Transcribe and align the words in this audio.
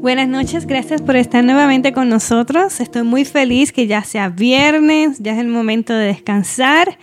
Buenas 0.00 0.28
noches, 0.28 0.64
gracias 0.64 1.02
por 1.02 1.16
estar 1.16 1.42
nuevamente 1.42 1.92
con 1.92 2.08
nosotros. 2.08 2.78
Estoy 2.78 3.02
muy 3.02 3.24
feliz 3.24 3.72
que 3.72 3.88
ya 3.88 4.04
sea 4.04 4.28
viernes, 4.28 5.18
ya 5.18 5.32
es 5.32 5.38
el 5.40 5.48
momento 5.48 5.92
de 5.92 6.06
descansar 6.06 6.98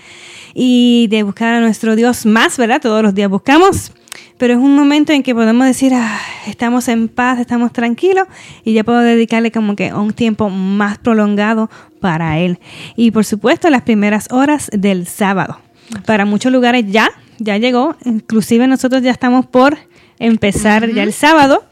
y 0.53 1.07
de 1.09 1.23
buscar 1.23 1.55
a 1.55 1.59
nuestro 1.59 1.97
Dios 1.97 2.25
más, 2.25 2.57
¿verdad? 2.57 2.81
Todos 2.81 3.03
los 3.03 3.13
días 3.13 3.29
buscamos, 3.29 3.91
pero 4.37 4.53
es 4.53 4.59
un 4.59 4.77
momento 4.77 5.11
en 5.11 5.23
que 5.23 5.35
podemos 5.35 5.67
decir, 5.67 5.91
ah, 5.93 6.17
estamos 6.47 6.87
en 6.87 7.09
paz, 7.09 7.39
estamos 7.39 7.73
tranquilos 7.73 8.27
y 8.63 8.71
ya 8.71 8.85
puedo 8.85 8.99
dedicarle 8.99 9.51
como 9.51 9.75
que 9.75 9.93
un 9.93 10.13
tiempo 10.13 10.49
más 10.49 10.97
prolongado 10.97 11.69
para 11.99 12.39
Él. 12.39 12.59
Y 12.95 13.11
por 13.11 13.25
supuesto, 13.25 13.69
las 13.69 13.81
primeras 13.81 14.31
horas 14.31 14.69
del 14.71 15.05
sábado. 15.05 15.59
Para 16.05 16.23
muchos 16.23 16.49
lugares 16.49 16.85
ya, 16.87 17.11
ya 17.39 17.57
llegó, 17.57 17.97
inclusive 18.05 18.67
nosotros 18.67 19.03
ya 19.03 19.11
estamos 19.11 19.45
por 19.45 19.77
empezar 20.17 20.89
ya 20.93 21.03
el 21.03 21.11
sábado. 21.11 21.65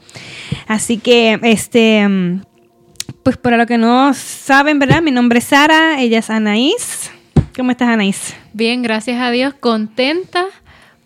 Así 0.67 0.97
que, 0.97 1.39
este, 1.43 2.07
pues 3.23 3.37
para 3.37 3.57
lo 3.57 3.65
que 3.65 3.77
no 3.77 4.13
saben, 4.13 4.79
¿verdad? 4.79 5.01
Mi 5.01 5.11
nombre 5.11 5.39
es 5.39 5.45
Sara, 5.45 6.01
ella 6.01 6.19
es 6.19 6.29
Anaís. 6.29 7.11
¿Cómo 7.55 7.71
estás, 7.71 7.89
Anaís? 7.89 8.33
Bien, 8.53 8.81
gracias 8.81 9.21
a 9.21 9.31
Dios, 9.31 9.53
contenta 9.59 10.45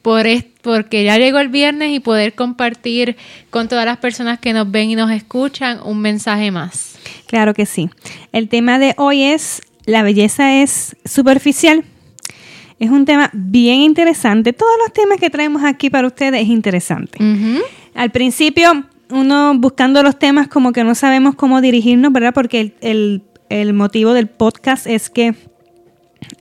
por 0.02 0.26
porque 0.62 1.04
ya 1.04 1.18
llegó 1.18 1.40
el 1.40 1.50
viernes 1.50 1.92
y 1.92 2.00
poder 2.00 2.34
compartir 2.34 3.18
con 3.50 3.68
todas 3.68 3.86
las 3.86 3.98
personas 3.98 4.40
que 4.40 4.54
nos 4.54 4.70
ven 4.70 4.90
y 4.90 4.96
nos 4.96 5.12
escuchan 5.12 5.80
un 5.84 6.00
mensaje 6.00 6.52
más. 6.52 6.98
Claro 7.26 7.54
que 7.54 7.66
sí. 7.66 7.90
El 8.32 8.50
tema 8.50 8.80
de 8.80 8.94
hoy 8.98 9.24
es 9.24 9.62
la 9.86 10.04
belleza 10.04 10.62
es 10.62 10.96
superficial. 11.06 11.84
Es 12.80 12.90
un 12.90 13.06
tema 13.06 13.30
bien 13.34 13.80
interesante. 13.80 14.54
Todos 14.54 14.74
los 14.84 14.94
temas 14.94 15.20
que 15.20 15.30
traemos 15.30 15.64
aquí 15.64 15.90
para 15.90 16.08
ustedes 16.08 16.42
es 16.42 16.48
interesante. 16.50 17.18
Al 17.96 18.12
principio 18.12 18.86
uno 19.10 19.58
buscando 19.58 20.04
los 20.04 20.18
temas 20.18 20.48
como 20.48 20.72
que 20.72 20.84
no 20.84 20.96
sabemos 20.96 21.36
cómo 21.36 21.62
dirigirnos, 21.62 22.12
¿verdad? 22.12 22.34
Porque 22.34 22.76
el, 22.82 23.24
motivo 23.74 24.14
del 24.14 24.28
podcast 24.28 24.88
es 24.88 25.10
que 25.10 25.36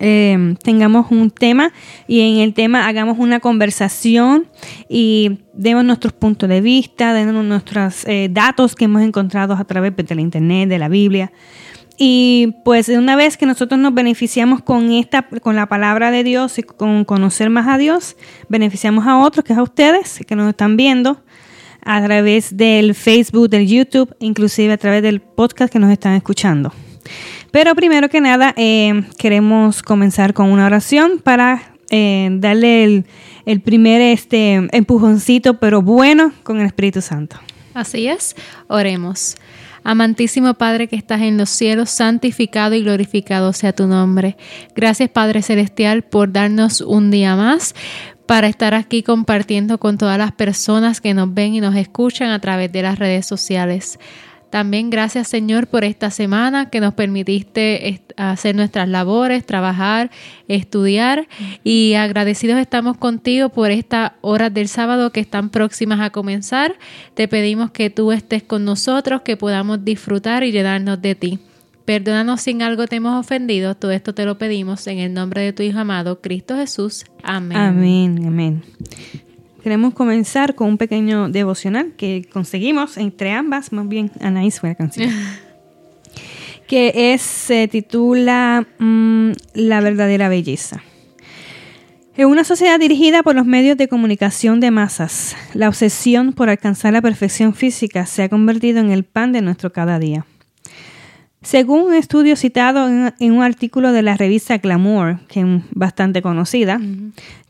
eh, 0.01 0.55
tengamos 0.63 1.11
un 1.11 1.31
tema 1.31 1.73
y 2.09 2.21
en 2.21 2.39
el 2.39 2.55
tema 2.55 2.89
hagamos 2.89 3.19
una 3.19 3.41
conversación 3.41 4.49
y 4.89 5.41
demos 5.53 5.85
nuestros 5.85 6.13
puntos 6.13 6.49
de 6.49 6.61
vista, 6.61 7.13
demos 7.13 7.45
nuestros 7.45 8.05
eh, 8.07 8.29
datos 8.31 8.75
que 8.75 8.87
hemos 8.87 9.03
encontrado 9.03 9.55
a 9.55 9.65
través 9.65 9.95
de 9.95 10.15
la 10.15 10.21
internet, 10.21 10.69
de 10.69 10.79
la 10.79 10.89
Biblia. 10.89 11.33
Y 11.99 12.57
pues 12.65 12.89
una 12.91 13.17
vez 13.17 13.39
que 13.39 13.47
nosotros 13.47 13.81
nos 13.81 13.95
beneficiamos 13.95 14.61
con 14.62 14.93
esta, 14.93 15.29
con 15.41 15.57
la 15.57 15.67
palabra 15.67 16.11
de 16.11 16.25
Dios 16.25 16.59
y 16.59 16.62
con 16.62 17.07
conocer 17.07 17.49
más 17.49 17.69
a 17.69 17.79
Dios, 17.79 18.17
beneficiamos 18.49 19.07
a 19.07 19.19
otros, 19.19 19.45
que 19.45 19.55
es 19.55 19.59
a 19.59 19.62
ustedes 19.62 20.21
que 20.27 20.37
nos 20.37 20.51
están 20.51 20.77
viendo 20.77 21.23
a 21.87 22.05
través 22.05 22.56
del 22.56 22.95
Facebook, 22.95 23.48
del 23.48 23.67
YouTube, 23.67 24.15
inclusive 24.19 24.73
a 24.73 24.77
través 24.77 25.03
del 25.03 25.20
podcast 25.20 25.73
que 25.73 25.79
nos 25.79 25.91
están 25.91 26.15
escuchando. 26.15 26.73
Pero 27.53 27.75
primero 27.75 28.09
que 28.09 28.20
nada, 28.20 28.53
eh, 28.56 29.05
queremos 29.19 29.83
comenzar 29.83 30.34
con 30.34 30.51
una 30.51 30.67
oración 30.67 31.20
para 31.23 31.62
eh, 31.91 32.28
darle 32.33 32.84
el, 32.84 33.06
el, 33.47 33.61
primer 33.61 34.01
este, 34.01 34.55
empujoncito, 34.73 35.61
pero 35.61 35.81
bueno, 35.81 36.33
con 36.43 36.61
el 36.61 36.67
Espíritu 36.67 37.01
Santo. 37.01 37.37
Así 37.73 38.09
es, 38.09 38.34
oremos. 38.67 39.37
Amantísimo 39.84 40.55
Padre 40.55 40.89
que 40.89 40.97
estás 40.97 41.21
en 41.21 41.39
los 41.39 41.48
cielos, 41.48 41.91
santificado 41.91 42.75
y 42.75 42.83
glorificado 42.83 43.53
sea 43.53 43.73
tu 43.73 43.87
nombre. 43.87 44.37
Gracias 44.75 45.09
Padre 45.11 45.43
Celestial 45.43 46.03
por 46.03 46.33
darnos 46.33 46.81
un 46.81 47.12
día 47.12 47.37
más, 47.37 47.77
para 48.27 48.49
estar 48.49 48.75
aquí 48.75 49.03
compartiendo 49.03 49.79
con 49.79 49.99
todas 49.99 50.19
las 50.19 50.33
personas 50.33 51.01
que 51.01 51.15
nos 51.15 51.33
ven 51.33 51.55
y 51.55 51.61
nos 51.61 51.77
escuchan 51.77 52.31
a 52.31 52.41
través 52.41 52.73
de 52.73 52.83
las 52.83 52.99
redes 52.99 53.27
sociales. 53.27 53.99
También 54.51 54.91
gracias 54.91 55.29
Señor 55.29 55.67
por 55.67 55.85
esta 55.85 56.11
semana 56.11 56.71
que 56.71 56.81
nos 56.81 56.95
permitiste 56.95 58.03
hacer 58.17 58.55
nuestras 58.55 58.89
labores, 58.89 59.45
trabajar, 59.45 60.11
estudiar 60.47 61.28
y 61.65 61.95
agradecidos 61.95 62.59
estamos 62.59 62.97
contigo 62.97 63.49
por 63.49 63.71
estas 63.71 64.12
horas 64.21 64.55
del 64.55 64.69
sábado 64.69 65.11
que 65.11 65.21
están 65.21 65.50
próximas 65.50 66.00
a 66.00 66.11
comenzar. 66.11 66.77
Te 67.15 67.29
pedimos 67.29 67.71
que 67.73 67.91
tú 67.91 68.12
estés 68.12 68.45
con 68.45 68.65
nosotros, 68.65 69.23
que 69.23 69.37
podamos 69.37 69.84
disfrutar 69.84 70.45
y 70.45 70.53
llenarnos 70.53 71.03
de 71.03 71.15
ti. 71.17 71.39
Perdónanos 71.87 72.43
si 72.43 72.51
en 72.51 72.63
algo 72.63 72.89
te 72.89 72.97
hemos 72.97 73.19
ofendido. 73.19 73.77
Todo 73.77 73.93
esto 73.93 74.13
te 74.13 74.25
lo 74.25 74.39
pedimos 74.39 74.89
en 74.89 74.99
el 74.99 75.15
nombre 75.15 75.43
de 75.43 75.53
tu 75.53 75.63
Hijo 75.63 75.79
amado, 75.79 76.21
Cristo 76.21 76.57
Jesús. 76.57 77.07
Amén. 77.23 77.57
Amén, 77.57 78.25
amén. 78.27 78.63
Queremos 79.63 79.95
comenzar 79.95 80.57
con 80.57 80.69
un 80.69 80.79
pequeño 80.79 81.29
devocional 81.29 81.93
que 81.97 82.29
conseguimos 82.33 82.97
entre 82.97 83.33
ambas, 83.33 83.73
más 83.73 83.89
bien 83.89 84.11
Anaís 84.21 84.59
fue 84.59 84.71
la 84.71 84.75
canción. 84.75 85.11
que 86.67 87.13
es, 87.15 87.23
se 87.23 87.69
titula 87.69 88.67
mm, 88.79 89.31
La 89.55 89.81
verdadera 89.81 90.29
belleza. 90.29 90.83
En 92.17 92.27
una 92.29 92.43
sociedad 92.43 92.81
dirigida 92.81 93.23
por 93.23 93.37
los 93.37 93.47
medios 93.47 93.77
de 93.77 93.89
comunicación 93.89 94.59
de 94.59 94.73
masas, 94.73 95.37
la 95.55 95.69
obsesión 95.69 96.33
por 96.33 96.49
alcanzar 96.49 96.93
la 96.95 97.03
perfección 97.03 97.55
física 97.55 98.07
se 98.07 98.25
ha 98.25 98.29
convertido 98.29 98.81
en 98.81 98.91
el 98.91 99.05
pan 99.05 99.33
de 99.33 99.43
nuestro 99.43 99.73
cada 99.73 100.01
día. 100.01 100.25
Según 101.43 101.83
un 101.83 101.95
estudio 101.95 102.35
citado 102.35 102.89
en, 102.89 103.33
un 103.33 103.43
artículo 103.43 103.93
de 103.93 104.03
la 104.03 104.17
revista 104.17 104.59
Glamour, 104.59 105.21
que 105.29 105.41
es 105.41 105.47
bastante 105.71 106.23
conocida, 106.23 106.81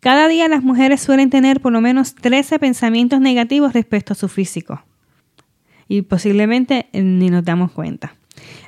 cada 0.01 0.29
día 0.29 0.49
las 0.49 0.63
mujeres 0.63 1.01
suelen 1.01 1.31
tener 1.31 1.61
por 1.61 1.73
lo 1.73 1.81
menos 1.81 2.15
13 2.15 2.59
pensamientos 2.59 3.21
negativos 3.21 3.73
respecto 3.73 4.13
a 4.13 4.17
su 4.17 4.29
físico. 4.29 4.83
Y 5.89 6.03
posiblemente 6.03 6.89
eh, 6.93 7.03
ni 7.03 7.31
nos 7.31 7.45
damos 7.45 7.73
cuenta. 7.73 8.17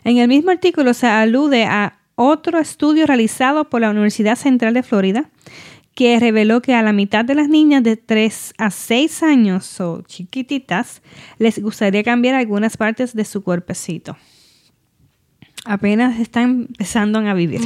En 0.05 0.19
el 0.19 0.29
mismo 0.29 0.51
artículo 0.51 0.95
se 0.95 1.09
alude 1.09 1.65
a 1.65 1.99
otro 2.15 2.59
estudio 2.59 3.07
realizado 3.07 3.69
por 3.69 3.81
la 3.81 3.91
Universidad 3.91 4.37
Central 4.37 4.75
de 4.75 4.83
Florida 4.83 5.29
que 5.95 6.19
reveló 6.21 6.63
que 6.63 6.75
a 6.75 6.83
la 6.83 6.93
mitad 6.93 7.25
de 7.25 7.35
las 7.35 7.49
niñas 7.49 7.83
de 7.83 7.97
3 7.97 8.55
a 8.57 8.71
6 8.71 9.23
años 9.25 9.81
o 9.81 10.03
chiquititas 10.03 11.03
les 11.39 11.61
gustaría 11.61 12.05
cambiar 12.05 12.37
algunas 12.37 12.77
partes 12.77 13.15
de 13.15 13.25
su 13.25 13.43
cuerpecito 13.43 14.17
apenas 15.65 16.19
están 16.19 16.67
empezando 16.69 17.19
a 17.19 17.35
vivir. 17.35 17.61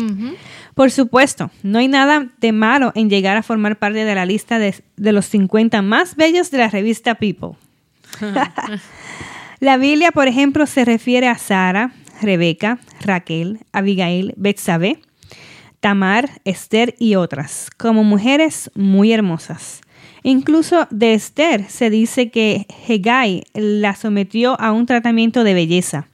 Por 0.74 0.90
supuesto, 0.90 1.50
no 1.62 1.78
hay 1.78 1.88
nada 1.88 2.28
de 2.40 2.52
malo 2.52 2.92
en 2.94 3.10
llegar 3.10 3.36
a 3.36 3.42
formar 3.42 3.78
parte 3.78 4.04
de 4.04 4.14
la 4.14 4.26
lista 4.26 4.58
de, 4.58 4.74
los 4.96 5.26
50 5.26 5.82
más 5.82 6.16
bellos 6.16 6.50
de 6.50 6.58
la 6.58 6.68
revista 6.68 7.14
People. 7.16 7.56
la 9.60 9.76
Biblia, 9.76 10.12
por 10.12 10.28
ejemplo, 10.28 10.66
se 10.66 10.84
refiere 10.84 11.28
a 11.28 11.36
Sara, 11.36 11.92
Rebeca, 12.20 12.78
Raquel, 13.00 13.60
Abigail, 13.72 14.34
Betsabé, 14.36 14.98
Tamar, 15.80 16.30
Esther 16.44 16.94
y 16.98 17.16
otras, 17.16 17.68
como 17.76 18.04
mujeres 18.04 18.70
muy 18.74 19.12
hermosas. 19.12 19.80
Incluso 20.22 20.86
de 20.90 21.14
Esther 21.14 21.68
se 21.68 21.90
dice 21.90 22.30
que 22.30 22.66
Hegai 22.86 23.44
la 23.54 23.96
sometió 23.96 24.58
a 24.60 24.72
un 24.72 24.86
tratamiento 24.86 25.42
de 25.42 25.54
belleza. 25.54 26.06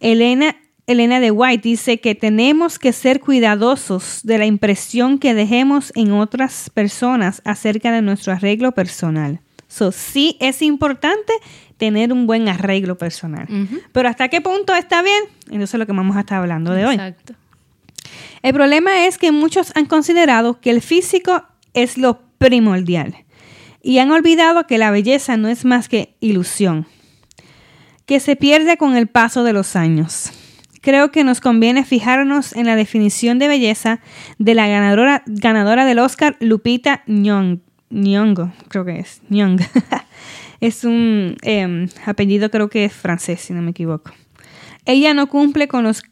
Elena 0.00 0.56
Elena 0.90 1.20
de 1.20 1.30
White 1.30 1.68
dice 1.68 2.00
que 2.00 2.16
tenemos 2.16 2.80
que 2.80 2.92
ser 2.92 3.20
cuidadosos 3.20 4.22
de 4.24 4.38
la 4.38 4.46
impresión 4.46 5.20
que 5.20 5.34
dejemos 5.34 5.92
en 5.94 6.10
otras 6.10 6.68
personas 6.68 7.42
acerca 7.44 7.92
de 7.92 8.02
nuestro 8.02 8.32
arreglo 8.32 8.72
personal. 8.72 9.38
So, 9.68 9.92
sí 9.92 10.36
es 10.40 10.62
importante 10.62 11.32
tener 11.76 12.12
un 12.12 12.26
buen 12.26 12.48
arreglo 12.48 12.98
personal. 12.98 13.46
Pero 13.92 14.08
¿hasta 14.08 14.26
qué 14.30 14.40
punto 14.40 14.74
está 14.74 15.00
bien? 15.00 15.22
Entonces 15.44 15.74
es 15.74 15.78
lo 15.78 15.86
que 15.86 15.92
vamos 15.92 16.16
a 16.16 16.20
estar 16.20 16.38
hablando 16.38 16.72
de 16.72 16.82
Exacto. 16.82 17.34
hoy. 17.34 18.10
El 18.42 18.52
problema 18.52 19.06
es 19.06 19.16
que 19.16 19.30
muchos 19.30 19.70
han 19.76 19.86
considerado 19.86 20.60
que 20.60 20.70
el 20.70 20.82
físico 20.82 21.44
es 21.72 21.98
lo 21.98 22.20
primordial 22.38 23.14
y 23.80 23.98
han 23.98 24.10
olvidado 24.10 24.66
que 24.66 24.76
la 24.76 24.90
belleza 24.90 25.36
no 25.36 25.46
es 25.46 25.64
más 25.64 25.88
que 25.88 26.16
ilusión, 26.18 26.86
que 28.06 28.18
se 28.18 28.34
pierde 28.34 28.76
con 28.76 28.96
el 28.96 29.06
paso 29.06 29.44
de 29.44 29.52
los 29.52 29.76
años 29.76 30.32
creo 30.80 31.10
que 31.10 31.24
nos 31.24 31.40
conviene 31.40 31.84
fijarnos 31.84 32.54
en 32.54 32.66
la 32.66 32.76
definición 32.76 33.38
de 33.38 33.48
belleza 33.48 34.00
de 34.38 34.54
la 34.54 34.66
ganadora, 34.68 35.22
ganadora 35.26 35.84
del 35.84 35.98
Oscar, 35.98 36.36
Lupita 36.40 37.02
Nyong'o, 37.06 38.52
creo 38.68 38.84
que 38.84 38.98
es, 39.00 39.20
Nyong. 39.28 39.60
es 40.60 40.84
un 40.84 41.36
em, 41.42 41.88
apellido 42.06 42.50
creo 42.50 42.68
que 42.68 42.84
es 42.84 42.92
francés, 42.92 43.40
si 43.40 43.52
no 43.52 43.62
me 43.62 43.70
equivoco. 43.70 44.12
Ella 44.84 45.14
no 45.14 45.28
cumple 45.28 45.68
con 45.68 45.84
los 45.84 46.02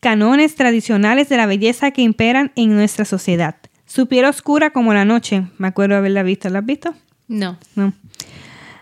canones 0.00 0.54
tradicionales 0.56 1.28
de 1.28 1.36
la 1.36 1.46
belleza 1.46 1.90
que 1.90 2.02
imperan 2.02 2.52
en 2.56 2.74
nuestra 2.74 3.04
sociedad. 3.04 3.56
Su 3.86 4.06
piel 4.06 4.24
oscura 4.24 4.70
como 4.70 4.94
la 4.94 5.04
noche, 5.04 5.44
me 5.58 5.68
acuerdo 5.68 5.96
haberla 5.96 6.22
visto, 6.22 6.48
¿la 6.48 6.60
has 6.60 6.66
visto? 6.66 6.94
No. 7.28 7.58
No. 7.76 7.92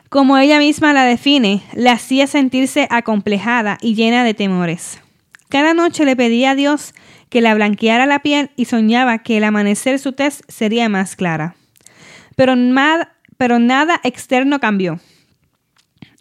Como 0.09 0.39
ella 0.39 0.59
misma 0.59 0.93
la 0.93 1.05
define, 1.05 1.63
la 1.75 1.93
hacía 1.93 2.27
sentirse 2.27 2.89
acomplejada 2.91 3.79
y 3.81 3.95
llena 3.95 4.25
de 4.25 4.35
temores. 4.35 5.01
Cada 5.50 5.75
noche 5.75 6.05
le 6.05 6.14
pedía 6.14 6.52
a 6.52 6.55
Dios 6.55 6.94
que 7.29 7.41
la 7.41 7.55
blanqueara 7.55 8.06
la 8.06 8.20
piel 8.20 8.50
y 8.55 8.67
soñaba 8.67 9.19
que 9.19 9.37
el 9.37 9.44
amanecer 9.44 9.99
su 9.99 10.12
tez 10.12 10.43
sería 10.47 10.88
más 10.88 11.17
clara. 11.17 11.56
Pero, 12.37 12.55
pero 13.37 13.58
nada 13.58 14.00
externo 14.05 14.61
cambió. 14.61 15.00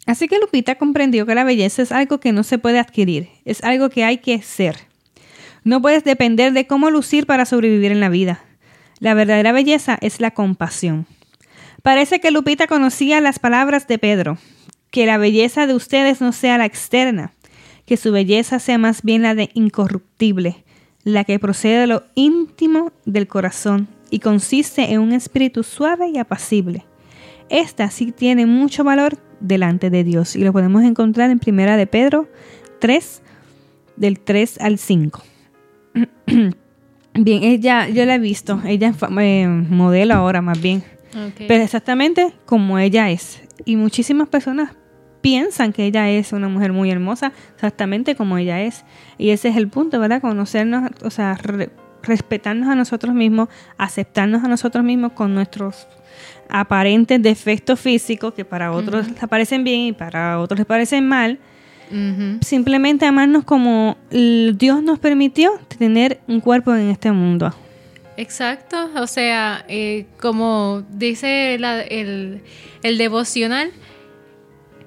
Así 0.04 0.26
que 0.26 0.40
Lupita 0.40 0.74
comprendió 0.74 1.26
que 1.26 1.36
la 1.36 1.44
belleza 1.44 1.82
es 1.82 1.92
algo 1.92 2.18
que 2.18 2.32
no 2.32 2.42
se 2.42 2.58
puede 2.58 2.80
adquirir, 2.80 3.28
es 3.44 3.62
algo 3.62 3.88
que 3.88 4.02
hay 4.02 4.18
que 4.18 4.42
ser. 4.42 4.76
No 5.62 5.80
puedes 5.80 6.02
depender 6.02 6.52
de 6.52 6.66
cómo 6.66 6.90
lucir 6.90 7.26
para 7.26 7.44
sobrevivir 7.44 7.92
en 7.92 8.00
la 8.00 8.08
vida. 8.08 8.42
La 8.98 9.14
verdadera 9.14 9.52
belleza 9.52 9.96
es 10.00 10.20
la 10.20 10.32
compasión. 10.32 11.06
Parece 11.82 12.20
que 12.20 12.32
Lupita 12.32 12.66
conocía 12.66 13.20
las 13.20 13.38
palabras 13.38 13.86
de 13.86 13.98
Pedro, 13.98 14.38
que 14.90 15.06
la 15.06 15.18
belleza 15.18 15.68
de 15.68 15.74
ustedes 15.74 16.20
no 16.20 16.32
sea 16.32 16.58
la 16.58 16.64
externa, 16.64 17.32
que 17.90 17.96
su 17.96 18.12
belleza 18.12 18.60
sea 18.60 18.78
más 18.78 19.02
bien 19.02 19.22
la 19.22 19.34
de 19.34 19.50
incorruptible, 19.52 20.62
la 21.02 21.24
que 21.24 21.40
procede 21.40 21.80
de 21.80 21.86
lo 21.88 22.04
íntimo 22.14 22.92
del 23.04 23.26
corazón 23.26 23.88
y 24.10 24.20
consiste 24.20 24.92
en 24.92 25.00
un 25.00 25.10
espíritu 25.12 25.64
suave 25.64 26.08
y 26.08 26.18
apacible. 26.18 26.84
Esta 27.48 27.90
sí 27.90 28.12
tiene 28.12 28.46
mucho 28.46 28.84
valor 28.84 29.18
delante 29.40 29.90
de 29.90 30.04
Dios 30.04 30.36
y 30.36 30.44
lo 30.44 30.52
podemos 30.52 30.84
encontrar 30.84 31.32
en 31.32 31.40
Primera 31.40 31.76
de 31.76 31.88
Pedro 31.88 32.28
3 32.78 33.22
del 33.96 34.20
3 34.20 34.60
al 34.60 34.78
5. 34.78 35.22
bien, 37.14 37.42
ella 37.42 37.88
yo 37.88 38.06
la 38.06 38.14
he 38.14 38.20
visto, 38.20 38.62
ella 38.64 38.90
es 38.90 38.96
eh, 39.18 39.48
modelo 39.48 40.14
ahora 40.14 40.42
más 40.42 40.62
bien. 40.62 40.84
Pero 41.48 41.64
exactamente 41.64 42.32
como 42.46 42.78
ella 42.78 43.10
es. 43.10 43.42
Y 43.64 43.74
muchísimas 43.74 44.28
personas 44.28 44.76
piensan 45.20 45.72
que 45.72 45.84
ella 45.84 46.08
es 46.10 46.32
una 46.32 46.48
mujer 46.48 46.72
muy 46.72 46.90
hermosa, 46.90 47.32
exactamente 47.54 48.14
como 48.14 48.38
ella 48.38 48.62
es. 48.62 48.84
Y 49.18 49.30
ese 49.30 49.48
es 49.48 49.56
el 49.56 49.68
punto, 49.68 50.00
¿verdad? 50.00 50.20
Conocernos, 50.20 50.90
o 51.02 51.10
sea, 51.10 51.38
respetarnos 52.02 52.68
a 52.68 52.74
nosotros 52.74 53.14
mismos, 53.14 53.48
aceptarnos 53.76 54.44
a 54.44 54.48
nosotros 54.48 54.84
mismos 54.84 55.12
con 55.12 55.34
nuestros 55.34 55.86
aparentes 56.48 57.22
defectos 57.22 57.78
físicos 57.78 58.34
que 58.34 58.44
para 58.44 58.72
otros 58.72 59.08
les 59.08 59.28
parecen 59.28 59.64
bien 59.64 59.80
y 59.80 59.92
para 59.92 60.38
otros 60.40 60.58
les 60.58 60.66
parecen 60.66 61.06
mal. 61.06 61.38
Simplemente 62.40 63.04
amarnos 63.04 63.42
como 63.42 63.96
Dios 64.10 64.80
nos 64.80 65.00
permitió 65.00 65.50
tener 65.76 66.20
un 66.28 66.40
cuerpo 66.40 66.72
en 66.74 66.88
este 66.88 67.10
mundo. 67.10 67.52
Exacto, 68.16 68.90
o 68.96 69.06
sea, 69.08 69.64
eh, 69.66 70.06
como 70.20 70.84
dice 70.90 71.54
el, 71.54 72.42
el 72.82 72.98
devocional, 72.98 73.72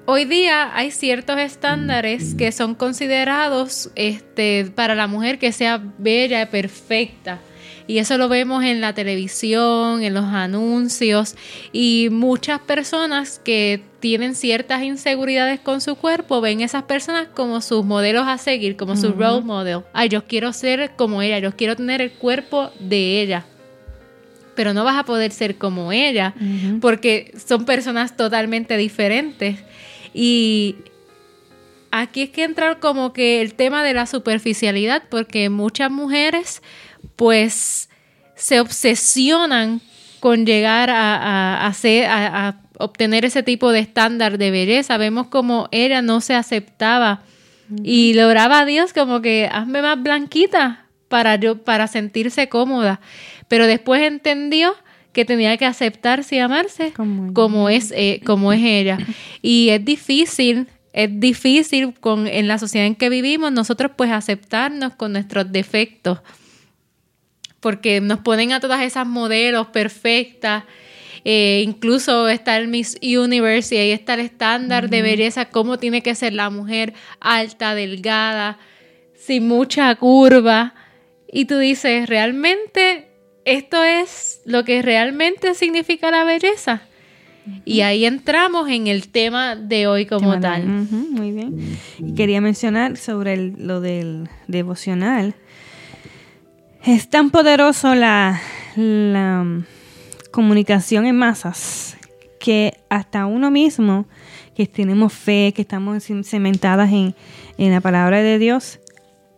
Hoy 0.06 0.26
día 0.26 0.70
hay 0.76 0.90
ciertos 0.90 1.38
estándares 1.38 2.34
que 2.34 2.52
son 2.52 2.74
considerados 2.74 3.90
este, 3.94 4.66
para 4.74 4.94
la 4.94 5.06
mujer 5.06 5.38
que 5.38 5.50
sea 5.50 5.80
bella 5.96 6.42
y 6.42 6.46
perfecta. 6.46 7.40
Y 7.86 7.98
eso 7.98 8.18
lo 8.18 8.28
vemos 8.28 8.64
en 8.64 8.82
la 8.82 8.92
televisión, 8.92 10.02
en 10.02 10.12
los 10.12 10.26
anuncios 10.26 11.36
y 11.72 12.08
muchas 12.10 12.60
personas 12.60 13.40
que 13.42 13.82
tienen 14.00 14.34
ciertas 14.34 14.82
inseguridades 14.82 15.58
con 15.60 15.80
su 15.80 15.96
cuerpo 15.96 16.42
ven 16.42 16.60
esas 16.60 16.82
personas 16.82 17.28
como 17.28 17.62
sus 17.62 17.82
modelos 17.82 18.26
a 18.26 18.36
seguir, 18.36 18.76
como 18.76 18.96
su 18.96 19.12
role 19.12 19.42
model. 19.42 19.84
Ay, 19.94 20.10
yo 20.10 20.26
quiero 20.26 20.52
ser 20.52 20.92
como 20.96 21.22
ella, 21.22 21.38
yo 21.38 21.56
quiero 21.56 21.76
tener 21.76 22.02
el 22.02 22.12
cuerpo 22.12 22.70
de 22.78 23.22
ella 23.22 23.46
pero 24.54 24.72
no 24.72 24.84
vas 24.84 24.96
a 24.96 25.04
poder 25.04 25.32
ser 25.32 25.56
como 25.56 25.92
ella 25.92 26.34
porque 26.80 27.34
son 27.44 27.64
personas 27.64 28.16
totalmente 28.16 28.76
diferentes. 28.76 29.58
Y 30.14 30.76
aquí 31.90 32.22
es 32.22 32.30
que 32.30 32.44
entra 32.44 32.78
como 32.78 33.12
que 33.12 33.42
el 33.42 33.54
tema 33.54 33.82
de 33.82 33.92
la 33.92 34.06
superficialidad, 34.06 35.02
porque 35.10 35.50
muchas 35.50 35.90
mujeres 35.90 36.62
pues 37.16 37.90
se 38.36 38.60
obsesionan 38.60 39.80
con 40.20 40.46
llegar 40.46 40.88
a, 40.88 41.66
hacer, 41.66 42.06
a, 42.08 42.60
obtener 42.78 43.24
ese 43.24 43.42
tipo 43.42 43.72
de 43.72 43.80
estándar 43.80 44.38
de 44.38 44.50
belleza. 44.50 44.96
Vemos 44.96 45.26
como 45.26 45.68
ella 45.70 46.00
no 46.00 46.20
se 46.20 46.34
aceptaba 46.34 47.22
y 47.82 48.14
lograba 48.14 48.60
a 48.60 48.64
Dios 48.64 48.92
como 48.92 49.20
que 49.20 49.48
hazme 49.50 49.82
más 49.82 50.02
blanquita 50.02 50.86
para 51.08 51.36
yo 51.36 51.62
para 51.62 51.86
sentirse 51.86 52.48
cómoda, 52.48 53.00
pero 53.48 53.66
después 53.66 54.02
entendió 54.02 54.74
que 55.14 55.24
tenía 55.24 55.56
que 55.56 55.64
aceptarse 55.64 56.36
y 56.36 56.38
amarse 56.40 56.92
como, 56.92 57.70
es, 57.70 57.90
eh, 57.96 58.20
como 58.26 58.52
es 58.52 58.60
ella. 58.62 58.98
Y 59.40 59.70
es 59.70 59.82
difícil, 59.82 60.66
es 60.92 61.08
difícil 61.18 61.94
con, 61.94 62.26
en 62.26 62.48
la 62.48 62.58
sociedad 62.58 62.86
en 62.86 62.96
que 62.96 63.08
vivimos 63.08 63.52
nosotros 63.52 63.92
pues 63.96 64.10
aceptarnos 64.10 64.94
con 64.96 65.12
nuestros 65.12 65.50
defectos. 65.50 66.18
Porque 67.60 68.02
nos 68.02 68.18
ponen 68.18 68.52
a 68.52 68.60
todas 68.60 68.82
esas 68.82 69.06
modelos 69.06 69.68
perfectas. 69.68 70.64
Eh, 71.24 71.62
incluso 71.64 72.28
está 72.28 72.58
el 72.58 72.68
Miss 72.68 72.98
Universe 73.00 73.74
y 73.74 73.78
ahí 73.78 73.90
está 73.92 74.14
el 74.14 74.20
estándar 74.20 74.90
de 74.90 75.00
belleza, 75.00 75.46
cómo 75.46 75.78
tiene 75.78 76.02
que 76.02 76.14
ser 76.14 76.34
la 76.34 76.50
mujer 76.50 76.92
alta, 77.20 77.74
delgada, 77.74 78.58
sin 79.14 79.48
mucha 79.48 79.94
curva. 79.94 80.74
Y 81.32 81.46
tú 81.46 81.56
dices, 81.58 82.08
realmente 82.08 83.13
esto 83.44 83.82
es 83.82 84.40
lo 84.44 84.64
que 84.64 84.82
realmente 84.82 85.54
significa 85.54 86.10
la 86.10 86.24
belleza. 86.24 86.82
Y 87.66 87.82
ahí 87.82 88.06
entramos 88.06 88.70
en 88.70 88.86
el 88.86 89.08
tema 89.08 89.54
de 89.54 89.86
hoy 89.86 90.06
como 90.06 90.40
tal. 90.40 90.66
muy 90.66 91.32
bien. 91.32 91.78
quería 92.16 92.40
mencionar 92.40 92.96
sobre 92.96 93.36
lo 93.36 93.80
del 93.80 94.28
devocional. 94.48 95.34
Es 96.82 97.08
tan 97.08 97.30
poderoso 97.30 97.94
la, 97.94 98.40
la 98.76 99.46
comunicación 100.30 101.06
en 101.06 101.16
masas 101.16 101.96
que 102.40 102.78
hasta 102.88 103.26
uno 103.26 103.50
mismo, 103.50 104.06
que 104.54 104.66
tenemos 104.66 105.12
fe, 105.12 105.52
que 105.54 105.62
estamos 105.62 106.04
cementadas 106.24 106.92
en, 106.92 107.14
en 107.58 107.72
la 107.72 107.80
palabra 107.80 108.22
de 108.22 108.38
Dios, 108.38 108.80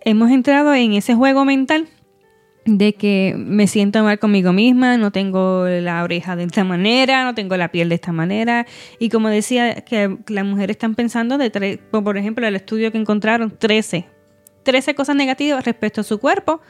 hemos 0.04 0.30
entrado 0.30 0.74
en 0.74 0.92
ese 0.92 1.14
juego 1.14 1.44
mental 1.44 1.88
de 2.66 2.94
que 2.94 3.34
me 3.36 3.66
siento 3.68 4.02
mal 4.02 4.18
conmigo 4.18 4.52
misma, 4.52 4.96
no 4.96 5.12
tengo 5.12 5.66
la 5.66 6.02
oreja 6.02 6.36
de 6.36 6.44
esta 6.44 6.64
manera, 6.64 7.24
no 7.24 7.34
tengo 7.34 7.56
la 7.56 7.70
piel 7.70 7.88
de 7.88 7.94
esta 7.94 8.12
manera. 8.12 8.66
Y 8.98 9.08
como 9.08 9.28
decía, 9.28 9.82
que 9.82 10.18
las 10.28 10.44
mujeres 10.44 10.74
están 10.74 10.94
pensando 10.94 11.38
de, 11.38 11.78
por 11.90 12.18
ejemplo, 12.18 12.46
el 12.46 12.56
estudio 12.56 12.90
que 12.90 12.98
encontraron, 12.98 13.56
13, 13.56 14.06
13 14.64 14.94
cosas 14.94 15.16
negativas 15.16 15.64
respecto 15.64 16.00
a 16.00 16.04
su 16.04 16.18
cuerpo 16.18 16.60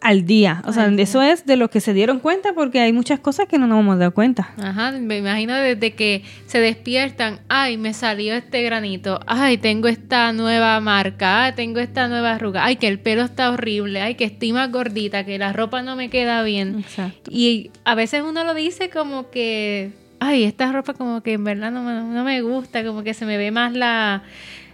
al 0.00 0.24
día. 0.24 0.62
O 0.66 0.72
sea, 0.72 0.86
eso 0.86 1.22
es 1.22 1.46
de 1.46 1.56
lo 1.56 1.70
que 1.70 1.80
se 1.80 1.92
dieron 1.92 2.20
cuenta 2.20 2.52
porque 2.52 2.80
hay 2.80 2.92
muchas 2.92 3.18
cosas 3.20 3.46
que 3.48 3.58
no 3.58 3.66
nos 3.66 3.80
hemos 3.80 3.98
dado 3.98 4.12
cuenta. 4.12 4.50
Ajá, 4.58 4.92
me 4.92 5.18
imagino 5.18 5.54
desde 5.54 5.94
que 5.94 6.22
se 6.46 6.60
despiertan, 6.60 7.40
ay, 7.48 7.76
me 7.76 7.94
salió 7.94 8.34
este 8.34 8.62
granito, 8.62 9.20
ay, 9.26 9.58
tengo 9.58 9.88
esta 9.88 10.32
nueva 10.32 10.78
marca, 10.80 11.44
ay, 11.44 11.52
tengo 11.56 11.80
esta 11.80 12.08
nueva 12.08 12.34
arruga, 12.34 12.64
ay, 12.64 12.76
que 12.76 12.88
el 12.88 12.98
pelo 12.98 13.22
está 13.22 13.50
horrible, 13.50 14.00
ay, 14.00 14.14
que 14.14 14.24
estoy 14.24 14.52
más 14.52 14.70
gordita, 14.70 15.24
que 15.24 15.38
la 15.38 15.52
ropa 15.52 15.82
no 15.82 15.96
me 15.96 16.10
queda 16.10 16.42
bien. 16.42 16.80
Exacto. 16.80 17.30
Y 17.32 17.70
a 17.84 17.94
veces 17.94 18.22
uno 18.22 18.44
lo 18.44 18.54
dice 18.54 18.90
como 18.90 19.30
que, 19.30 19.92
ay, 20.20 20.44
esta 20.44 20.70
ropa 20.72 20.94
como 20.94 21.22
que 21.22 21.32
en 21.32 21.44
verdad 21.44 21.70
no 21.70 21.82
me, 21.82 22.14
no 22.14 22.24
me 22.24 22.42
gusta, 22.42 22.84
como 22.84 23.02
que 23.02 23.14
se 23.14 23.26
me 23.26 23.36
ve 23.38 23.50
más 23.50 23.72
la 23.72 24.22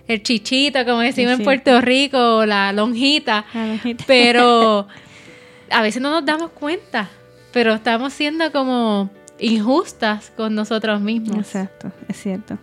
el 0.09 0.23
chichito, 0.23 0.85
como 0.85 0.99
decimos 0.99 1.39
en 1.39 1.45
Puerto 1.45 1.81
Rico, 1.81 2.45
la 2.45 2.73
lonjita. 2.73 3.47
La 3.55 3.67
lonjita. 3.69 4.05
Pero 4.07 4.89
a 5.73 5.83
veces 5.83 6.03
no 6.03 6.11
nos 6.11 6.25
damos 6.25 6.51
cuenta, 6.51 7.09
pero 7.53 7.75
estamos 7.75 8.13
siendo 8.13 8.51
como 8.53 9.11
injustas 9.39 10.33
con 10.37 10.55
nosotros 10.55 11.01
mismos. 11.01 11.39
Exacto, 11.39 11.91
es 12.09 12.17
cierto. 12.17 12.59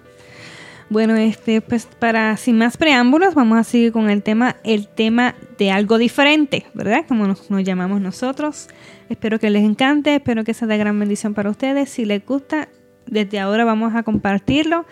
Bueno, 0.89 1.15
este, 1.15 1.61
pues 1.61 1.85
para 1.85 2.35
sin 2.37 2.57
más 2.57 2.75
preámbulos, 2.77 3.35
vamos 3.35 3.59
a 3.59 3.63
seguir 3.63 3.91
con 3.91 4.09
el 4.09 4.23
tema, 4.23 4.55
el 4.63 4.87
tema 4.87 5.35
de 5.59 5.69
algo 5.69 5.99
diferente, 5.99 6.65
¿verdad? 6.73 7.05
Como 7.07 7.27
nos, 7.27 7.51
nos 7.51 7.63
llamamos 7.63 8.01
nosotros. 8.01 8.69
Espero 9.07 9.39
que 9.39 9.51
les 9.51 9.63
encante, 9.63 10.15
espero 10.15 10.43
que 10.43 10.55
sea 10.55 10.67
de 10.67 10.77
gran 10.79 10.97
bendición 10.97 11.35
para 11.35 11.51
ustedes. 11.51 11.89
Si 11.91 12.05
les 12.05 12.25
gusta, 12.25 12.69
desde 13.05 13.39
ahora 13.39 13.65
vamos 13.65 13.93
a 13.95 14.01
compartirlo 14.01 14.85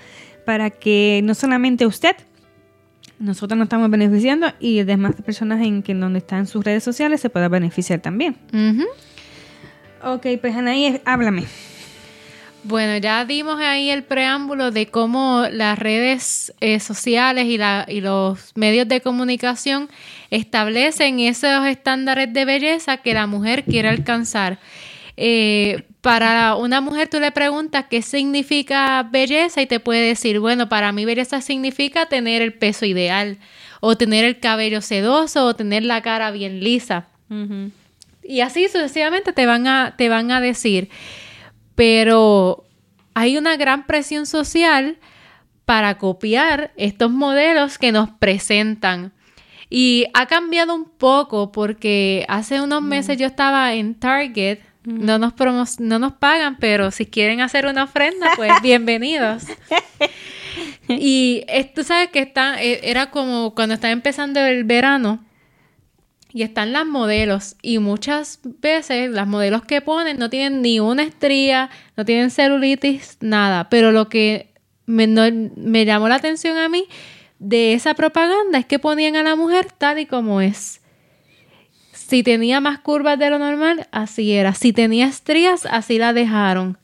para 0.46 0.70
que 0.70 1.22
no 1.24 1.34
solamente 1.34 1.88
usted 1.88 2.16
nosotros 3.20 3.58
nos 3.58 3.66
estamos 3.66 3.90
beneficiando 3.90 4.52
y 4.60 4.84
demás 4.84 5.16
personas 5.26 5.66
en 5.66 5.84
que 5.84 5.94
donde 5.94 6.20
están 6.20 6.48
sus 6.48 6.64
redes 6.64 6.84
sociales 6.84 7.22
se 7.22 7.30
puedan 7.30 7.52
beneficiar 7.52 8.00
también. 8.00 8.36
Ok, 10.04 10.28
pues 10.40 10.56
Anaí, 10.56 11.02
háblame. 11.06 11.46
Bueno, 12.64 12.98
ya 12.98 13.24
dimos 13.24 13.60
ahí 13.62 13.90
el 13.90 14.04
preámbulo 14.04 14.72
de 14.72 14.88
cómo 14.88 15.46
las 15.50 15.80
redes 15.80 16.54
eh, 16.60 16.80
sociales 16.82 17.46
y, 17.46 17.58
la, 17.58 17.86
y 17.88 18.02
los 18.02 18.52
medios 18.56 18.88
de 18.90 19.00
comunicación 19.00 19.90
establecen 20.32 21.20
esos 21.20 21.66
estándares 21.66 22.34
de 22.34 22.44
belleza 22.44 22.98
que 22.98 23.14
la 23.14 23.26
mujer 23.26 23.64
quiere 23.64 23.88
alcanzar. 23.88 24.60
Eh, 25.20 25.84
para 26.02 26.56
una 26.56 26.80
mujer 26.80 27.10
tú 27.10 27.20
le 27.20 27.32
preguntas 27.32 27.86
qué 27.90 28.04
significa 28.04 29.04
belleza 29.04 29.62
y 29.62 29.66
te 29.66 29.80
puede 29.80 30.08
decir, 30.08 30.40
bueno, 30.40 30.70
para 30.70 30.92
mí 30.92 31.06
belleza 31.06 31.42
significa 31.42 32.06
tener 32.06 32.42
el 32.44 32.54
peso 32.54 32.86
ideal 32.86 33.40
o 33.82 33.98
tener 33.98 34.24
el 34.24 34.40
cabello 34.40 34.82
sedoso 34.82 35.46
o 35.46 35.56
tener 35.56 35.84
la 35.84 36.02
cara 36.02 36.32
bien 36.32 36.64
lisa. 36.64 37.08
Y 38.24 38.42
así 38.42 38.68
sucesivamente 38.68 39.34
te 39.34 39.46
van 39.46 39.68
a, 39.68 39.96
te 39.98 40.08
van 40.08 40.32
a 40.32 40.40
decir. 40.40 40.90
Pero 41.76 42.66
hay 43.14 43.38
una 43.38 43.58
gran 43.58 43.86
presión 43.86 44.26
social 44.26 44.98
para 45.66 45.98
copiar 45.98 46.72
estos 46.78 47.12
modelos 47.12 47.78
que 47.78 47.92
nos 47.92 48.10
presentan. 48.10 49.12
Y 49.70 50.06
ha 50.14 50.28
cambiado 50.28 50.74
un 50.74 50.86
poco 50.86 51.52
porque 51.52 52.26
hace 52.30 52.62
unos 52.62 52.82
meses 52.82 53.18
yo 53.18 53.26
estaba 53.26 53.74
en 53.74 53.96
Target. 53.96 54.60
No 54.88 55.20
nos, 55.20 55.80
no 55.82 56.00
nos 56.00 56.14
pagan, 56.14 56.56
pero 56.60 56.92
si 56.92 57.06
quieren 57.06 57.42
hacer 57.42 57.66
una 57.66 57.84
ofrenda, 57.84 58.32
pues 58.38 58.54
bienvenidos. 58.64 59.44
y 60.88 61.46
tú 61.76 61.84
sabes 61.84 62.08
que 62.08 62.20
está, 62.20 62.64
e, 62.64 62.90
era 62.90 63.12
como 63.12 63.54
cuando 63.54 63.76
estaba 63.76 63.92
empezando 63.92 64.40
el 64.40 64.64
verano 64.64 65.26
y 66.32 66.44
están 66.44 66.72
las 66.72 66.86
modelos 66.86 67.58
y 67.62 67.80
muchas 67.80 68.40
veces 68.62 69.12
las 69.12 69.28
modelos 69.28 69.66
que 69.66 69.82
ponen 69.82 70.20
no 70.20 70.30
tienen 70.30 70.62
ni 70.62 70.80
una 70.80 71.04
estría, 71.04 71.70
no 71.98 72.06
tienen 72.06 72.32
celulitis, 72.32 73.18
nada. 73.20 73.68
Pero 73.68 73.92
lo 73.92 74.08
que 74.08 74.54
me, 74.86 75.06
me 75.06 75.84
llamó 75.84 76.08
la 76.08 76.16
atención 76.16 76.56
a 76.56 76.70
mí 76.70 76.86
de 77.40 77.74
esa 77.74 77.94
propaganda 77.94 78.58
es 78.58 78.66
que 78.66 78.80
ponían 78.80 79.18
a 79.18 79.24
la 79.24 79.36
mujer 79.36 79.68
tal 79.78 80.00
y 80.00 80.06
como 80.06 80.40
es. 80.40 80.80
Si 82.08 82.24
tenía 82.24 82.62
más 82.62 82.80
curvas 82.80 83.20
de 83.20 83.30
lo 83.30 83.40
normal, 83.40 83.88
así 83.92 84.32
era. 84.32 84.54
Si 84.54 84.72
tenía 84.72 85.08
estrías, 85.08 85.66
así 85.66 85.98
la 85.98 86.14
dejaron. 86.14 86.78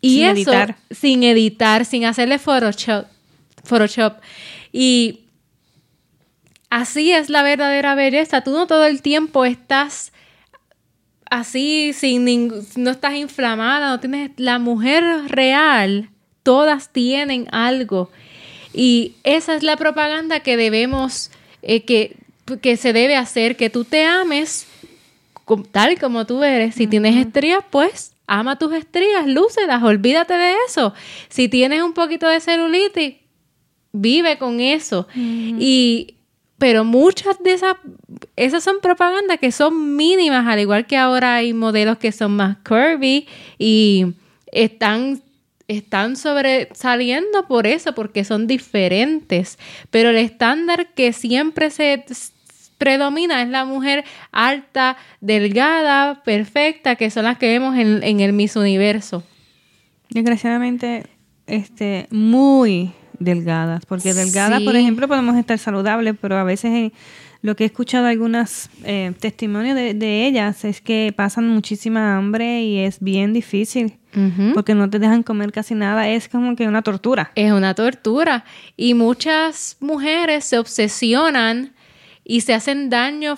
Y 0.00 0.18
sin 0.18 0.24
eso, 0.26 0.32
editar. 0.32 0.76
sin 0.90 1.22
editar, 1.24 1.84
sin 1.84 2.04
hacerle 2.04 2.38
Photoshop. 2.38 3.06
Photoshop. 3.64 4.18
Y 4.72 5.20
así 6.70 7.12
es 7.12 7.30
la 7.30 7.42
verdadera 7.42 7.94
belleza. 7.94 8.42
Tú 8.42 8.50
no 8.52 8.66
todo 8.66 8.84
el 8.84 9.00
tiempo 9.00 9.44
estás 9.44 10.12
así, 11.30 11.92
sin 11.92 12.24
no 12.76 12.90
estás 12.90 13.14
inflamada, 13.14 13.88
no 13.88 14.00
tienes 14.00 14.32
la 14.36 14.58
mujer 14.58 15.04
real. 15.28 16.10
Todas 16.42 16.92
tienen 16.92 17.48
algo 17.50 18.10
y 18.72 19.14
esa 19.24 19.54
es 19.54 19.62
la 19.62 19.76
propaganda 19.76 20.40
que 20.40 20.56
debemos, 20.56 21.30
eh, 21.62 21.84
que, 21.84 22.16
que 22.56 22.76
se 22.76 22.92
debe 22.92 23.16
hacer, 23.16 23.56
que 23.56 23.70
tú 23.70 23.84
te 23.84 24.04
ames 24.04 24.66
tal 25.70 25.98
como 25.98 26.26
tú 26.26 26.42
eres. 26.42 26.74
Si 26.74 26.86
tienes 26.86 27.16
estrías, 27.16 27.64
pues 27.70 28.12
ama 28.26 28.58
tus 28.58 28.72
estrías, 28.74 29.26
lúcelas, 29.26 29.82
olvídate 29.82 30.34
de 30.34 30.54
eso. 30.66 30.92
Si 31.28 31.48
tienes 31.48 31.82
un 31.82 31.94
poquito 31.94 32.28
de 32.28 32.40
celulitis, 32.40 33.14
vive 33.92 34.38
con 34.38 34.60
eso. 34.60 35.08
Y 35.14 36.14
pero 36.58 36.84
muchas 36.84 37.40
de 37.42 37.52
esas 37.52 37.76
esas 38.34 38.64
son 38.64 38.80
propagandas 38.80 39.38
que 39.38 39.52
son 39.52 39.96
mínimas, 39.96 40.46
al 40.46 40.58
igual 40.58 40.86
que 40.86 40.96
ahora 40.96 41.36
hay 41.36 41.54
modelos 41.54 41.98
que 41.98 42.12
son 42.12 42.32
más 42.32 42.56
curvy 42.66 43.26
y 43.58 44.06
están 44.52 45.22
están 45.68 46.16
sobresaliendo 46.16 47.46
por 47.46 47.66
eso, 47.66 47.94
porque 47.94 48.24
son 48.24 48.46
diferentes. 48.46 49.58
Pero 49.90 50.10
el 50.10 50.16
estándar 50.16 50.88
que 50.94 51.12
siempre 51.12 51.70
se 51.70 52.04
predomina 52.78 53.42
es 53.42 53.48
la 53.48 53.64
mujer 53.64 54.04
alta, 54.32 54.96
delgada, 55.20 56.22
perfecta, 56.22 56.96
que 56.96 57.10
son 57.10 57.24
las 57.24 57.38
que 57.38 57.48
vemos 57.48 57.76
en, 57.76 58.20
el 58.20 58.32
Miss 58.32 58.56
Universo. 58.56 59.22
Desgraciadamente, 60.10 61.04
este, 61.46 62.06
muy 62.10 62.92
delgadas, 63.18 63.84
porque 63.84 64.14
delgadas, 64.14 64.62
por 64.62 64.76
ejemplo, 64.76 65.08
podemos 65.08 65.36
estar 65.36 65.58
saludables, 65.58 66.14
pero 66.20 66.36
a 66.36 66.44
veces 66.44 66.92
lo 67.42 67.56
que 67.56 67.64
he 67.64 67.66
escuchado 67.66 68.06
algunos 68.06 68.70
eh, 68.84 69.12
testimonios 69.20 69.76
de, 69.76 69.94
de, 69.94 70.26
ellas 70.26 70.64
es 70.64 70.80
que 70.80 71.12
pasan 71.14 71.48
muchísima 71.48 72.16
hambre 72.16 72.62
y 72.62 72.78
es 72.78 73.00
bien 73.00 73.32
difícil 73.32 73.98
porque 74.54 74.74
no 74.74 74.90
te 74.90 74.98
dejan 74.98 75.22
comer 75.22 75.52
casi 75.52 75.74
nada, 75.74 76.08
es 76.08 76.28
como 76.28 76.56
que 76.56 76.66
una 76.66 76.82
tortura. 76.82 77.30
Es 77.34 77.52
una 77.52 77.74
tortura 77.74 78.44
y 78.76 78.94
muchas 78.94 79.76
mujeres 79.80 80.44
se 80.44 80.58
obsesionan 80.58 81.74
y 82.28 82.42
se 82.42 82.54
hacen 82.54 82.90
daño 82.90 83.36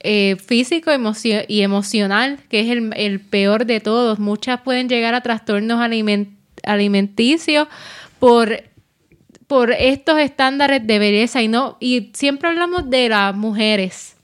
eh, 0.00 0.36
físico 0.36 0.90
y 1.48 1.62
emocional, 1.62 2.40
que 2.50 2.60
es 2.60 2.68
el, 2.68 3.20
peor 3.20 3.64
de 3.64 3.80
todos. 3.80 4.18
Muchas 4.18 4.60
pueden 4.60 4.90
llegar 4.90 5.14
a 5.14 5.22
trastornos 5.22 5.80
alimenticios 6.62 7.68
por 8.18 8.64
por 9.46 9.70
estos 9.70 10.18
estándares 10.18 10.86
de 10.86 10.98
belleza 10.98 11.42
y 11.42 11.48
no 11.48 11.76
y 11.78 12.10
siempre 12.14 12.48
hablamos 12.48 12.88
de 12.88 13.10
las 13.10 13.34
mujeres 13.34 14.16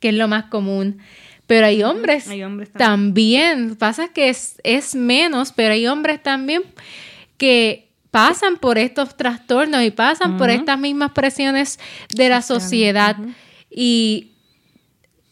que 0.00 0.08
es 0.08 0.14
lo 0.14 0.26
más 0.26 0.46
común 0.46 1.00
pero 1.48 1.64
hay 1.64 1.82
hombres, 1.82 2.28
también. 2.76 3.74
Pasa 3.76 4.08
que 4.08 4.28
es, 4.28 4.60
es 4.64 4.94
menos, 4.94 5.50
pero 5.50 5.72
hay 5.72 5.86
hombres 5.86 6.22
también 6.22 6.62
que 7.38 7.87
pasan 8.10 8.56
por 8.56 8.78
estos 8.78 9.16
trastornos 9.16 9.82
y 9.82 9.90
pasan 9.90 10.38
por 10.38 10.50
estas 10.50 10.78
mismas 10.78 11.12
presiones 11.12 11.78
de 12.14 12.28
la 12.28 12.42
sociedad. 12.42 13.16
Y 13.70 14.32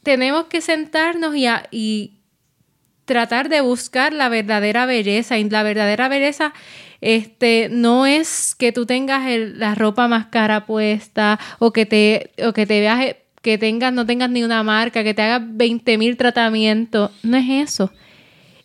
tenemos 0.03 0.45
que 0.45 0.61
sentarnos 0.61 1.35
y, 1.35 1.47
y 1.71 2.13
tratar 3.07 3.49
de 3.49 3.61
buscar 3.61 4.13
la 4.13 4.29
verdadera 4.29 4.87
belleza. 4.87 5.39
Y 5.39 5.49
la 5.49 5.63
verdadera 5.63 6.09
belleza 6.09 6.53
este, 7.01 7.69
no 7.71 8.07
es 8.07 8.55
que 8.55 8.73
tú 8.73 8.87
tengas 8.87 9.23
la 9.55 9.75
ropa 9.75 10.09
más 10.09 10.27
cara 10.27 10.67
puesta 10.67 11.39
o 11.59 11.73
que 11.73 11.87
te, 11.87 12.31
o 12.45 12.53
que 12.53 12.67
te 12.67 12.81
veas 12.81 13.17
que 13.43 13.59
tengas, 13.59 13.93
no 13.93 14.05
tengas 14.05 14.29
ni 14.29 14.43
una 14.43 14.65
marca, 14.65 15.05
que 15.05 15.15
te 15.15 15.23
hagas 15.23 15.43
20 15.45 15.99
mil 15.99 16.17
tratamientos. 16.17 17.13
No 17.23 17.37
es 17.37 17.71
eso. 17.71 17.93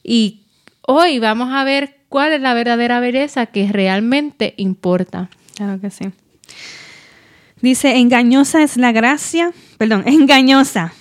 Y 0.03 0.41
hoy 0.81 1.19
vamos 1.19 1.53
a 1.53 1.63
ver 1.63 2.00
cuál 2.11 2.33
es 2.33 2.41
la 2.41 2.53
verdadera 2.53 2.99
belleza 2.99 3.45
que 3.45 3.71
realmente 3.71 4.53
importa. 4.57 5.29
Claro 5.55 5.79
que 5.79 5.89
sí. 5.89 6.11
Dice, 7.61 7.95
engañosa 7.95 8.63
es 8.63 8.75
la 8.75 8.91
gracia, 8.91 9.53
perdón, 9.77 10.03
engañosa. 10.05 10.93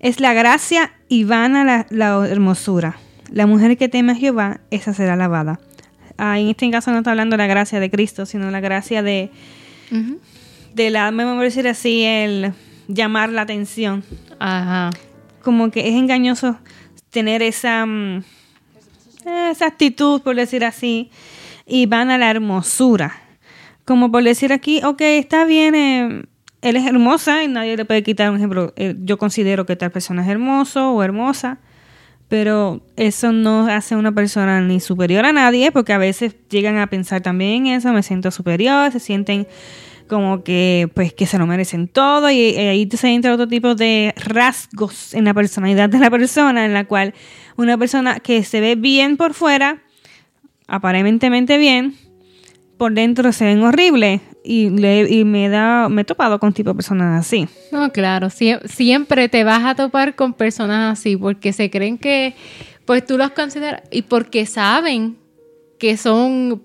Es 0.00 0.18
la 0.18 0.34
gracia 0.34 0.92
y 1.08 1.22
vana 1.22 1.64
la, 1.64 1.86
la 1.90 2.28
hermosura. 2.28 2.96
La 3.30 3.46
mujer 3.46 3.78
que 3.78 3.88
teme 3.88 4.10
a 4.10 4.16
Jehová, 4.16 4.60
esa 4.72 4.92
será 4.92 5.12
alabada. 5.12 5.60
Ah, 6.18 6.40
en 6.40 6.48
este 6.48 6.68
caso 6.72 6.90
no 6.90 6.98
está 6.98 7.10
hablando 7.10 7.34
de 7.34 7.38
la 7.38 7.46
gracia 7.46 7.78
de 7.78 7.90
Cristo, 7.90 8.26
sino 8.26 8.50
la 8.50 8.58
gracia 8.58 9.04
de, 9.04 9.30
de 10.74 10.90
la, 10.90 11.12
me 11.12 11.24
voy 11.24 11.36
a 11.36 11.40
decir 11.42 11.68
así, 11.68 12.02
el 12.02 12.52
llamar 12.88 13.30
la 13.30 13.42
atención. 13.42 14.02
Ajá. 14.40 14.90
Como 15.42 15.70
que 15.70 15.88
es 15.88 15.94
engañoso 15.94 16.58
tener 17.12 17.42
esa, 17.42 17.86
mm, 17.86 18.24
esa 19.50 19.66
actitud, 19.66 20.22
por 20.22 20.34
decir 20.34 20.64
así, 20.64 21.10
y 21.66 21.86
van 21.86 22.10
a 22.10 22.18
la 22.18 22.30
hermosura. 22.30 23.14
Como 23.84 24.10
por 24.10 24.24
decir 24.24 24.52
aquí, 24.52 24.82
ok, 24.82 25.00
está 25.02 25.44
bien, 25.44 25.74
eh, 25.74 26.22
él 26.62 26.76
es 26.76 26.86
hermosa 26.86 27.44
y 27.44 27.48
nadie 27.48 27.76
le 27.76 27.84
puede 27.84 28.02
quitar 28.02 28.30
un 28.30 28.36
ejemplo. 28.36 28.72
Eh, 28.76 28.96
yo 29.00 29.18
considero 29.18 29.66
que 29.66 29.76
tal 29.76 29.90
persona 29.90 30.22
es 30.22 30.28
hermoso 30.28 30.92
o 30.92 31.02
hermosa, 31.02 31.58
pero 32.28 32.80
eso 32.96 33.30
no 33.30 33.66
hace 33.66 33.94
una 33.94 34.12
persona 34.12 34.62
ni 34.62 34.80
superior 34.80 35.26
a 35.26 35.32
nadie, 35.32 35.70
porque 35.70 35.92
a 35.92 35.98
veces 35.98 36.34
llegan 36.48 36.78
a 36.78 36.86
pensar 36.86 37.20
también 37.20 37.66
en 37.66 37.74
eso, 37.74 37.92
me 37.92 38.02
siento 38.02 38.30
superior, 38.30 38.90
se 38.90 39.00
sienten 39.00 39.46
como 40.12 40.44
que 40.44 40.90
pues 40.92 41.14
que 41.14 41.24
se 41.24 41.38
lo 41.38 41.46
merecen 41.46 41.88
todo 41.88 42.30
y, 42.30 42.54
ahí 42.58 42.86
se 42.92 43.08
entra 43.08 43.32
otro 43.32 43.48
tipo 43.48 43.74
de 43.74 44.12
rasgos 44.22 45.14
en 45.14 45.24
la 45.24 45.32
personalidad 45.32 45.88
de 45.88 45.98
la 45.98 46.10
persona 46.10 46.66
en 46.66 46.74
la 46.74 46.84
cual 46.84 47.14
una 47.56 47.78
persona 47.78 48.20
que 48.20 48.44
se 48.44 48.60
ve 48.60 48.74
bien 48.74 49.16
por 49.16 49.32
fuera 49.32 49.82
aparentemente 50.66 51.56
bien 51.56 51.94
por 52.76 52.92
dentro 52.92 53.32
se 53.32 53.46
ven 53.46 53.62
horribles 53.62 54.20
y, 54.44 54.66
y 54.66 55.24
me 55.24 55.48
da 55.48 55.88
me 55.88 56.02
he 56.02 56.04
topado 56.04 56.38
con 56.38 56.52
tipo 56.52 56.68
de 56.68 56.74
personas 56.74 57.18
así. 57.18 57.48
No 57.70 57.90
claro 57.90 58.28
siempre 58.28 59.30
te 59.30 59.44
vas 59.44 59.64
a 59.64 59.74
topar 59.74 60.14
con 60.14 60.34
personas 60.34 60.98
así 60.98 61.16
porque 61.16 61.54
se 61.54 61.70
creen 61.70 61.96
que 61.96 62.34
pues 62.84 63.06
tú 63.06 63.16
los 63.16 63.30
consideras 63.30 63.80
y 63.90 64.02
porque 64.02 64.44
saben 64.44 65.16
que 65.78 65.96
son 65.96 66.60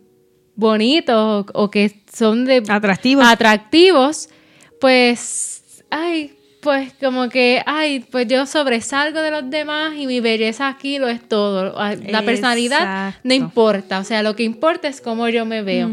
bonitos 0.58 1.46
o, 1.54 1.72
que 1.72 1.96
son 2.18 2.46
de 2.46 2.64
atractivos. 2.68 3.26
atractivos, 3.26 4.30
pues, 4.80 5.84
ay, 5.90 6.34
pues 6.62 6.92
como 7.00 7.30
que, 7.30 7.62
ay, 7.66 8.06
pues 8.12 8.28
yo 8.28 8.46
sobresalgo 8.46 9.22
de 9.22 9.32
los 9.32 9.50
demás 9.50 9.94
y 9.96 10.08
mi 10.08 10.20
belleza 10.20 10.68
aquí 10.68 10.98
lo 10.98 11.08
es 11.08 11.28
todo. 11.28 11.76
La 12.08 12.24
personalidad 12.24 13.16
no 13.24 13.34
importa, 13.34 14.00
o 14.00 14.04
sea, 14.04 14.24
lo 14.24 14.36
que 14.36 14.44
importa 14.44 14.88
es 14.88 15.00
cómo 15.00 15.30
yo 15.30 15.46
me 15.46 15.62
veo. 15.62 15.92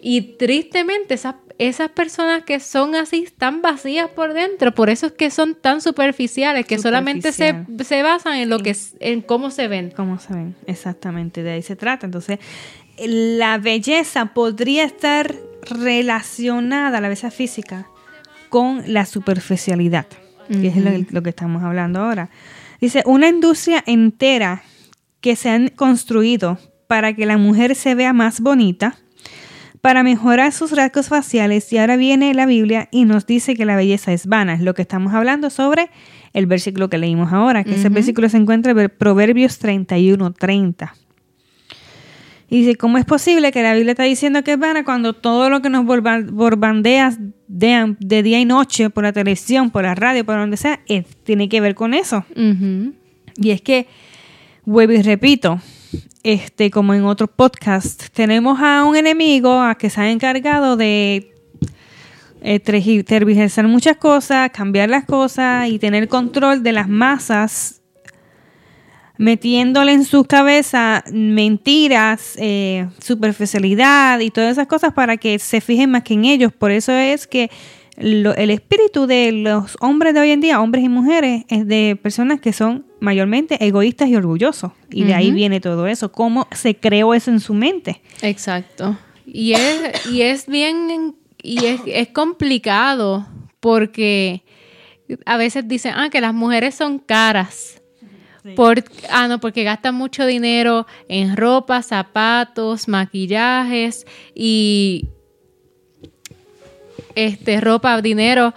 Y 0.00 0.36
tristemente 0.36 1.14
esas, 1.14 1.36
esas 1.58 1.88
personas 1.88 2.44
que 2.44 2.60
son 2.60 2.94
así 2.94 3.22
están 3.24 3.62
vacías 3.62 4.10
por 4.10 4.34
dentro, 4.34 4.74
por 4.74 4.90
eso 4.90 5.06
es 5.06 5.12
que 5.12 5.30
son 5.30 5.54
tan 5.54 5.80
superficiales, 5.80 6.66
que 6.66 6.78
solamente 6.78 7.32
se, 7.32 7.56
se, 7.82 8.02
basan 8.02 8.36
en 8.36 8.50
lo 8.50 8.58
que 8.58 8.76
en 9.00 9.22
cómo 9.22 9.50
se 9.50 9.66
ven. 9.66 9.92
Cómo 9.96 10.18
se 10.18 10.34
ven, 10.34 10.54
exactamente, 10.66 11.42
de 11.42 11.52
ahí 11.52 11.62
se 11.62 11.74
trata. 11.74 12.04
Entonces, 12.04 12.38
la 12.98 13.58
belleza 13.58 14.26
podría 14.26 14.84
estar 14.84 15.34
relacionada, 15.68 17.00
la 17.00 17.08
belleza 17.08 17.30
física, 17.30 17.86
con 18.48 18.82
la 18.86 19.04
superficialidad, 19.06 20.06
que 20.48 20.68
es 20.68 21.12
lo, 21.12 21.22
que 21.22 21.30
estamos 21.30 21.62
hablando 21.62 22.00
ahora. 22.00 22.30
Dice, 22.80 23.02
una 23.06 23.28
industria 23.28 23.82
entera 23.86 24.62
que 25.20 25.36
se 25.36 25.50
han 25.50 25.68
construido 25.68 26.58
para 26.86 27.14
que 27.14 27.26
la 27.26 27.38
mujer 27.38 27.74
se 27.74 27.94
vea 27.94 28.12
más 28.12 28.40
bonita, 28.40 28.96
para 29.80 30.02
mejorar 30.02 30.52
sus 30.52 30.70
rasgos 30.72 31.08
faciales. 31.08 31.72
Y 31.72 31.78
ahora 31.78 31.96
viene 31.96 32.32
la 32.34 32.46
Biblia 32.46 32.88
y 32.90 33.04
nos 33.04 33.26
dice 33.26 33.54
que 33.54 33.64
la 33.64 33.76
belleza 33.76 34.12
es 34.12 34.26
vana. 34.26 34.54
Es 34.54 34.60
lo 34.60 34.74
que 34.74 34.82
estamos 34.82 35.12
hablando 35.14 35.50
sobre 35.50 35.90
el 36.32 36.46
versículo 36.46 36.88
que 36.88 36.98
leímos 36.98 37.32
ahora, 37.32 37.64
que 37.64 37.74
ese 37.74 37.88
versículo 37.88 38.28
se 38.28 38.36
encuentra 38.36 38.72
en 38.72 38.92
Proverbios 38.96 39.58
31, 39.58 40.32
30. 40.32 40.94
Y 42.54 42.58
dice, 42.58 42.76
¿cómo 42.76 42.98
es 42.98 43.04
posible 43.04 43.50
que 43.50 43.64
la 43.64 43.74
Biblia 43.74 43.90
está 43.90 44.04
diciendo 44.04 44.44
que 44.44 44.52
es 44.52 44.58
vana 44.60 44.84
cuando 44.84 45.12
todo 45.12 45.50
lo 45.50 45.60
que 45.60 45.70
nos 45.70 45.84
bombardea 45.84 47.12
de, 47.48 47.96
de 47.98 48.22
día 48.22 48.38
y 48.38 48.44
noche 48.44 48.90
por 48.90 49.02
la 49.02 49.12
televisión, 49.12 49.72
por 49.72 49.82
la 49.82 49.96
radio, 49.96 50.24
por 50.24 50.36
donde 50.36 50.56
sea, 50.56 50.78
tiene 51.24 51.48
que 51.48 51.60
ver 51.60 51.74
con 51.74 51.94
eso? 51.94 52.24
Y 53.34 53.50
es 53.50 53.60
que, 53.60 53.88
vuelvo 54.64 54.92
y 54.92 55.02
repito, 55.02 55.60
este, 56.22 56.70
como 56.70 56.94
en 56.94 57.02
otro 57.06 57.26
podcast, 57.26 58.10
tenemos 58.12 58.60
a 58.60 58.84
un 58.84 58.94
enemigo 58.94 59.60
a 59.60 59.74
que 59.74 59.90
se 59.90 60.02
ha 60.02 60.08
encargado 60.12 60.76
de 60.76 61.34
eh, 62.40 62.60
tergiversar 62.60 63.66
muchas 63.66 63.96
cosas, 63.96 64.50
cambiar 64.50 64.90
las 64.90 65.06
cosas 65.06 65.68
y 65.68 65.80
tener 65.80 66.06
control 66.06 66.62
de 66.62 66.70
las 66.70 66.88
masas 66.88 67.82
metiéndole 69.16 69.92
en 69.92 70.04
su 70.04 70.24
cabeza 70.24 71.04
mentiras, 71.12 72.34
eh, 72.36 72.88
superficialidad 73.00 74.20
y 74.20 74.30
todas 74.30 74.52
esas 74.52 74.66
cosas 74.66 74.92
para 74.92 75.16
que 75.16 75.38
se 75.38 75.60
fijen 75.60 75.90
más 75.90 76.02
que 76.02 76.14
en 76.14 76.24
ellos. 76.24 76.52
Por 76.52 76.70
eso 76.70 76.92
es 76.92 77.26
que 77.26 77.50
el 77.96 78.50
espíritu 78.50 79.06
de 79.06 79.30
los 79.30 79.76
hombres 79.80 80.14
de 80.14 80.20
hoy 80.20 80.30
en 80.30 80.40
día, 80.40 80.60
hombres 80.60 80.84
y 80.84 80.88
mujeres, 80.88 81.44
es 81.48 81.66
de 81.66 81.98
personas 82.02 82.40
que 82.40 82.52
son 82.52 82.84
mayormente 82.98 83.64
egoístas 83.64 84.08
y 84.08 84.16
orgullosos. 84.16 84.72
Y 84.90 85.04
de 85.04 85.14
ahí 85.14 85.30
viene 85.30 85.60
todo 85.60 85.86
eso. 85.86 86.10
¿Cómo 86.10 86.48
se 86.50 86.74
creó 86.74 87.14
eso 87.14 87.30
en 87.30 87.38
su 87.38 87.54
mente? 87.54 88.02
Exacto. 88.22 88.98
Y 89.26 89.52
es, 89.52 90.10
y 90.10 90.22
es 90.22 90.46
bien, 90.46 91.14
y 91.40 91.64
es, 91.66 91.80
es 91.86 92.08
complicado 92.08 93.28
porque 93.60 94.42
a 95.24 95.36
veces 95.36 95.68
dicen, 95.68 95.92
ah, 95.96 96.10
que 96.10 96.20
las 96.20 96.34
mujeres 96.34 96.74
son 96.74 96.98
caras. 96.98 97.80
Por, 98.56 98.84
ah, 99.10 99.26
no, 99.26 99.40
porque 99.40 99.64
gastan 99.64 99.94
mucho 99.94 100.26
dinero 100.26 100.86
en 101.08 101.34
ropa, 101.34 101.80
zapatos, 101.80 102.88
maquillajes 102.88 104.06
y 104.34 105.08
este, 107.14 107.60
ropa, 107.60 108.02
dinero. 108.02 108.52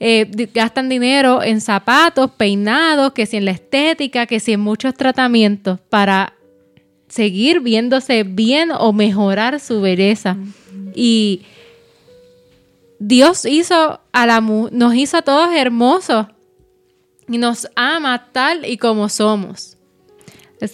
Eh, 0.00 0.28
gastan 0.52 0.88
dinero 0.88 1.42
en 1.42 1.60
zapatos, 1.60 2.32
peinados, 2.32 3.12
que 3.12 3.24
si 3.24 3.38
en 3.38 3.46
la 3.46 3.52
estética, 3.52 4.26
que 4.26 4.40
si 4.40 4.52
en 4.52 4.60
muchos 4.60 4.94
tratamientos 4.94 5.80
para 5.88 6.34
seguir 7.08 7.60
viéndose 7.60 8.24
bien 8.24 8.70
o 8.70 8.92
mejorar 8.92 9.60
su 9.60 9.80
belleza. 9.80 10.36
Y 10.94 11.42
Dios 12.98 13.44
hizo 13.44 14.00
a 14.12 14.26
la 14.26 14.40
nos 14.40 14.94
hizo 14.94 15.18
a 15.18 15.22
todos 15.22 15.54
hermosos 15.54 16.26
y 17.28 17.38
nos 17.38 17.68
ama 17.74 18.28
tal 18.32 18.66
y 18.66 18.76
como 18.76 19.08
somos. 19.08 19.76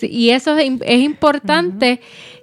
Y 0.03 0.31
eso 0.31 0.57
es, 0.57 1.01
importante 1.01 2.01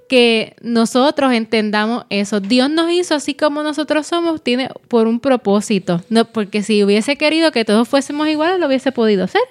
que 0.09 0.55
nosotros 0.61 1.31
entendamos 1.33 2.05
eso. 2.09 2.39
Dios 2.39 2.69
nos 2.69 2.91
hizo 2.91 3.15
así 3.15 3.33
como 3.33 3.63
nosotros 3.63 4.07
somos, 4.07 4.43
tiene 4.43 4.69
por 4.87 5.07
un 5.07 5.19
propósito. 5.19 6.03
No, 6.09 6.25
porque 6.25 6.63
si 6.63 6.83
hubiese 6.83 7.17
querido 7.17 7.51
que 7.51 7.65
todos 7.65 7.87
fuésemos 7.87 8.27
iguales, 8.27 8.59
lo 8.59 8.67
hubiese 8.67 8.91
podido 8.91 9.25
hacer. 9.25 9.41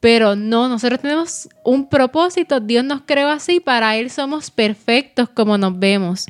Pero 0.00 0.36
no, 0.36 0.68
nosotros 0.68 1.00
tenemos 1.00 1.48
un 1.64 1.88
propósito. 1.88 2.60
Dios 2.60 2.84
nos 2.84 3.02
creó 3.06 3.28
así, 3.28 3.60
para 3.60 3.96
Él 3.96 4.10
somos 4.10 4.50
perfectos 4.50 5.28
como 5.30 5.56
nos 5.56 5.78
vemos. 5.78 6.26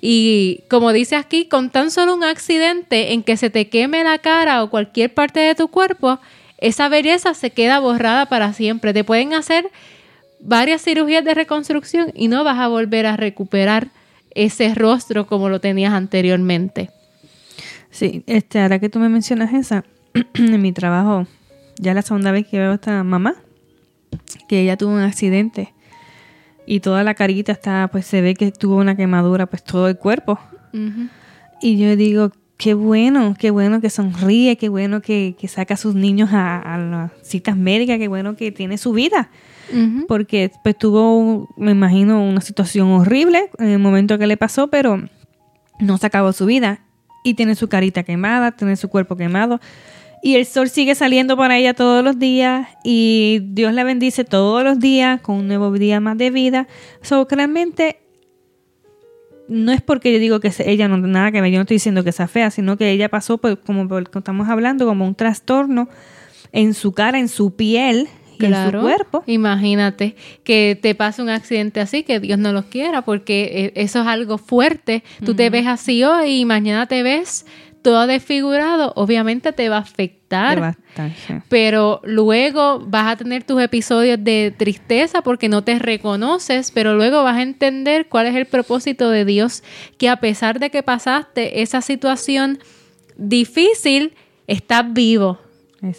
Y 0.00 0.62
como 0.70 0.92
dice 0.92 1.16
aquí, 1.16 1.46
con 1.46 1.68
tan 1.68 1.90
solo 1.90 2.14
un 2.14 2.24
accidente 2.24 3.12
en 3.12 3.22
que 3.22 3.36
se 3.36 3.50
te 3.50 3.68
queme 3.68 4.02
la 4.04 4.18
cara 4.18 4.62
o 4.62 4.70
cualquier 4.70 5.12
parte 5.12 5.40
de 5.40 5.54
tu 5.54 5.68
cuerpo, 5.68 6.18
esa 6.60 6.88
belleza 6.88 7.34
se 7.34 7.50
queda 7.50 7.80
borrada 7.80 8.26
para 8.26 8.52
siempre. 8.52 8.92
Te 8.92 9.04
pueden 9.04 9.34
hacer 9.34 9.70
varias 10.40 10.82
cirugías 10.82 11.24
de 11.24 11.34
reconstrucción 11.34 12.12
y 12.14 12.28
no 12.28 12.44
vas 12.44 12.58
a 12.58 12.68
volver 12.68 13.06
a 13.06 13.16
recuperar 13.16 13.88
ese 14.34 14.74
rostro 14.74 15.26
como 15.26 15.48
lo 15.48 15.60
tenías 15.60 15.92
anteriormente. 15.92 16.90
Sí, 17.90 18.22
este, 18.26 18.60
ahora 18.60 18.78
que 18.78 18.88
tú 18.88 18.98
me 18.98 19.08
mencionas 19.08 19.52
esa, 19.52 19.84
en 20.34 20.62
mi 20.62 20.72
trabajo, 20.72 21.26
ya 21.78 21.94
la 21.94 22.02
segunda 22.02 22.30
vez 22.30 22.46
que 22.46 22.58
veo 22.58 22.72
a 22.72 22.74
esta 22.74 23.02
mamá, 23.02 23.34
que 24.48 24.60
ella 24.60 24.76
tuvo 24.76 24.92
un 24.92 25.00
accidente 25.00 25.72
y 26.66 26.80
toda 26.80 27.02
la 27.02 27.14
carita 27.14 27.52
está, 27.52 27.88
pues 27.90 28.06
se 28.06 28.20
ve 28.20 28.34
que 28.34 28.52
tuvo 28.52 28.76
una 28.76 28.96
quemadura, 28.96 29.46
pues 29.46 29.64
todo 29.64 29.88
el 29.88 29.96
cuerpo. 29.96 30.38
Y 31.60 31.78
yo 31.78 31.96
digo, 31.96 32.30
qué 32.60 32.74
bueno, 32.74 33.34
qué 33.38 33.50
bueno 33.50 33.80
que 33.80 33.88
sonríe, 33.88 34.56
qué 34.56 34.68
bueno 34.68 35.00
que, 35.00 35.34
saca 35.48 35.74
a 35.74 35.76
sus 35.78 35.94
niños 35.94 36.28
a, 36.32 36.78
las 36.78 37.26
citas 37.26 37.56
médicas, 37.56 37.98
qué 37.98 38.06
bueno 38.06 38.36
que 38.36 38.52
tiene 38.52 38.76
su 38.76 38.92
vida. 38.92 39.30
Porque 40.08 40.50
pues 40.62 40.76
tuvo, 40.76 41.48
me 41.56 41.70
imagino, 41.70 42.22
una 42.22 42.40
situación 42.40 42.88
horrible 42.90 43.50
en 43.58 43.68
el 43.68 43.78
momento 43.78 44.18
que 44.18 44.26
le 44.26 44.36
pasó, 44.36 44.68
pero 44.68 45.02
no 45.78 45.96
se 45.96 46.06
acabó 46.06 46.32
su 46.32 46.44
vida. 46.44 46.80
Y 47.24 47.34
tiene 47.34 47.54
su 47.54 47.68
carita 47.68 48.02
quemada, 48.02 48.52
tiene 48.52 48.76
su 48.76 48.88
cuerpo 48.88 49.16
quemado. 49.16 49.60
Y 50.22 50.34
el 50.34 50.44
sol 50.44 50.68
sigue 50.68 50.94
saliendo 50.94 51.36
para 51.36 51.56
ella 51.56 51.72
todos 51.72 52.04
los 52.04 52.18
días 52.18 52.68
y 52.84 53.40
Dios 53.42 53.72
la 53.72 53.84
bendice 53.84 54.24
todos 54.24 54.64
los 54.64 54.78
días 54.80 55.20
con 55.22 55.36
un 55.36 55.48
nuevo 55.48 55.70
día 55.72 56.00
más 56.00 56.18
de 56.18 56.30
vida. 56.30 56.66
So, 57.00 57.26
realmente 57.30 58.00
no 59.50 59.72
es 59.72 59.82
porque 59.82 60.12
yo 60.12 60.20
digo 60.20 60.38
que 60.38 60.52
ella 60.64 60.86
no 60.86 60.96
nada 60.96 61.32
que 61.32 61.40
ver, 61.40 61.50
yo 61.50 61.58
no 61.58 61.62
estoy 61.62 61.74
diciendo 61.74 62.04
que 62.04 62.12
sea 62.12 62.28
fea, 62.28 62.50
sino 62.50 62.76
que 62.76 62.90
ella 62.90 63.08
pasó, 63.08 63.38
por, 63.38 63.58
como 63.58 63.86
estamos 63.98 64.48
hablando, 64.48 64.86
como 64.86 65.06
un 65.06 65.16
trastorno 65.16 65.88
en 66.52 66.72
su 66.72 66.92
cara, 66.92 67.18
en 67.18 67.28
su 67.28 67.56
piel 67.56 68.08
y 68.38 68.46
en 68.46 68.54
su 68.54 68.80
cuerpo. 68.80 69.24
Imagínate 69.26 70.14
que 70.44 70.78
te 70.80 70.94
pase 70.94 71.20
un 71.20 71.28
accidente 71.28 71.80
así, 71.80 72.04
que 72.04 72.20
Dios 72.20 72.38
no 72.38 72.52
lo 72.52 72.62
quiera, 72.62 73.02
porque 73.02 73.50
eh, 73.52 73.72
eso 73.74 74.00
es 74.00 74.06
algo 74.06 74.38
fuerte. 74.38 75.02
Tú 75.24 75.34
te 75.34 75.50
ves 75.50 75.66
así 75.66 76.04
hoy 76.04 76.40
y 76.40 76.44
mañana 76.44 76.86
te 76.86 77.02
ves 77.02 77.44
todo 77.82 78.06
desfigurado, 78.06 78.92
obviamente 78.96 79.52
te 79.52 79.68
va 79.68 79.76
a 79.76 79.80
afectar. 79.80 80.76
Pero 81.48 82.00
luego 82.04 82.80
vas 82.80 83.12
a 83.12 83.16
tener 83.16 83.44
tus 83.44 83.60
episodios 83.60 84.22
de 84.22 84.54
tristeza 84.56 85.22
porque 85.22 85.48
no 85.48 85.64
te 85.64 85.78
reconoces, 85.78 86.70
pero 86.70 86.94
luego 86.94 87.22
vas 87.22 87.36
a 87.36 87.42
entender 87.42 88.08
cuál 88.08 88.26
es 88.26 88.36
el 88.36 88.46
propósito 88.46 89.10
de 89.10 89.24
Dios, 89.24 89.62
que 89.98 90.08
a 90.08 90.16
pesar 90.16 90.60
de 90.60 90.70
que 90.70 90.82
pasaste 90.82 91.62
esa 91.62 91.80
situación 91.80 92.58
difícil, 93.16 94.14
estás 94.46 94.92
vivo. 94.92 95.38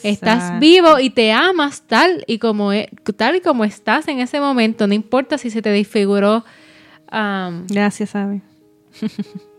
Estás 0.04 0.60
vivo 0.60 1.00
y 1.00 1.10
te 1.10 1.32
amas 1.32 1.88
tal 1.88 2.24
y 2.28 2.38
como 2.38 2.72
e, 2.72 2.90
tal 3.18 3.38
y 3.38 3.42
como 3.42 3.64
estás 3.64 4.08
en 4.08 4.20
ese 4.20 4.40
momento, 4.40 4.86
no 4.86 4.94
importa 4.94 5.40
si 5.40 5.50
se 5.50 5.64
te 5.64 5.70
desfiguró. 5.70 6.46
Gracias, 7.68 8.16
Abby. 8.16 8.42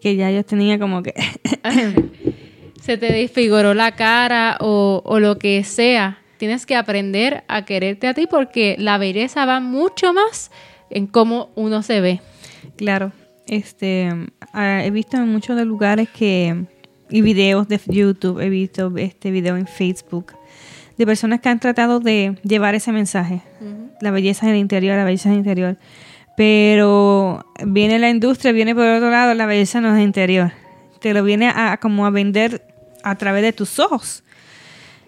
que 0.00 0.16
ya 0.16 0.30
yo 0.30 0.44
tenía 0.44 0.78
como 0.78 1.02
que... 1.02 1.14
Se 2.80 2.96
te 2.96 3.12
desfiguró 3.12 3.74
la 3.74 3.96
cara 3.96 4.56
o, 4.60 5.02
o 5.04 5.20
lo 5.20 5.38
que 5.38 5.62
sea. 5.64 6.18
Tienes 6.38 6.64
que 6.64 6.74
aprender 6.74 7.44
a 7.46 7.66
quererte 7.66 8.06
a 8.06 8.14
ti 8.14 8.26
porque 8.26 8.76
la 8.78 8.96
belleza 8.96 9.44
va 9.44 9.60
mucho 9.60 10.14
más 10.14 10.50
en 10.88 11.06
cómo 11.06 11.50
uno 11.54 11.82
se 11.82 12.00
ve. 12.00 12.20
Claro. 12.76 13.12
Este, 13.46 14.10
ah, 14.52 14.82
he 14.84 14.90
visto 14.90 15.18
en 15.18 15.28
muchos 15.28 15.56
de 15.56 15.66
lugares 15.66 16.08
que 16.08 16.64
y 17.10 17.22
videos 17.22 17.68
de 17.68 17.80
YouTube, 17.86 18.40
he 18.40 18.48
visto 18.48 18.92
este 18.96 19.30
video 19.30 19.56
en 19.56 19.66
Facebook 19.66 20.32
de 20.96 21.06
personas 21.06 21.40
que 21.40 21.48
han 21.48 21.60
tratado 21.60 22.00
de 22.00 22.36
llevar 22.42 22.74
ese 22.74 22.92
mensaje, 22.92 23.40
la 24.00 24.10
belleza 24.10 24.46
en 24.46 24.54
el 24.54 24.58
interior, 24.58 24.96
la 24.96 25.04
belleza 25.04 25.28
en 25.28 25.34
el 25.34 25.38
interior. 25.38 25.78
Pero 26.38 27.44
viene 27.66 27.98
la 27.98 28.10
industria, 28.10 28.52
viene 28.52 28.72
por 28.72 28.84
otro 28.84 29.10
lado, 29.10 29.34
la 29.34 29.44
belleza 29.44 29.80
no 29.80 29.96
es 29.96 30.00
interior. 30.00 30.52
Te 31.00 31.12
lo 31.12 31.24
viene 31.24 31.48
a, 31.48 31.78
como 31.78 32.06
a 32.06 32.10
vender 32.10 32.64
a 33.02 33.16
través 33.16 33.42
de 33.42 33.52
tus 33.52 33.80
ojos. 33.80 34.22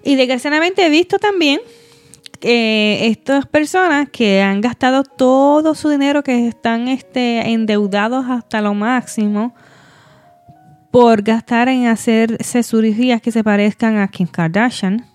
Y 0.03 0.17
desgraciadamente 0.17 0.85
he 0.85 0.91
visto 0.91 1.21
también 1.21 1.61
que 2.41 3.07
estas 3.07 3.47
personas 3.47 4.09
que 4.11 4.43
han 4.43 4.61
gastado 4.61 5.05
todo 5.05 5.77
su 5.77 5.89
dinero, 5.89 6.25
que 6.25 6.49
están 6.49 6.89
este, 6.89 7.49
endeudados 7.53 8.27
hasta 8.29 8.61
lo 8.61 8.75
máximo, 8.75 9.55
por 10.91 11.23
gastar 11.23 11.69
en 11.69 11.87
hacerse 11.87 12.65
cirugías 12.65 13.23
que 13.23 13.31
se 13.31 13.45
parezcan 13.45 13.99
a 13.99 14.09
Kim 14.09 14.27
Kardashian, 14.27 15.07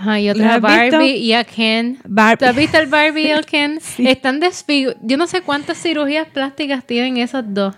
Ajá, 0.00 0.18
y 0.18 0.30
otra 0.30 0.58
Barbie 0.60 1.16
y 1.16 1.34
a 1.34 1.44
Ken. 1.44 1.98
¿Tú 2.02 2.44
has 2.46 2.56
visto 2.56 2.78
el 2.78 2.86
Barbie 2.86 3.26
y 3.26 3.30
el 3.32 3.44
Ken? 3.44 3.78
Están 3.98 4.40
desfigurados. 4.40 5.02
Yo 5.06 5.18
no 5.18 5.26
sé 5.26 5.42
cuántas 5.42 5.76
cirugías 5.76 6.26
plásticas 6.28 6.86
tienen 6.86 7.18
esos 7.18 7.44
dos. 7.46 7.74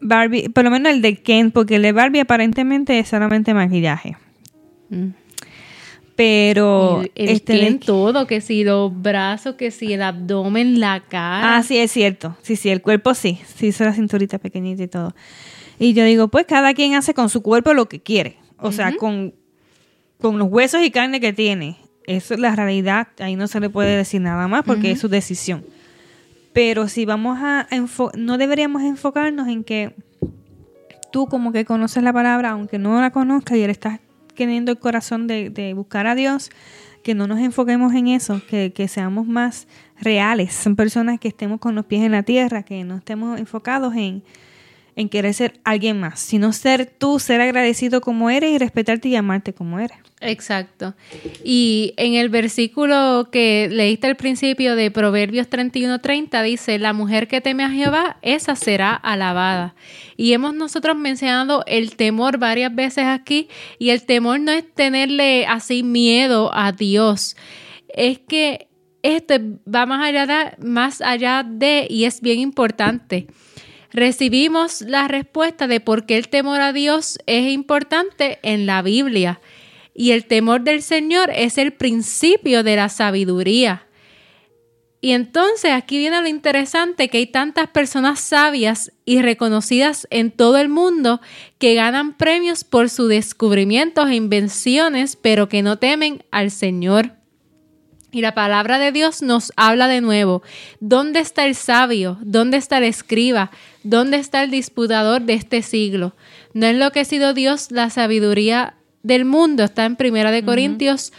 Barbie, 0.00 0.48
por 0.50 0.62
lo 0.62 0.70
menos 0.70 0.92
el 0.92 1.02
de 1.02 1.16
Ken, 1.16 1.50
porque 1.50 1.76
el 1.76 1.82
de 1.82 1.90
Barbie 1.90 2.20
aparentemente 2.20 2.96
es 3.00 3.08
solamente 3.08 3.52
maquillaje. 3.52 4.16
Mm. 4.90 5.08
Pero 6.14 7.02
el 7.16 7.28
este, 7.30 7.80
todo, 7.84 8.28
que 8.28 8.40
si 8.40 8.62
los 8.62 8.92
brazos, 9.02 9.56
que 9.56 9.72
si 9.72 9.92
el 9.92 10.02
abdomen, 10.02 10.78
la 10.78 11.00
cara. 11.00 11.56
Ah, 11.56 11.62
sí, 11.64 11.78
es 11.78 11.90
cierto. 11.90 12.36
Sí, 12.42 12.54
sí, 12.54 12.70
el 12.70 12.80
cuerpo 12.80 13.14
sí. 13.14 13.40
Sí, 13.56 13.68
hizo 13.68 13.82
la 13.82 13.92
cinturita 13.92 14.38
pequeñita 14.38 14.84
y 14.84 14.88
todo. 14.88 15.16
Y 15.80 15.94
yo 15.94 16.04
digo, 16.04 16.28
pues 16.28 16.46
cada 16.46 16.74
quien 16.74 16.94
hace 16.94 17.12
con 17.12 17.28
su 17.28 17.42
cuerpo 17.42 17.74
lo 17.74 17.88
que 17.88 18.00
quiere. 18.00 18.36
O 18.58 18.70
sea, 18.70 18.94
con, 18.96 19.34
con 20.20 20.38
los 20.38 20.48
huesos 20.50 20.82
y 20.82 20.90
carne 20.90 21.20
que 21.20 21.32
tiene. 21.32 21.78
Eso 22.06 22.34
es 22.34 22.40
la 22.40 22.54
realidad. 22.54 23.08
Ahí 23.18 23.36
no 23.36 23.46
se 23.46 23.60
le 23.60 23.70
puede 23.70 23.96
decir 23.96 24.20
nada 24.20 24.46
más 24.48 24.64
porque 24.64 24.90
es 24.90 25.00
su 25.00 25.08
decisión. 25.08 25.64
Pero 26.52 26.88
si 26.88 27.04
vamos 27.04 27.38
a 27.40 27.66
no 28.16 28.38
deberíamos 28.38 28.82
enfocarnos 28.82 29.48
en 29.48 29.64
que 29.64 29.94
tú 31.10 31.26
como 31.26 31.52
que 31.52 31.64
conoces 31.64 32.02
la 32.02 32.12
palabra, 32.12 32.50
aunque 32.50 32.78
no 32.78 33.00
la 33.00 33.10
conozcas 33.10 33.56
y 33.56 33.62
él 33.62 33.70
estás 33.70 34.00
teniendo 34.36 34.72
el 34.72 34.78
corazón 34.78 35.26
de, 35.26 35.50
de 35.50 35.74
buscar 35.74 36.06
a 36.06 36.14
Dios, 36.14 36.50
que 37.02 37.14
no 37.14 37.26
nos 37.26 37.38
enfoquemos 37.38 37.94
en 37.94 38.08
eso, 38.08 38.40
que, 38.48 38.72
que 38.72 38.88
seamos 38.88 39.26
más 39.26 39.68
reales. 40.00 40.52
Son 40.54 40.74
personas 40.74 41.20
que 41.20 41.28
estemos 41.28 41.60
con 41.60 41.74
los 41.74 41.84
pies 41.84 42.02
en 42.02 42.12
la 42.12 42.22
tierra, 42.22 42.62
que 42.62 42.82
no 42.82 42.96
estemos 42.96 43.38
enfocados 43.38 43.94
en, 43.94 44.22
en 44.96 45.08
querer 45.08 45.34
ser 45.34 45.60
alguien 45.64 45.98
más, 46.00 46.20
sino 46.20 46.52
ser 46.52 46.86
tú, 46.86 47.18
ser 47.18 47.40
agradecido 47.40 48.00
como 48.00 48.30
eres 48.30 48.50
y 48.52 48.58
respetarte 48.58 49.08
y 49.08 49.16
amarte 49.16 49.52
como 49.52 49.78
eres. 49.78 49.98
Exacto. 50.20 50.94
Y 51.44 51.92
en 51.96 52.14
el 52.14 52.28
versículo 52.28 53.28
que 53.30 53.68
leíste 53.70 54.06
al 54.06 54.16
principio 54.16 54.76
de 54.76 54.90
Proverbios 54.90 55.48
31:30 55.50 56.42
dice, 56.42 56.78
la 56.78 56.92
mujer 56.92 57.28
que 57.28 57.40
teme 57.40 57.64
a 57.64 57.70
Jehová, 57.70 58.18
esa 58.22 58.56
será 58.56 58.94
alabada. 58.94 59.74
Y 60.16 60.32
hemos 60.32 60.54
nosotros 60.54 60.96
mencionado 60.96 61.64
el 61.66 61.96
temor 61.96 62.38
varias 62.38 62.74
veces 62.74 63.04
aquí, 63.04 63.48
y 63.78 63.90
el 63.90 64.04
temor 64.04 64.40
no 64.40 64.52
es 64.52 64.64
tenerle 64.72 65.46
así 65.46 65.82
miedo 65.82 66.50
a 66.54 66.72
Dios, 66.72 67.36
es 67.88 68.18
que 68.20 68.68
esto 69.02 69.34
va 69.72 69.84
más 69.84 70.02
allá 70.02 70.26
de, 70.26 70.66
más 70.66 71.02
allá 71.02 71.44
de 71.46 71.86
y 71.90 72.04
es 72.04 72.22
bien 72.22 72.38
importante. 72.38 73.26
Recibimos 73.94 74.80
la 74.80 75.06
respuesta 75.06 75.68
de 75.68 75.78
por 75.78 76.04
qué 76.04 76.16
el 76.16 76.28
temor 76.28 76.60
a 76.60 76.72
Dios 76.72 77.16
es 77.26 77.52
importante 77.52 78.40
en 78.42 78.66
la 78.66 78.82
Biblia. 78.82 79.40
Y 79.94 80.10
el 80.10 80.24
temor 80.24 80.62
del 80.62 80.82
Señor 80.82 81.30
es 81.32 81.58
el 81.58 81.72
principio 81.72 82.64
de 82.64 82.74
la 82.74 82.88
sabiduría. 82.88 83.86
Y 85.00 85.12
entonces 85.12 85.70
aquí 85.70 85.98
viene 85.98 86.20
lo 86.20 86.26
interesante 86.26 87.08
que 87.08 87.18
hay 87.18 87.28
tantas 87.28 87.68
personas 87.68 88.18
sabias 88.18 88.90
y 89.04 89.22
reconocidas 89.22 90.08
en 90.10 90.32
todo 90.32 90.58
el 90.58 90.68
mundo 90.68 91.20
que 91.58 91.74
ganan 91.74 92.16
premios 92.16 92.64
por 92.64 92.90
sus 92.90 93.08
descubrimientos 93.08 94.08
e 94.08 94.16
invenciones, 94.16 95.14
pero 95.14 95.48
que 95.48 95.62
no 95.62 95.78
temen 95.78 96.24
al 96.32 96.50
Señor. 96.50 97.12
Y 98.10 98.22
la 98.22 98.34
palabra 98.34 98.78
de 98.78 98.90
Dios 98.90 99.22
nos 99.22 99.52
habla 99.56 99.86
de 99.86 100.00
nuevo. 100.00 100.42
¿Dónde 100.80 101.20
está 101.20 101.46
el 101.46 101.54
sabio? 101.54 102.18
¿Dónde 102.22 102.56
está 102.56 102.78
el 102.78 102.84
escriba? 102.84 103.52
¿Dónde 103.84 104.16
está 104.16 104.42
el 104.42 104.50
disputador 104.50 105.22
de 105.22 105.34
este 105.34 105.62
siglo? 105.62 106.14
¿No 106.52 106.66
ha 106.66 106.70
enloquecido 106.70 107.32
Dios 107.34 107.70
la 107.70 107.90
sabiduría 107.90 108.74
del 109.02 109.24
mundo? 109.24 109.62
Está 109.62 109.84
en 109.84 109.94
Primera 109.96 110.30
de 110.32 110.44
Corintios 110.44 111.12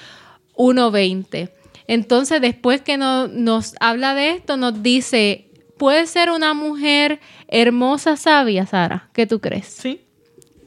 1.20. 0.58 1.50
Entonces, 1.88 2.42
después 2.42 2.82
que 2.82 2.98
no- 2.98 3.28
nos 3.28 3.76
habla 3.80 4.16
de 4.16 4.32
esto, 4.32 4.58
nos 4.58 4.82
dice, 4.82 5.48
¿puede 5.78 6.08
ser 6.08 6.32
una 6.32 6.54
mujer 6.54 7.20
hermosa, 7.48 8.18
sabia, 8.18 8.66
Sara? 8.66 9.10
¿Qué 9.14 9.28
tú 9.28 9.40
crees? 9.40 9.68
Sí. 9.68 10.02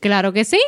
Claro 0.00 0.32
que 0.32 0.44
sí. 0.44 0.60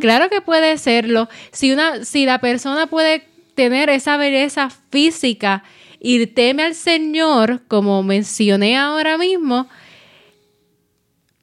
Claro 0.00 0.30
que 0.30 0.40
puede 0.40 0.78
serlo. 0.78 1.28
Si 1.50 1.72
una, 1.72 2.04
si 2.06 2.24
la 2.24 2.38
persona 2.40 2.86
puede 2.86 3.24
tener 3.54 3.90
esa 3.90 4.16
belleza 4.16 4.70
física 4.90 5.62
y 6.00 6.26
teme 6.28 6.62
al 6.62 6.74
Señor, 6.74 7.60
como 7.68 8.02
mencioné 8.02 8.78
ahora 8.78 9.18
mismo, 9.18 9.68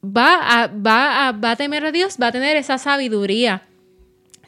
va 0.03 0.63
a, 0.63 0.67
va 0.67 1.27
a, 1.27 1.31
va 1.31 1.51
a 1.51 1.55
temer 1.55 1.85
a 1.85 1.91
Dios, 1.91 2.17
va 2.21 2.27
a 2.27 2.31
tener 2.31 2.57
esa 2.57 2.77
sabiduría. 2.77 3.63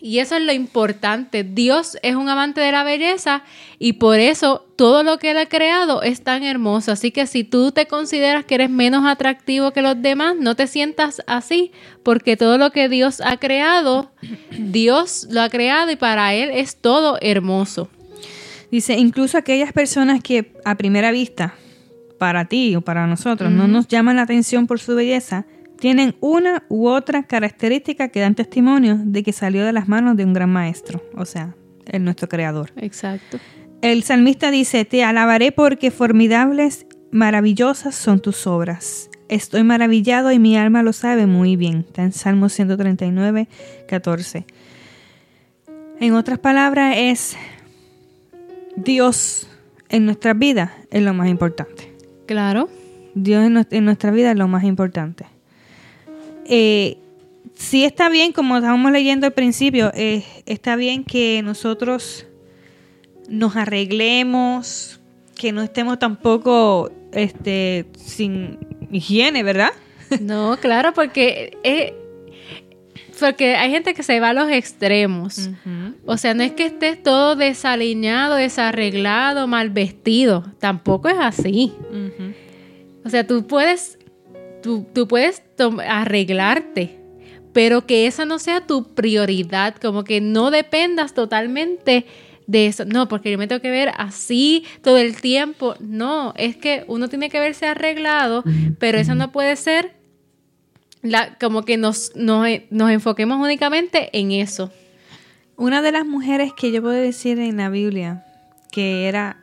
Y 0.03 0.17
eso 0.17 0.35
es 0.35 0.41
lo 0.41 0.51
importante. 0.51 1.43
Dios 1.43 1.95
es 2.01 2.15
un 2.15 2.27
amante 2.27 2.59
de 2.59 2.71
la 2.71 2.83
belleza 2.83 3.43
y 3.77 3.93
por 3.93 4.17
eso 4.17 4.65
todo 4.75 5.03
lo 5.03 5.19
que 5.19 5.29
Él 5.29 5.37
ha 5.37 5.45
creado 5.45 6.01
es 6.01 6.23
tan 6.23 6.41
hermoso. 6.41 6.91
Así 6.91 7.11
que 7.11 7.27
si 7.27 7.43
tú 7.43 7.71
te 7.71 7.85
consideras 7.85 8.43
que 8.43 8.55
eres 8.55 8.71
menos 8.71 9.05
atractivo 9.05 9.71
que 9.71 9.83
los 9.83 10.01
demás, 10.01 10.35
no 10.39 10.55
te 10.55 10.65
sientas 10.65 11.21
así, 11.27 11.71
porque 12.01 12.35
todo 12.35 12.57
lo 12.57 12.71
que 12.71 12.89
Dios 12.89 13.21
ha 13.21 13.37
creado, 13.37 14.11
Dios 14.57 15.27
lo 15.29 15.41
ha 15.41 15.49
creado 15.49 15.91
y 15.91 15.95
para 15.95 16.33
Él 16.33 16.49
es 16.51 16.77
todo 16.77 17.19
hermoso. 17.21 17.87
Dice, 18.71 18.93
incluso 18.93 19.37
aquellas 19.37 19.71
personas 19.71 20.23
que 20.23 20.53
a 20.65 20.75
primera 20.75 21.11
vista, 21.11 21.53
para 22.21 22.45
ti 22.45 22.75
o 22.75 22.81
para 22.81 23.07
nosotros, 23.07 23.51
no 23.51 23.67
nos 23.67 23.87
llaman 23.87 24.17
la 24.17 24.21
atención 24.21 24.67
por 24.67 24.79
su 24.79 24.93
belleza, 24.93 25.47
tienen 25.79 26.13
una 26.19 26.65
u 26.69 26.87
otra 26.87 27.23
característica 27.23 28.09
que 28.09 28.19
dan 28.19 28.35
testimonio 28.35 28.99
de 29.03 29.23
que 29.23 29.33
salió 29.33 29.65
de 29.65 29.73
las 29.73 29.87
manos 29.87 30.15
de 30.17 30.25
un 30.25 30.33
gran 30.33 30.51
maestro, 30.51 31.01
o 31.15 31.25
sea, 31.25 31.55
el 31.87 32.03
nuestro 32.03 32.29
creador. 32.29 32.73
Exacto. 32.75 33.39
El 33.81 34.03
salmista 34.03 34.51
dice, 34.51 34.85
te 34.85 35.03
alabaré 35.03 35.51
porque 35.51 35.89
formidables, 35.89 36.85
maravillosas 37.11 37.95
son 37.95 38.19
tus 38.19 38.45
obras. 38.45 39.09
Estoy 39.27 39.63
maravillado 39.63 40.31
y 40.31 40.37
mi 40.37 40.55
alma 40.55 40.83
lo 40.83 40.93
sabe 40.93 41.25
muy 41.25 41.55
bien. 41.55 41.85
Está 41.87 42.03
en 42.03 42.11
Salmo 42.11 42.49
139, 42.49 43.47
14. 43.87 44.45
En 45.99 46.13
otras 46.13 46.37
palabras, 46.37 46.93
es 46.99 47.35
Dios 48.75 49.47
en 49.89 50.05
nuestras 50.05 50.37
vidas 50.37 50.69
es 50.91 51.01
lo 51.01 51.15
más 51.15 51.27
importante. 51.29 51.90
Claro. 52.31 52.69
Dios 53.13 53.45
en, 53.45 53.55
nues- 53.55 53.67
en 53.71 53.83
nuestra 53.85 54.09
vida 54.11 54.31
es 54.31 54.37
lo 54.37 54.47
más 54.47 54.63
importante. 54.63 55.25
Eh, 56.45 56.97
sí 57.55 57.83
está 57.83 58.09
bien, 58.09 58.31
como 58.31 58.55
estábamos 58.57 58.91
leyendo 58.91 59.27
al 59.27 59.33
principio, 59.33 59.91
eh, 59.93 60.23
está 60.45 60.75
bien 60.75 61.03
que 61.03 61.41
nosotros 61.43 62.25
nos 63.29 63.55
arreglemos, 63.55 64.99
que 65.35 65.51
no 65.51 65.61
estemos 65.61 65.99
tampoco 65.99 66.91
este, 67.13 67.85
sin 67.97 68.57
higiene, 68.91 69.43
¿verdad? 69.43 69.71
No, 70.21 70.57
claro, 70.61 70.93
porque 70.93 71.57
es- 71.63 71.93
porque 73.21 73.55
hay 73.55 73.71
gente 73.71 73.93
que 73.93 74.03
se 74.03 74.19
va 74.19 74.29
a 74.29 74.33
los 74.33 74.51
extremos. 74.51 75.49
O 76.05 76.17
sea, 76.17 76.33
no 76.33 76.43
es 76.43 76.51
que 76.51 76.65
estés 76.65 77.01
todo 77.01 77.37
desaliñado, 77.37 78.35
desarreglado, 78.35 79.47
mal 79.47 79.69
vestido. 79.69 80.43
Tampoco 80.59 81.07
es 81.07 81.17
así. 81.19 81.71
O 83.05 83.09
sea, 83.09 83.25
tú 83.25 83.47
puedes, 83.47 83.97
tú, 84.61 84.85
tú 84.93 85.07
puedes 85.07 85.41
arreglarte, 85.87 86.99
pero 87.53 87.85
que 87.85 88.07
esa 88.07 88.25
no 88.25 88.39
sea 88.39 88.67
tu 88.67 88.93
prioridad, 88.93 89.75
como 89.75 90.03
que 90.03 90.19
no 90.19 90.51
dependas 90.51 91.13
totalmente 91.13 92.05
de 92.47 92.67
eso. 92.67 92.85
No, 92.85 93.07
porque 93.07 93.31
yo 93.31 93.37
me 93.37 93.47
tengo 93.47 93.61
que 93.61 93.71
ver 93.71 93.91
así 93.97 94.65
todo 94.81 94.97
el 94.97 95.21
tiempo. 95.21 95.75
No, 95.79 96.33
es 96.37 96.57
que 96.57 96.83
uno 96.87 97.07
tiene 97.07 97.29
que 97.29 97.39
verse 97.39 97.65
arreglado, 97.67 98.43
pero 98.79 98.97
eso 98.97 99.15
no 99.15 99.31
puede 99.31 99.55
ser 99.55 100.00
la, 101.01 101.37
como 101.39 101.63
que 101.63 101.77
nos, 101.77 102.11
nos, 102.15 102.47
nos 102.69 102.91
enfoquemos 102.91 103.39
únicamente 103.39 104.09
en 104.17 104.31
eso. 104.31 104.71
Una 105.55 105.81
de 105.81 105.91
las 105.91 106.05
mujeres 106.05 106.53
que 106.53 106.71
yo 106.71 106.81
puedo 106.81 106.95
decir 106.95 107.39
en 107.39 107.57
la 107.57 107.69
Biblia 107.69 108.25
que 108.71 109.07
era, 109.07 109.37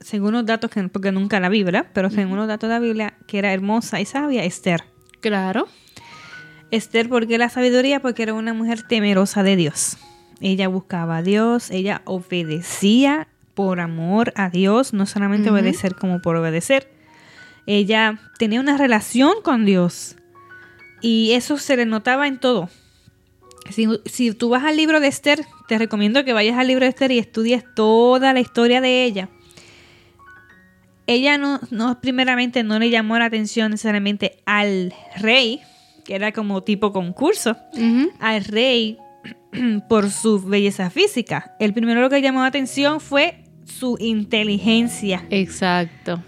según 0.00 0.32
los 0.32 0.46
datos, 0.46 0.70
que, 0.70 0.82
porque 0.88 1.10
nunca 1.10 1.40
la 1.40 1.48
vi, 1.48 1.64
¿verdad? 1.64 1.86
Pero 1.92 2.10
según 2.10 2.36
los 2.36 2.46
datos 2.46 2.68
de 2.68 2.74
la 2.74 2.80
Biblia, 2.80 3.14
que 3.26 3.38
era 3.38 3.52
hermosa 3.52 4.00
y 4.00 4.04
sabia, 4.04 4.44
Esther. 4.44 4.84
Claro. 5.20 5.66
Esther, 6.70 7.08
¿por 7.08 7.26
qué 7.26 7.38
la 7.38 7.48
sabiduría? 7.48 8.00
Porque 8.00 8.22
era 8.22 8.34
una 8.34 8.52
mujer 8.52 8.82
temerosa 8.82 9.42
de 9.42 9.56
Dios. 9.56 9.96
Ella 10.40 10.68
buscaba 10.68 11.18
a 11.18 11.22
Dios, 11.22 11.70
ella 11.70 12.02
obedecía 12.04 13.28
por 13.54 13.80
amor 13.80 14.32
a 14.36 14.50
Dios, 14.50 14.92
no 14.92 15.06
solamente 15.06 15.50
obedecer 15.50 15.94
como 15.94 16.20
por 16.20 16.36
obedecer. 16.36 16.90
Ella 17.66 18.18
tenía 18.38 18.60
una 18.60 18.76
relación 18.76 19.34
con 19.42 19.64
Dios 19.64 20.16
y 21.04 21.32
eso 21.32 21.58
se 21.58 21.76
le 21.76 21.84
notaba 21.84 22.26
en 22.26 22.38
todo. 22.38 22.70
Si, 23.68 23.86
si 24.06 24.32
tú 24.32 24.48
vas 24.48 24.64
al 24.64 24.78
libro 24.78 25.00
de 25.00 25.08
Esther, 25.08 25.44
te 25.68 25.76
recomiendo 25.76 26.24
que 26.24 26.32
vayas 26.32 26.56
al 26.56 26.66
libro 26.66 26.86
de 26.86 26.88
Esther 26.88 27.12
y 27.12 27.18
estudies 27.18 27.62
toda 27.74 28.32
la 28.32 28.40
historia 28.40 28.80
de 28.80 29.04
ella. 29.04 29.28
Ella 31.06 31.36
no, 31.36 31.60
no 31.70 32.00
primeramente 32.00 32.62
no 32.62 32.78
le 32.78 32.88
llamó 32.88 33.18
la 33.18 33.26
atención 33.26 33.70
necesariamente 33.72 34.38
al 34.46 34.94
rey, 35.18 35.60
que 36.06 36.14
era 36.14 36.32
como 36.32 36.62
tipo 36.62 36.90
concurso, 36.90 37.54
al 38.18 38.42
rey 38.42 38.96
por 39.90 40.10
su 40.10 40.40
belleza 40.40 40.88
física. 40.88 41.54
El 41.60 41.74
primero 41.74 42.00
lo 42.00 42.08
que 42.08 42.22
llamó 42.22 42.40
la 42.40 42.46
atención 42.46 42.98
fue 42.98 43.44
su 43.66 43.98
inteligencia. 44.00 45.26
Exacto. 45.28 46.22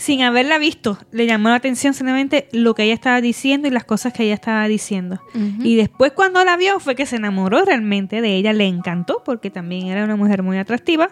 Sin 0.00 0.22
haberla 0.22 0.56
visto, 0.56 0.96
le 1.12 1.26
llamó 1.26 1.50
la 1.50 1.56
atención 1.56 1.92
solamente 1.92 2.48
lo 2.52 2.74
que 2.74 2.84
ella 2.84 2.94
estaba 2.94 3.20
diciendo 3.20 3.68
y 3.68 3.70
las 3.70 3.84
cosas 3.84 4.14
que 4.14 4.24
ella 4.24 4.32
estaba 4.32 4.66
diciendo. 4.66 5.20
Y 5.62 5.76
después 5.76 6.12
cuando 6.12 6.42
la 6.42 6.56
vio 6.56 6.80
fue 6.80 6.94
que 6.94 7.04
se 7.04 7.16
enamoró 7.16 7.66
realmente 7.66 8.22
de 8.22 8.34
ella, 8.34 8.54
le 8.54 8.66
encantó 8.66 9.22
porque 9.22 9.50
también 9.50 9.88
era 9.88 10.02
una 10.04 10.16
mujer 10.16 10.42
muy 10.42 10.56
atractiva. 10.56 11.10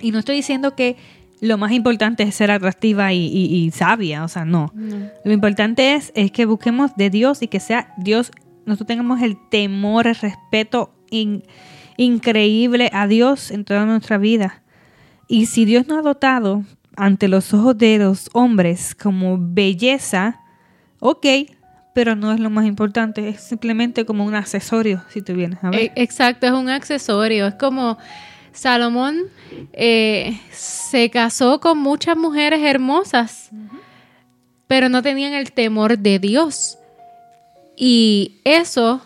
Y 0.00 0.10
no 0.10 0.20
estoy 0.20 0.36
diciendo 0.36 0.74
que 0.74 0.96
lo 1.42 1.58
más 1.58 1.72
importante 1.72 2.22
es 2.22 2.34
ser 2.34 2.50
atractiva 2.50 3.12
y, 3.12 3.70
sabia, 3.74 4.24
o 4.24 4.28
sea, 4.28 4.46
no. 4.46 4.72
Lo 5.24 5.32
importante 5.32 5.92
es, 5.92 6.10
es 6.14 6.32
que 6.32 6.46
busquemos 6.46 6.96
de 6.96 7.10
Dios 7.10 7.42
y 7.42 7.48
que 7.48 7.60
sea 7.60 7.92
Dios, 7.98 8.32
nosotros 8.64 8.86
tengamos 8.86 9.20
el 9.20 9.36
temor, 9.50 10.06
el 10.06 10.14
respeto 10.14 10.94
increíble 11.98 12.88
a 12.94 13.06
Dios 13.06 13.50
en 13.50 13.66
toda 13.66 13.84
nuestra 13.84 14.16
vida. 14.16 14.62
Y 15.28 15.44
si 15.44 15.66
Dios 15.66 15.86
nos 15.88 15.98
ha 15.98 16.02
dotado 16.02 16.64
ante 16.98 17.28
los 17.28 17.54
ojos 17.54 17.78
de 17.78 17.98
los 17.98 18.28
hombres 18.32 18.94
como 18.94 19.38
belleza, 19.38 20.40
ok, 20.98 21.26
pero 21.94 22.16
no 22.16 22.32
es 22.32 22.40
lo 22.40 22.50
más 22.50 22.66
importante, 22.66 23.28
es 23.28 23.40
simplemente 23.40 24.04
como 24.04 24.24
un 24.24 24.34
accesorio, 24.34 25.02
si 25.08 25.22
tú 25.22 25.32
vienes 25.32 25.62
a 25.62 25.70
ver. 25.70 25.80
E, 25.80 25.92
exacto, 25.94 26.46
es 26.46 26.52
un 26.52 26.68
accesorio, 26.68 27.46
es 27.46 27.54
como 27.54 27.96
Salomón 28.52 29.26
eh, 29.72 30.40
se 30.50 31.08
casó 31.10 31.60
con 31.60 31.78
muchas 31.78 32.16
mujeres 32.16 32.60
hermosas, 32.62 33.50
pero 34.66 34.88
no 34.88 35.00
tenían 35.00 35.32
el 35.32 35.52
temor 35.52 35.96
de 35.96 36.18
Dios. 36.18 36.78
Y 37.76 38.40
eso 38.42 39.00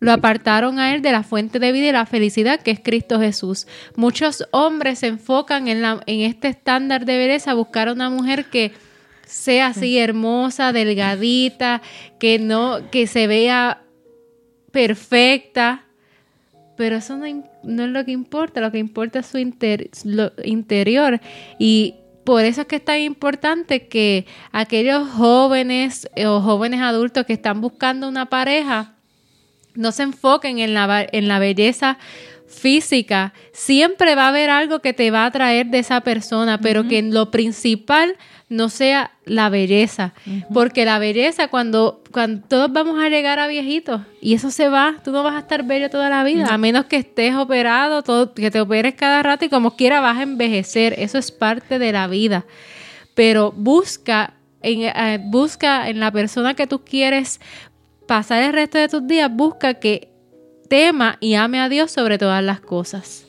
lo 0.00 0.12
apartaron 0.12 0.78
a 0.78 0.94
él 0.94 1.02
de 1.02 1.12
la 1.12 1.22
fuente 1.22 1.58
de 1.58 1.72
vida 1.72 1.88
y 1.88 1.92
la 1.92 2.06
felicidad 2.06 2.60
que 2.60 2.70
es 2.70 2.80
Cristo 2.80 3.20
Jesús. 3.20 3.66
Muchos 3.96 4.46
hombres 4.52 5.00
se 5.00 5.08
enfocan 5.08 5.68
en, 5.68 5.82
la, 5.82 6.00
en 6.06 6.20
este 6.20 6.48
estándar 6.48 7.04
de 7.04 7.18
belleza, 7.18 7.54
buscar 7.54 7.90
una 7.90 8.10
mujer 8.10 8.46
que 8.46 8.72
sea 9.26 9.68
así 9.68 9.98
hermosa, 9.98 10.72
delgadita, 10.72 11.82
que 12.18 12.38
no, 12.38 12.90
que 12.90 13.06
se 13.06 13.26
vea 13.26 13.82
perfecta. 14.70 15.84
Pero 16.76 16.96
eso 16.96 17.16
no, 17.16 17.26
no 17.64 17.84
es 17.84 17.90
lo 17.90 18.04
que 18.04 18.12
importa, 18.12 18.60
lo 18.60 18.70
que 18.70 18.78
importa 18.78 19.18
es 19.18 19.26
su 19.26 19.38
interior. 19.38 21.20
Y 21.58 21.96
por 22.22 22.44
eso 22.44 22.60
es 22.60 22.66
que 22.68 22.76
es 22.76 22.84
tan 22.84 23.00
importante 23.00 23.88
que 23.88 24.26
aquellos 24.52 25.08
jóvenes 25.08 26.08
o 26.24 26.40
jóvenes 26.40 26.80
adultos 26.80 27.26
que 27.26 27.32
están 27.32 27.60
buscando 27.60 28.08
una 28.08 28.26
pareja, 28.26 28.97
no 29.78 29.92
se 29.92 30.02
enfoquen 30.02 30.58
en 30.58 30.74
la, 30.74 31.06
en 31.12 31.28
la 31.28 31.38
belleza 31.38 31.98
física. 32.48 33.32
Siempre 33.52 34.16
va 34.16 34.24
a 34.24 34.28
haber 34.28 34.50
algo 34.50 34.80
que 34.80 34.92
te 34.92 35.10
va 35.12 35.24
a 35.24 35.30
traer 35.30 35.66
de 35.66 35.78
esa 35.78 36.00
persona, 36.00 36.58
pero 36.58 36.88
que 36.88 37.00
lo 37.00 37.30
principal 37.30 38.16
no 38.48 38.70
sea 38.70 39.12
la 39.24 39.50
belleza. 39.50 40.14
Porque 40.52 40.84
la 40.84 40.98
belleza, 40.98 41.46
cuando, 41.46 42.02
cuando 42.10 42.44
todos 42.48 42.72
vamos 42.72 43.00
a 43.00 43.08
llegar 43.08 43.38
a 43.38 43.46
viejitos 43.46 44.00
y 44.20 44.34
eso 44.34 44.50
se 44.50 44.68
va, 44.68 44.96
tú 45.04 45.12
no 45.12 45.22
vas 45.22 45.36
a 45.36 45.40
estar 45.40 45.62
bello 45.62 45.90
toda 45.90 46.10
la 46.10 46.24
vida, 46.24 46.46
a 46.48 46.58
menos 46.58 46.86
que 46.86 46.96
estés 46.96 47.36
operado, 47.36 48.02
todo, 48.02 48.34
que 48.34 48.50
te 48.50 48.60
operes 48.60 48.94
cada 48.94 49.22
rato 49.22 49.44
y 49.44 49.48
como 49.48 49.76
quiera 49.76 50.00
vas 50.00 50.18
a 50.18 50.22
envejecer. 50.22 50.94
Eso 50.98 51.18
es 51.18 51.30
parte 51.30 51.78
de 51.78 51.92
la 51.92 52.08
vida. 52.08 52.46
Pero 53.14 53.52
busca 53.52 54.34
en, 54.62 54.82
eh, 54.82 55.20
busca 55.22 55.88
en 55.88 56.00
la 56.00 56.10
persona 56.10 56.54
que 56.54 56.66
tú 56.66 56.84
quieres 56.84 57.40
pasar 58.08 58.42
el 58.42 58.52
resto 58.52 58.78
de 58.78 58.88
tus 58.88 59.06
días, 59.06 59.30
busca 59.32 59.74
que 59.74 60.10
tema 60.68 61.18
y 61.20 61.34
ame 61.34 61.60
a 61.60 61.68
Dios 61.68 61.92
sobre 61.92 62.18
todas 62.18 62.42
las 62.42 62.60
cosas. 62.60 63.26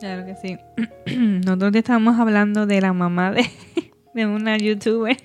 Claro 0.00 0.24
que 0.24 0.36
sí. 0.36 0.56
Nosotros 1.44 1.74
estábamos 1.74 2.18
hablando 2.18 2.66
de 2.66 2.80
la 2.80 2.94
mamá 2.94 3.32
de, 3.32 3.44
de 4.14 4.26
una 4.26 4.56
youtuber 4.56 5.16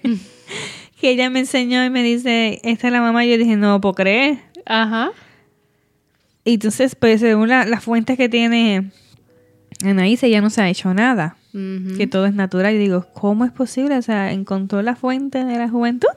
que 0.99 1.09
ella 1.11 1.29
me 1.29 1.39
enseñó 1.39 1.85
y 1.85 1.89
me 1.89 2.03
dice, 2.03 2.59
esta 2.63 2.87
es 2.87 2.93
la 2.93 3.01
mamá. 3.01 3.23
Y 3.23 3.31
yo 3.31 3.37
dije, 3.37 3.55
no 3.55 3.79
puedo 3.79 3.93
creer. 3.93 4.39
Ajá. 4.65 5.11
Y 6.43 6.55
entonces, 6.55 6.95
pues 6.95 7.21
según 7.21 7.49
las 7.49 7.83
fuentes 7.83 8.17
que 8.17 8.29
tiene 8.29 8.91
Anaísa, 9.83 10.27
ya 10.27 10.41
no 10.41 10.49
se 10.49 10.61
ha 10.61 10.69
hecho 10.69 10.93
nada. 10.93 11.37
Que 11.97 12.07
todo 12.07 12.25
es 12.27 12.33
natural. 12.33 12.73
Y 12.75 12.77
digo, 12.77 13.05
¿cómo 13.13 13.43
es 13.43 13.51
posible? 13.51 13.97
O 13.97 14.01
sea, 14.01 14.31
encontró 14.31 14.81
la 14.81 14.95
fuente 14.95 15.43
de 15.43 15.57
la 15.57 15.69
juventud, 15.69 16.07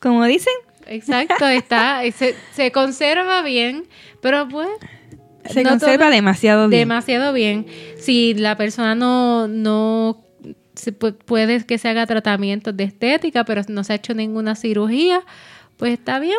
como 0.00 0.24
dicen. 0.24 0.54
Exacto, 0.86 1.46
está, 1.46 2.02
se, 2.12 2.34
se 2.52 2.72
conserva 2.72 3.42
bien, 3.42 3.84
pero 4.20 4.48
pues... 4.48 4.68
Se 5.50 5.62
conserva 5.62 6.08
demasiado 6.08 6.68
bien. 6.68 6.80
Demasiado 6.80 7.32
bien. 7.32 7.66
Si 7.98 8.32
la 8.34 8.56
persona 8.56 8.94
no, 8.94 9.46
no 9.46 10.24
se 10.74 10.92
puede 10.92 11.64
que 11.64 11.78
se 11.78 11.88
haga 11.88 12.06
tratamientos 12.06 12.76
de 12.76 12.84
estética, 12.84 13.44
pero 13.44 13.62
no 13.68 13.84
se 13.84 13.92
ha 13.92 13.96
hecho 13.96 14.14
ninguna 14.14 14.54
cirugía, 14.56 15.22
pues 15.76 15.92
está 15.92 16.18
bien. 16.18 16.38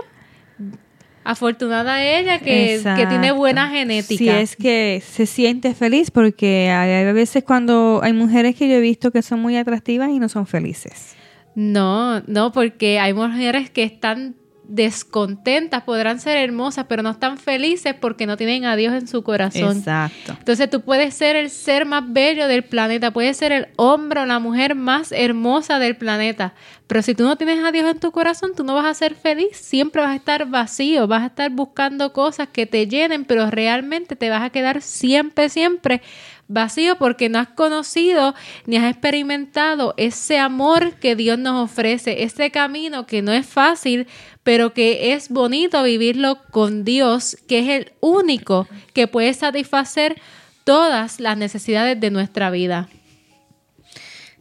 Afortunada 1.23 2.03
ella 2.03 2.37
que, 2.39 2.79
que, 2.83 3.07
tiene 3.07 3.31
buena 3.31 3.69
genética. 3.69 4.17
Si 4.17 4.29
es 4.29 4.55
que 4.55 5.01
se 5.03 5.25
siente 5.25 5.73
feliz, 5.73 6.11
porque 6.11 6.69
hay, 6.69 7.11
veces 7.13 7.43
cuando 7.43 7.99
hay 8.03 8.13
mujeres 8.13 8.55
que 8.55 8.69
yo 8.69 8.75
he 8.75 8.79
visto 8.79 9.11
que 9.11 9.23
son 9.23 9.39
muy 9.39 9.57
atractivas 9.57 10.09
y 10.11 10.19
no 10.19 10.29
son 10.29 10.45
felices. 10.45 11.15
No, 11.55 12.21
no, 12.21 12.51
porque 12.51 12.99
hay 12.99 13.13
mujeres 13.13 13.69
que 13.69 13.83
están 13.83 14.35
descontentas, 14.67 15.83
podrán 15.83 16.19
ser 16.19 16.37
hermosas, 16.37 16.85
pero 16.87 17.03
no 17.03 17.11
están 17.11 17.37
felices 17.37 17.93
porque 17.99 18.25
no 18.25 18.37
tienen 18.37 18.65
a 18.65 18.75
Dios 18.75 18.93
en 18.93 19.07
su 19.07 19.23
corazón. 19.23 19.77
Exacto. 19.77 20.35
Entonces 20.37 20.69
tú 20.69 20.81
puedes 20.81 21.13
ser 21.13 21.35
el 21.35 21.49
ser 21.49 21.85
más 21.85 22.03
bello 22.11 22.47
del 22.47 22.63
planeta, 22.63 23.11
puedes 23.11 23.37
ser 23.37 23.51
el 23.51 23.67
hombre 23.75 24.21
o 24.21 24.25
la 24.25 24.39
mujer 24.39 24.75
más 24.75 25.11
hermosa 25.11 25.79
del 25.79 25.95
planeta, 25.95 26.53
pero 26.87 27.01
si 27.01 27.15
tú 27.15 27.23
no 27.23 27.35
tienes 27.35 27.63
a 27.63 27.71
Dios 27.71 27.89
en 27.89 27.99
tu 27.99 28.11
corazón, 28.11 28.51
tú 28.55 28.63
no 28.63 28.75
vas 28.75 28.85
a 28.85 28.93
ser 28.93 29.15
feliz, 29.15 29.57
siempre 29.57 30.01
vas 30.01 30.11
a 30.11 30.15
estar 30.15 30.47
vacío, 30.47 31.07
vas 31.07 31.23
a 31.23 31.27
estar 31.27 31.49
buscando 31.51 32.13
cosas 32.13 32.47
que 32.49 32.65
te 32.65 32.87
llenen, 32.87 33.25
pero 33.25 33.49
realmente 33.49 34.15
te 34.15 34.29
vas 34.29 34.43
a 34.43 34.49
quedar 34.51 34.81
siempre, 34.81 35.49
siempre 35.49 36.01
vacío 36.47 36.97
porque 36.97 37.29
no 37.29 37.39
has 37.39 37.47
conocido 37.49 38.35
ni 38.65 38.77
has 38.77 38.91
experimentado 38.91 39.93
ese 39.97 40.37
amor 40.37 40.95
que 40.95 41.15
Dios 41.15 41.39
nos 41.39 41.71
ofrece, 41.71 42.23
ese 42.23 42.51
camino 42.51 43.05
que 43.07 43.21
no 43.21 43.31
es 43.31 43.45
fácil, 43.45 44.07
pero 44.43 44.73
que 44.73 45.13
es 45.13 45.29
bonito 45.29 45.81
vivirlo 45.83 46.39
con 46.51 46.83
Dios, 46.83 47.37
que 47.47 47.59
es 47.59 47.69
el 47.69 47.91
único 47.99 48.67
que 48.93 49.07
puede 49.07 49.33
satisfacer 49.33 50.21
todas 50.63 51.19
las 51.19 51.37
necesidades 51.37 51.99
de 51.99 52.11
nuestra 52.11 52.49
vida. 52.49 52.89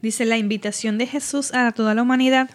Dice 0.03 0.27
la 0.27 0.37
invitación 0.37 0.99
de 0.99 1.07
Jesús 1.07 1.55
a 1.55 1.73
toda 1.73 1.95
la 1.95 2.03
humanidad, 2.03 2.51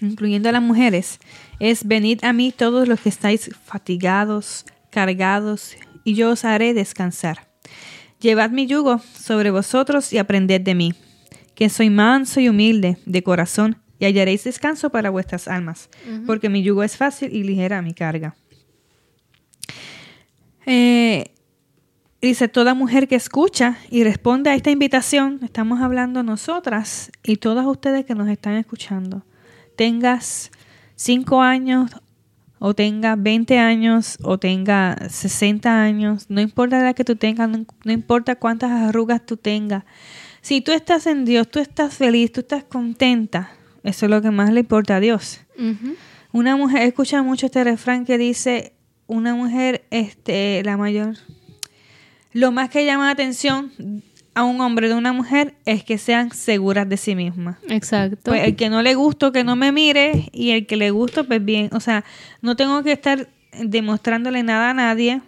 incluyendo 0.00 0.48
a 0.48 0.52
las 0.52 0.62
mujeres, 0.62 1.18
es 1.58 1.86
venid 1.86 2.22
a 2.22 2.32
mí 2.32 2.52
todos 2.52 2.86
los 2.86 3.00
que 3.00 3.08
estáis 3.08 3.50
fatigados, 3.64 4.64
cargados, 4.90 5.74
y 6.04 6.14
yo 6.14 6.30
os 6.30 6.44
haré 6.44 6.74
descansar. 6.74 7.48
Llevad 8.20 8.50
mi 8.50 8.66
yugo 8.66 8.98
sobre 8.98 9.50
vosotros 9.50 10.12
y 10.12 10.18
aprended 10.18 10.60
de 10.60 10.74
mí, 10.74 10.94
que 11.54 11.68
soy 11.68 11.90
manso 11.90 12.40
y 12.40 12.48
humilde 12.48 12.98
de 13.04 13.22
corazón, 13.22 13.78
y 13.98 14.04
hallaréis 14.04 14.44
descanso 14.44 14.90
para 14.90 15.10
vuestras 15.10 15.48
almas, 15.48 15.88
porque 16.26 16.48
mi 16.48 16.62
yugo 16.62 16.82
es 16.82 16.96
fácil 16.96 17.34
y 17.34 17.44
ligera 17.44 17.82
mi 17.82 17.94
carga. 17.94 18.34
Eh, 20.66 21.32
dice, 22.20 22.48
toda 22.48 22.74
mujer 22.74 23.08
que 23.08 23.14
escucha 23.14 23.78
y 23.90 24.04
responde 24.04 24.50
a 24.50 24.54
esta 24.54 24.70
invitación, 24.70 25.40
estamos 25.42 25.80
hablando 25.80 26.22
nosotras 26.22 27.10
y 27.22 27.36
todas 27.36 27.66
ustedes 27.66 28.04
que 28.04 28.14
nos 28.14 28.28
están 28.28 28.54
escuchando, 28.54 29.24
tengas 29.76 30.50
cinco 30.94 31.40
años 31.40 31.90
o 32.58 32.74
tenga 32.74 33.16
20 33.16 33.58
años 33.58 34.18
o 34.22 34.38
tenga 34.38 34.96
60 35.08 35.82
años, 35.82 36.26
no 36.28 36.40
importa 36.40 36.82
la 36.82 36.94
que 36.94 37.04
tú 37.04 37.16
tengas, 37.16 37.48
no, 37.48 37.92
importa 37.92 38.36
cuántas 38.36 38.70
arrugas 38.70 39.24
tú 39.24 39.36
tengas. 39.36 39.84
Si 40.40 40.60
tú 40.60 40.72
estás 40.72 41.06
en 41.06 41.24
Dios, 41.24 41.48
tú 41.48 41.58
estás 41.58 41.94
feliz, 41.94 42.32
tú 42.32 42.40
estás 42.40 42.64
contenta, 42.64 43.50
eso 43.82 44.06
es 44.06 44.10
lo 44.10 44.22
que 44.22 44.30
más 44.30 44.52
le 44.52 44.60
importa 44.60 44.96
a 44.96 45.00
Dios. 45.00 45.40
Una 46.32 46.56
mujer, 46.56 46.82
escucha 46.82 47.22
mucho 47.22 47.46
este 47.46 47.64
refrán 47.64 48.04
que 48.04 48.18
dice, 48.18 48.72
una 49.06 49.34
mujer, 49.34 49.86
este, 49.90 50.62
la 50.64 50.76
mayor, 50.76 51.16
lo 52.32 52.52
más 52.52 52.70
que 52.70 52.84
llama 52.84 53.06
la 53.06 53.12
atención 53.12 53.72
a 54.36 54.44
un 54.44 54.60
hombre 54.60 54.88
de 54.88 54.94
una 54.94 55.14
mujer 55.14 55.54
es 55.64 55.82
que 55.82 55.96
sean 55.96 56.30
seguras 56.30 56.86
de 56.86 56.98
sí 56.98 57.14
mismas. 57.14 57.56
Exacto. 57.70 58.18
Pues 58.24 58.44
el 58.44 58.54
que 58.54 58.68
no 58.68 58.82
le 58.82 58.94
gusto 58.94 59.32
que 59.32 59.44
no 59.44 59.56
me 59.56 59.72
mire 59.72 60.28
y 60.30 60.50
el 60.50 60.66
que 60.66 60.76
le 60.76 60.90
gusto 60.90 61.24
pues 61.24 61.42
bien, 61.42 61.70
o 61.72 61.80
sea, 61.80 62.04
no 62.42 62.54
tengo 62.54 62.82
que 62.82 62.92
estar 62.92 63.30
demostrándole 63.58 64.42
nada 64.42 64.70
a 64.70 64.74
nadie 64.74 65.22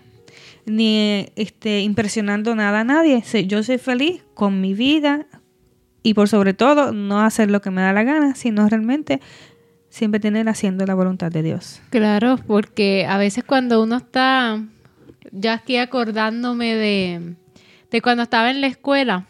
ni 0.67 1.27
este 1.37 1.81
impresionando 1.81 2.55
nada 2.55 2.81
a 2.81 2.85
nadie. 2.85 3.25
Yo 3.47 3.63
soy 3.63 3.79
feliz 3.79 4.23
con 4.35 4.61
mi 4.61 4.75
vida 4.75 5.25
y 6.03 6.13
por 6.13 6.29
sobre 6.29 6.53
todo 6.53 6.93
no 6.93 7.21
hacer 7.23 7.51
lo 7.51 7.63
que 7.63 7.71
me 7.71 7.81
da 7.81 7.95
la 7.95 8.03
gana, 8.03 8.35
sino 8.35 8.69
realmente 8.69 9.23
siempre 9.89 10.21
tener 10.21 10.51
haciendo 10.51 10.85
la 10.85 10.93
voluntad 10.93 11.33
de 11.33 11.43
Dios. 11.43 11.81
Claro, 11.89 12.39
porque 12.47 13.07
a 13.09 13.17
veces 13.17 13.43
cuando 13.43 13.83
uno 13.83 13.97
está 13.97 14.63
ya 15.33 15.55
aquí 15.55 15.79
acordándome 15.79 16.75
de 16.75 17.37
de 17.91 18.03
cuando 18.03 18.23
estaba 18.25 18.51
en 18.51 18.61
la 18.61 18.67
escuela, 18.67 19.27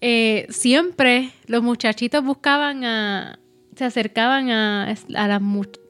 eh, 0.00 0.46
siempre 0.50 1.30
los 1.46 1.62
muchachitos 1.62 2.24
buscaban 2.24 2.84
a, 2.84 3.38
se 3.76 3.84
acercaban 3.84 4.50
a, 4.50 4.84
a, 5.14 5.28
las, 5.28 5.42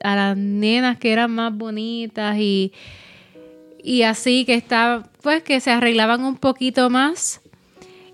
a 0.04 0.16
las 0.16 0.36
nenas 0.36 0.98
que 0.98 1.12
eran 1.12 1.30
más 1.30 1.54
bonitas 1.56 2.36
y, 2.38 2.72
y 3.82 4.02
así 4.02 4.44
que 4.44 4.54
estaban, 4.54 5.08
pues 5.22 5.42
que 5.42 5.60
se 5.60 5.70
arreglaban 5.70 6.24
un 6.24 6.36
poquito 6.36 6.90
más. 6.90 7.40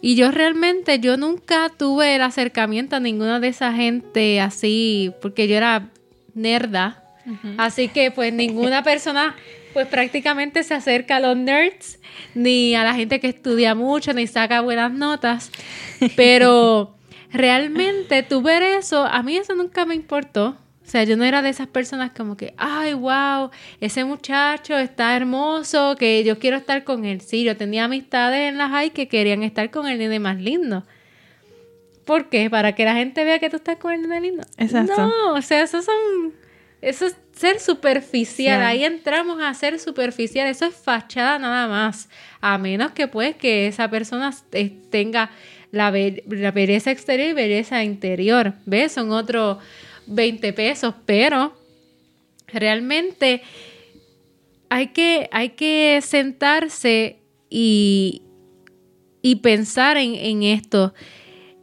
Y 0.00 0.14
yo 0.14 0.30
realmente, 0.30 1.00
yo 1.00 1.16
nunca 1.16 1.70
tuve 1.76 2.14
el 2.14 2.22
acercamiento 2.22 2.96
a 2.96 3.00
ninguna 3.00 3.40
de 3.40 3.48
esa 3.48 3.72
gente 3.72 4.40
así, 4.40 5.12
porque 5.20 5.48
yo 5.48 5.56
era 5.56 5.88
nerda. 6.34 7.02
Así 7.58 7.88
que 7.88 8.10
pues 8.10 8.32
ninguna 8.32 8.82
persona 8.82 9.36
pues 9.72 9.86
prácticamente 9.86 10.62
se 10.62 10.74
acerca 10.74 11.16
a 11.16 11.20
los 11.20 11.36
nerds, 11.36 11.98
ni 12.34 12.74
a 12.74 12.84
la 12.84 12.94
gente 12.94 13.20
que 13.20 13.28
estudia 13.28 13.74
mucho, 13.74 14.12
ni 14.12 14.26
saca 14.26 14.60
buenas 14.60 14.92
notas. 14.92 15.50
Pero 16.16 16.94
realmente 17.32 18.22
tú 18.22 18.42
ver 18.42 18.62
eso, 18.62 19.04
a 19.04 19.22
mí 19.22 19.36
eso 19.36 19.54
nunca 19.54 19.84
me 19.84 19.94
importó. 19.94 20.56
O 20.86 20.90
sea, 20.90 21.04
yo 21.04 21.18
no 21.18 21.24
era 21.24 21.42
de 21.42 21.50
esas 21.50 21.66
personas 21.66 22.12
como 22.16 22.36
que, 22.36 22.54
ay, 22.56 22.94
wow, 22.94 23.50
ese 23.78 24.04
muchacho 24.04 24.76
está 24.78 25.14
hermoso, 25.14 25.96
que 25.96 26.24
yo 26.24 26.38
quiero 26.38 26.56
estar 26.56 26.82
con 26.84 27.04
él. 27.04 27.20
Sí, 27.20 27.44
yo 27.44 27.58
tenía 27.58 27.84
amistades 27.84 28.48
en 28.48 28.56
las 28.56 28.70
high 28.70 28.90
que 28.90 29.06
querían 29.06 29.42
estar 29.42 29.70
con 29.70 29.86
el 29.86 29.98
nene 29.98 30.18
más 30.18 30.38
lindo. 30.38 30.84
¿Por 32.06 32.30
qué? 32.30 32.48
Para 32.48 32.74
que 32.74 32.86
la 32.86 32.94
gente 32.94 33.22
vea 33.22 33.38
que 33.38 33.50
tú 33.50 33.56
estás 33.56 33.76
con 33.76 33.92
el 33.92 34.00
nene 34.00 34.20
lindo. 34.22 34.44
Exacto. 34.56 34.96
No, 34.96 35.34
o 35.34 35.42
sea, 35.42 35.62
esos 35.62 35.84
son 35.84 36.32
eso 36.80 37.06
es 37.06 37.16
ser 37.38 37.60
superficial. 37.60 38.62
Ahí 38.62 38.84
entramos 38.84 39.40
a 39.40 39.54
ser 39.54 39.78
superficial. 39.78 40.48
Eso 40.48 40.66
es 40.66 40.74
fachada 40.74 41.38
nada 41.38 41.68
más. 41.68 42.08
A 42.40 42.58
menos 42.58 42.92
que 42.92 43.06
pues 43.06 43.36
que 43.36 43.68
esa 43.68 43.88
persona 43.88 44.34
tenga 44.90 45.30
la, 45.70 45.90
belleza 45.90 46.90
exterior 46.90 47.28
y 47.30 47.32
belleza 47.32 47.84
interior. 47.84 48.54
¿Ves? 48.66 48.92
Son 48.92 49.12
otros 49.12 49.58
20 50.06 50.52
pesos. 50.52 50.94
Pero 51.06 51.56
realmente 52.48 53.42
hay 54.68 54.88
que, 54.88 55.28
hay 55.30 55.50
que 55.50 56.00
sentarse 56.02 57.18
y, 57.48 58.22
y 59.22 59.36
pensar 59.36 59.96
en, 59.96 60.14
en 60.16 60.42
esto 60.42 60.92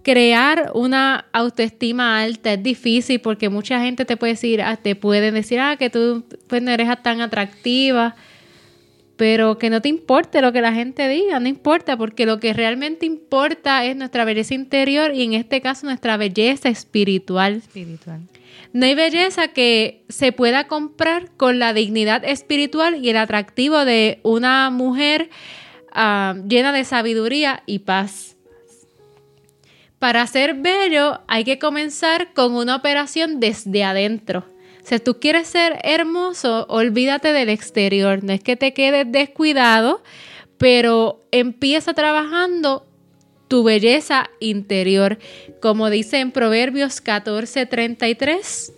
crear 0.06 0.70
una 0.76 1.26
autoestima 1.34 2.22
alta 2.22 2.54
es 2.54 2.62
difícil 2.62 3.20
porque 3.22 3.50
mucha 3.50 3.82
gente 3.82 4.06
te 4.06 4.18
puede 4.18 4.34
decir, 4.34 4.62
ah, 4.62 4.78
te 4.78 4.96
pueden 4.96 5.34
decir, 5.34 5.60
ah, 5.60 5.78
que 5.78 5.90
tú 5.90 6.24
pues, 6.46 6.62
no 6.62 6.70
eres 6.70 6.88
tan 7.02 7.22
atractiva, 7.22 8.16
pero 9.18 9.58
que 9.58 9.72
no 9.72 9.82
te 9.82 9.90
importe 9.90 10.44
lo 10.44 10.54
que 10.54 10.62
la 10.62 10.74
gente 10.74 11.10
diga, 11.10 11.40
no 11.40 11.48
importa, 11.48 11.98
porque 11.98 12.28
lo 12.28 12.40
que 12.40 12.54
realmente 12.54 13.08
importa 13.08 13.84
es 13.84 13.96
nuestra 13.96 14.26
belleza 14.26 14.54
interior 14.54 15.12
y 15.12 15.24
en 15.24 15.34
este 15.34 15.60
caso 15.60 15.88
nuestra 15.88 16.18
belleza 16.18 16.70
espiritual. 16.70 17.56
espiritual. 17.56 18.22
No 18.74 18.86
hay 18.86 18.94
belleza 18.94 19.48
que 19.48 20.04
se 20.08 20.32
pueda 20.32 20.68
comprar 20.68 21.32
con 21.36 21.58
la 21.58 21.74
dignidad 21.74 22.24
espiritual 22.24 23.04
y 23.04 23.10
el 23.10 23.18
atractivo 23.18 23.86
de 23.86 24.20
una 24.22 24.70
mujer 24.70 25.32
ah, 25.92 26.36
llena 26.48 26.74
de 26.74 26.84
sabiduría 26.84 27.64
y 27.66 27.80
paz. 27.80 28.35
Para 30.06 30.28
ser 30.28 30.54
bello 30.54 31.22
hay 31.28 31.44
que 31.44 31.58
comenzar 31.58 32.32
con 32.36 32.54
una 32.54 32.76
operación 32.76 33.40
desde 33.40 33.84
adentro. 33.84 34.46
Si 34.84 35.00
tú 35.00 35.20
quieres 35.20 35.48
ser 35.48 35.80
hermoso, 35.84 36.68
olvídate 36.70 37.34
del 37.34 37.50
exterior. 37.50 38.24
No 38.24 38.32
es 38.32 38.40
que 38.40 38.56
te 38.56 38.72
quedes 38.76 39.12
descuidado, 39.12 40.04
pero 40.60 41.26
empieza 41.32 41.96
trabajando 41.96 42.86
tu 43.48 43.64
belleza 43.64 44.30
interior. 44.40 45.18
Como 45.60 45.90
dice 45.90 46.20
en 46.20 46.30
Proverbios 46.30 47.04
14:33, 47.04 48.74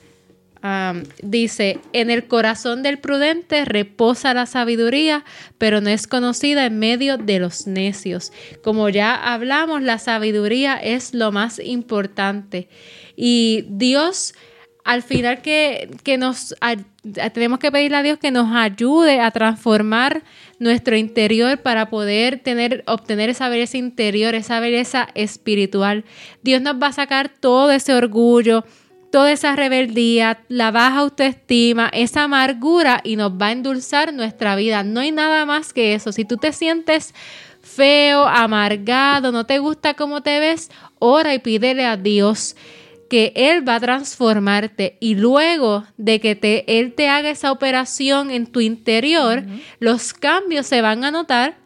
dice, 1.21 1.79
en 1.93 2.09
el 2.09 2.27
corazón 2.27 2.83
del 2.83 2.99
prudente 2.99 3.65
reposa 3.65 4.33
la 4.33 4.45
sabiduría, 4.45 5.23
pero 5.57 5.81
no 5.81 5.89
es 5.89 6.07
conocida 6.07 6.65
en 6.65 6.79
medio 6.79 7.17
de 7.17 7.39
los 7.39 7.67
necios. 7.67 8.31
Como 8.63 8.89
ya 8.89 9.15
hablamos, 9.15 9.81
la 9.81 9.99
sabiduría 9.99 10.75
es 10.75 11.13
lo 11.13 11.31
más 11.31 11.59
importante. 11.59 12.69
Y 13.15 13.65
Dios, 13.69 14.33
al 14.83 15.03
final 15.03 15.41
que, 15.41 15.89
que 16.03 16.17
nos 16.17 16.55
tenemos 17.33 17.59
que 17.59 17.71
pedirle 17.71 17.97
a 17.97 18.03
Dios 18.03 18.17
que 18.17 18.31
nos 18.31 18.53
ayude 18.55 19.19
a 19.19 19.31
transformar 19.31 20.23
nuestro 20.59 20.95
interior 20.95 21.59
para 21.59 21.89
poder 21.89 22.39
tener, 22.39 22.83
obtener 22.87 23.29
esa 23.29 23.49
belleza 23.49 23.77
interior, 23.77 24.35
esa 24.35 24.59
belleza 24.59 25.07
espiritual. 25.13 26.03
Dios 26.43 26.61
nos 26.61 26.75
va 26.75 26.87
a 26.87 26.93
sacar 26.93 27.29
todo 27.29 27.71
ese 27.71 27.93
orgullo, 27.93 28.65
toda 29.11 29.31
esa 29.31 29.55
rebeldía, 29.55 30.39
la 30.47 30.71
baja 30.71 30.99
autoestima, 30.99 31.89
esa 31.93 32.23
amargura 32.23 33.01
y 33.03 33.15
nos 33.15 33.31
va 33.31 33.47
a 33.47 33.51
endulzar 33.51 34.13
nuestra 34.13 34.55
vida. 34.55 34.83
No 34.83 34.99
hay 34.99 35.11
nada 35.11 35.45
más 35.45 35.73
que 35.73 35.93
eso. 35.93 36.11
Si 36.11 36.25
tú 36.25 36.37
te 36.37 36.51
sientes 36.51 37.13
feo, 37.61 38.25
amargado, 38.25 39.31
no 39.31 39.45
te 39.45 39.59
gusta 39.59 39.93
cómo 39.93 40.21
te 40.21 40.39
ves, 40.39 40.71
ora 40.99 41.33
y 41.33 41.39
pídele 41.39 41.85
a 41.85 41.97
Dios 41.97 42.55
que 43.09 43.31
Él 43.35 43.67
va 43.67 43.75
a 43.75 43.79
transformarte 43.79 44.97
y 44.99 45.15
luego 45.15 45.85
de 45.97 46.19
que 46.19 46.35
te, 46.35 46.79
Él 46.79 46.93
te 46.93 47.07
haga 47.09 47.29
esa 47.29 47.51
operación 47.51 48.31
en 48.31 48.47
tu 48.47 48.59
interior, 48.59 49.43
los 49.79 50.13
cambios 50.13 50.65
se 50.67 50.81
van 50.81 51.03
a 51.03 51.11
notar 51.11 51.57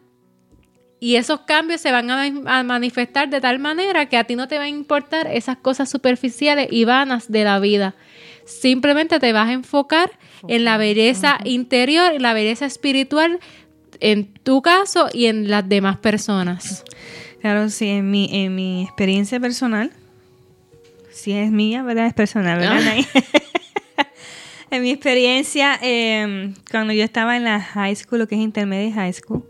y 1.02 1.16
esos 1.16 1.40
cambios 1.40 1.80
se 1.80 1.90
van 1.90 2.12
a, 2.12 2.62
manifestar 2.62 3.28
de 3.28 3.40
tal 3.40 3.58
manera 3.58 4.06
que 4.06 4.16
a 4.16 4.22
ti 4.22 4.36
no 4.36 4.46
te 4.46 4.56
va 4.56 4.64
a 4.64 4.68
importar 4.68 5.26
esas 5.26 5.56
cosas 5.56 5.90
superficiales 5.90 6.68
y 6.70 6.84
vanas 6.84 7.28
de 7.28 7.42
la 7.42 7.58
vida. 7.58 7.96
Simplemente 8.44 9.18
te 9.18 9.32
vas 9.32 9.48
a 9.48 9.52
enfocar 9.52 10.12
en 10.46 10.64
la 10.64 10.76
belleza 10.76 11.38
interior 11.42 12.14
y 12.14 12.20
la 12.20 12.34
belleza 12.34 12.66
espiritual 12.66 13.40
en 13.98 14.32
tu 14.32 14.62
caso 14.62 15.08
y 15.12 15.26
en 15.26 15.50
las 15.50 15.68
demás 15.68 15.96
personas. 15.96 16.84
Claro, 17.40 17.68
sí, 17.68 17.88
en 17.88 18.08
mi, 18.08 18.28
en 18.30 18.54
mi 18.54 18.84
experiencia 18.84 19.40
personal, 19.40 19.90
si 21.10 21.32
es 21.32 21.50
mía, 21.50 21.82
¿verdad? 21.82 22.06
Es 22.06 22.14
personal, 22.14 22.60
¿verdad? 22.60 22.80
Ah. 23.96 24.06
en 24.70 24.82
mi 24.82 24.92
experiencia, 24.92 25.80
em, 25.82 26.54
cuando 26.70 26.92
yo 26.92 27.02
estaba 27.02 27.36
en 27.36 27.42
la 27.42 27.60
high 27.60 27.96
school, 27.96 28.20
lo 28.20 28.28
que 28.28 28.36
es 28.36 28.40
intermedia 28.40 28.94
high 28.94 29.12
school, 29.12 29.42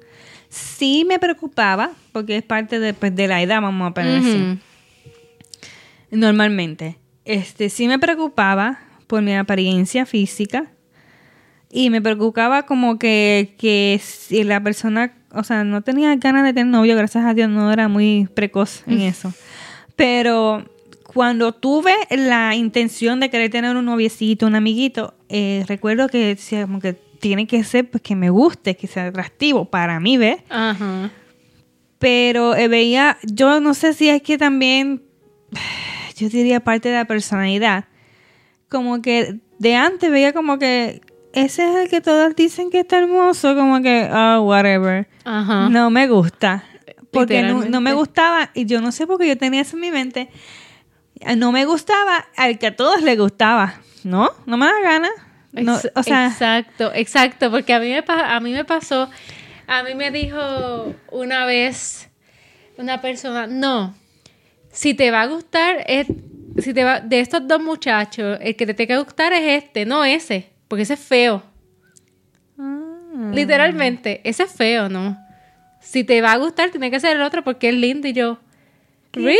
sí 0.53 1.05
me 1.09 1.19
preocupaba, 1.19 1.93
porque 2.12 2.37
es 2.37 2.43
parte 2.43 2.79
de, 2.79 2.93
pues, 2.93 3.17
de 3.17 3.27
la 3.27 3.43
edad, 3.43 3.62
vamos 3.62 3.91
a 3.91 3.95
poner 3.95 4.59
Normalmente. 6.11 6.99
Este, 7.25 7.71
sí 7.71 7.88
me 7.88 7.99
preocupaba 7.99 8.79
por 9.07 9.23
mi 9.23 9.35
apariencia 9.35 10.05
física 10.05 10.71
y 11.71 11.88
me 11.88 12.03
preocupaba 12.03 12.67
como 12.67 12.99
que, 12.99 13.55
que 13.57 13.99
si 14.03 14.45
la 14.45 14.62
persona, 14.62 15.15
o 15.31 15.43
sea, 15.43 15.65
no 15.65 15.81
tenía 15.81 16.15
ganas 16.17 16.45
de 16.45 16.53
tener 16.53 16.67
novio, 16.67 16.97
gracias 16.97 17.25
a 17.25 17.33
Dios 17.33 17.49
no 17.49 17.73
era 17.73 17.88
muy 17.88 18.29
precoz 18.35 18.83
en 18.87 19.01
eso. 19.01 19.33
Pero 19.97 20.67
cuando 21.05 21.53
tuve 21.53 21.95
la 22.11 22.55
intención 22.55 23.21
de 23.21 23.31
querer 23.31 23.51
tener 23.51 23.75
un 23.77 23.87
noviecito, 23.87 24.47
un 24.47 24.55
amiguito, 24.55 25.15
eh, 25.31 25.65
recuerdo 25.67 26.09
que 26.09 26.27
decía 26.27 26.62
como 26.62 26.81
que 26.81 26.97
tiene 27.22 27.46
que 27.46 27.62
ser 27.62 27.88
pues, 27.88 28.02
que 28.02 28.16
me 28.16 28.30
guste, 28.30 28.76
que 28.76 28.88
sea 28.88 29.06
atractivo 29.06 29.64
para 29.64 30.00
mí, 30.00 30.18
¿ves? 30.18 30.42
Ajá. 30.50 31.08
Pero 32.00 32.56
eh, 32.56 32.66
veía, 32.66 33.16
yo 33.22 33.61
no 33.61 33.74
sé 33.74 33.94
si 33.94 34.11
es 34.11 34.22
que 34.22 34.38
también, 34.38 35.04
yo 36.16 36.28
diría 36.28 36.58
parte 36.58 36.88
de 36.88 36.96
la 36.96 37.04
personalidad, 37.04 37.85
como 38.68 39.00
que 39.02 39.38
de 39.61 39.76
antes 39.76 40.11
veía 40.11 40.32
como 40.32 40.58
que 40.58 41.00
ese 41.32 41.70
es 41.70 41.76
el 41.76 41.88
que 41.88 42.00
todos 42.00 42.35
dicen 42.35 42.70
que 42.70 42.80
está 42.80 42.98
hermoso, 42.98 43.54
como 43.54 43.80
que, 43.80 44.11
oh, 44.12 44.40
whatever. 44.40 45.08
Ajá. 45.24 45.68
No 45.68 45.90
me 45.90 46.08
gusta. 46.08 46.64
Porque 47.12 47.44
no, 47.44 47.64
no, 47.66 47.80
me 47.80 47.92
gustaba, 47.92 48.50
y 48.52 48.66
yo 48.66 48.80
no 48.80 48.90
sé 48.90 49.06
por 49.06 49.20
qué 49.20 49.28
yo 49.28 49.38
tenía 49.38 49.61
eso 49.61 49.76
en 49.76 49.82
mi 49.82 49.92
mente, 49.92 50.28
no 51.37 51.52
me 51.52 51.66
gustaba 51.66 52.26
al 52.37 52.58
que 52.58 52.66
a 52.66 52.74
todos 52.74 53.00
les 53.02 53.16
gustaba. 53.16 53.74
No, 54.02 54.30
no 54.44 54.56
me 54.56 54.66
da 54.66 54.80
gana 54.82 55.11
exacto, 55.55 56.93
exacto, 56.95 57.51
porque 57.51 57.73
a 57.73 57.81
mí, 57.81 57.88
me, 57.91 58.03
a 58.07 58.40
mí 58.40 58.53
me 58.53 58.65
pasó, 58.65 59.11
a 59.67 59.83
mí 59.83 59.94
me 59.94 60.11
dijo 60.11 60.94
una 61.11 61.44
vez 61.44 62.09
una 62.79 63.00
persona, 63.00 63.46
no, 63.46 63.94
si 64.71 64.94
te 64.94 65.11
va 65.11 65.23
a 65.23 65.27
gustar, 65.27 65.85
es, 65.87 66.07
si 66.59 66.73
te 66.73 66.85
va, 66.85 67.00
de 67.00 67.21
estos 67.21 67.46
dos 67.46 67.63
muchachos, 67.63 68.38
el 68.40 68.57
que 68.57 68.67
te 68.67 68.75
tenga 68.75 68.96
que 68.96 69.05
gustar 69.05 69.33
es 69.33 69.63
este, 69.63 69.85
no 69.85 70.05
ese, 70.05 70.48
porque 70.69 70.83
ese 70.83 70.94
es 70.94 71.00
feo. 71.00 71.42
Ah. 72.59 73.31
Literalmente, 73.33 74.21
ese 74.25 74.44
es 74.44 74.53
feo, 74.53 74.88
¿no? 74.88 75.19
Si 75.81 76.05
te 76.05 76.23
va 76.23 76.33
a 76.33 76.38
gustar, 76.38 76.71
tiene 76.71 76.90
que 76.90 77.00
ser 77.00 77.17
el 77.17 77.23
otro 77.23 77.44
porque 77.44 77.69
es 77.69 77.75
lindo 77.75 78.09
y 78.09 78.15
yo, 78.15 78.38
¿really? 79.13 79.37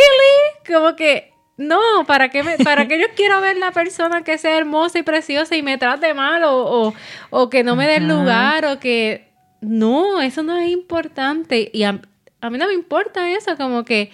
Como 0.67 0.95
que 0.95 1.32
no, 1.57 1.81
¿para 2.07 2.31
qué, 2.31 2.43
¿para 2.65 2.89
qué 2.89 2.99
yo 2.99 3.07
quiero 3.17 3.41
ver 3.41 3.57
la 3.57 3.73
persona 3.73 4.23
que 4.23 4.39
sea 4.39 4.57
hermosa 4.57 4.99
y 4.99 5.03
preciosa 5.03 5.57
y 5.57 5.63
me 5.63 5.79
trate 5.79 6.15
mal 6.15 6.43
o, 6.45 6.95
o, 7.31 7.51
que 7.51 7.63
no 7.63 7.77
me 7.77 7.87
dé 7.87 8.01
lugar 8.01 8.65
o 8.67 8.79
que... 8.79 9.31
No, 9.61 10.21
eso 10.21 10.43
no 10.43 10.59
es 10.59 10.71
importante. 10.71 11.71
Y 11.73 11.85
a, 11.85 11.93
mí 11.93 12.59
no 12.59 12.67
me 12.67 12.75
importa 12.75 13.31
eso, 13.31 13.57
como 13.57 13.85
que 13.85 14.11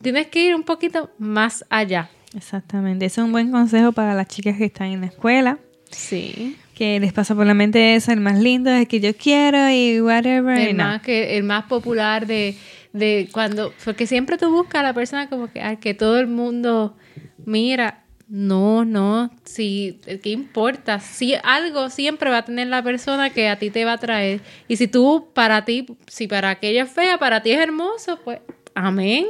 tienes 0.00 0.28
que 0.28 0.46
ir 0.46 0.54
un 0.54 0.62
poquito 0.62 1.10
más 1.18 1.64
allá. 1.68 2.08
Exactamente. 2.34 3.04
Ese 3.04 3.20
es 3.20 3.24
un 3.26 3.32
buen 3.32 3.50
consejo 3.50 3.92
para 3.92 4.14
las 4.14 4.28
chicas 4.28 4.56
que 4.56 4.64
están 4.64 4.88
en 4.88 5.02
la 5.02 5.08
escuela. 5.08 5.58
Sí. 5.90 6.56
Que 6.74 6.98
les 7.00 7.12
pasa 7.12 7.34
por 7.34 7.44
la 7.44 7.52
mente 7.52 7.94
eso, 7.96 8.12
el 8.12 8.20
más 8.20 8.38
lindo, 8.38 8.70
es 8.70 8.80
el 8.80 8.88
que 8.88 9.00
yo 9.00 9.14
quiero 9.14 9.68
y 9.68 10.00
whatever. 10.00 10.58
y 10.58 10.70
El 10.70 10.76
no. 10.78 10.84
más, 10.84 11.02
que, 11.02 11.36
el 11.36 11.42
más 11.42 11.64
popular 11.64 12.26
de, 12.26 12.56
de 12.92 13.28
cuando... 13.32 13.72
Porque 13.84 14.06
siempre 14.06 14.38
tú 14.38 14.50
buscas 14.50 14.80
a 14.80 14.82
la 14.84 14.94
persona 14.94 15.28
como 15.28 15.50
que, 15.50 15.60
al 15.60 15.78
que 15.78 15.94
todo 15.94 16.18
el 16.18 16.26
mundo 16.26 16.96
mira. 17.44 17.98
No, 18.28 18.86
no, 18.86 19.30
si, 19.44 20.00
¿qué 20.22 20.30
importa? 20.30 21.00
Si 21.00 21.34
algo 21.42 21.90
siempre 21.90 22.30
va 22.30 22.38
a 22.38 22.44
tener 22.46 22.66
la 22.68 22.82
persona 22.82 23.28
que 23.28 23.50
a 23.50 23.58
ti 23.58 23.68
te 23.68 23.84
va 23.84 23.92
a 23.92 23.98
traer. 23.98 24.40
Y 24.68 24.76
si 24.76 24.88
tú, 24.88 25.28
para 25.34 25.66
ti, 25.66 25.84
si 26.06 26.28
para 26.28 26.48
aquella 26.48 26.84
es 26.84 26.90
fea, 26.90 27.18
para 27.18 27.42
ti 27.42 27.50
es 27.50 27.60
hermoso, 27.60 28.18
pues, 28.24 28.40
amén. 28.74 29.26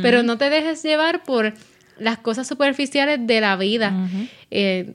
Pero 0.00 0.22
no 0.22 0.38
te 0.38 0.48
dejes 0.48 0.80
llevar 0.84 1.24
por 1.24 1.54
las 1.98 2.18
cosas 2.18 2.46
superficiales 2.46 3.18
de 3.26 3.40
la 3.40 3.56
vida. 3.56 3.92
Eh, 4.52 4.94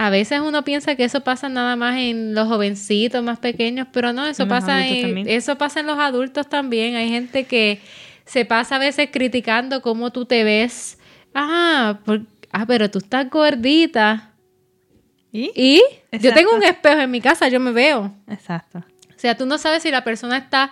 a 0.00 0.10
veces 0.10 0.38
uno 0.40 0.62
piensa 0.62 0.94
que 0.94 1.02
eso 1.02 1.22
pasa 1.24 1.48
nada 1.48 1.74
más 1.74 1.98
en 1.98 2.32
los 2.32 2.46
jovencitos 2.46 3.20
más 3.20 3.40
pequeños, 3.40 3.88
pero 3.92 4.12
no, 4.12 4.26
eso 4.26 4.44
En 4.44 4.48
pasa 4.48 4.86
en, 4.86 5.26
eso 5.28 5.58
pasa 5.58 5.80
en 5.80 5.86
los 5.88 5.98
adultos 5.98 6.48
también. 6.48 6.94
Hay 6.94 7.08
gente 7.08 7.44
que 7.44 7.80
se 8.24 8.44
pasa 8.44 8.76
a 8.76 8.78
veces 8.78 9.08
criticando 9.12 9.82
cómo 9.82 10.12
tú 10.12 10.24
te 10.24 10.44
ves. 10.44 10.98
Ah, 11.34 11.98
por- 12.04 12.22
ah 12.52 12.64
pero 12.64 12.88
tú 12.88 12.98
estás 12.98 13.28
gordita. 13.28 14.30
¿Y? 15.32 15.50
Y 15.56 15.82
yo 16.20 16.32
tengo 16.32 16.54
un 16.54 16.62
espejo 16.62 17.00
en 17.00 17.10
mi 17.10 17.20
casa, 17.20 17.48
yo 17.48 17.58
me 17.58 17.72
veo. 17.72 18.14
Exacto. 18.28 18.78
O 18.78 19.18
sea, 19.20 19.36
tú 19.36 19.46
no 19.46 19.58
sabes 19.58 19.82
si 19.82 19.90
la 19.90 20.04
persona 20.04 20.36
está 20.38 20.70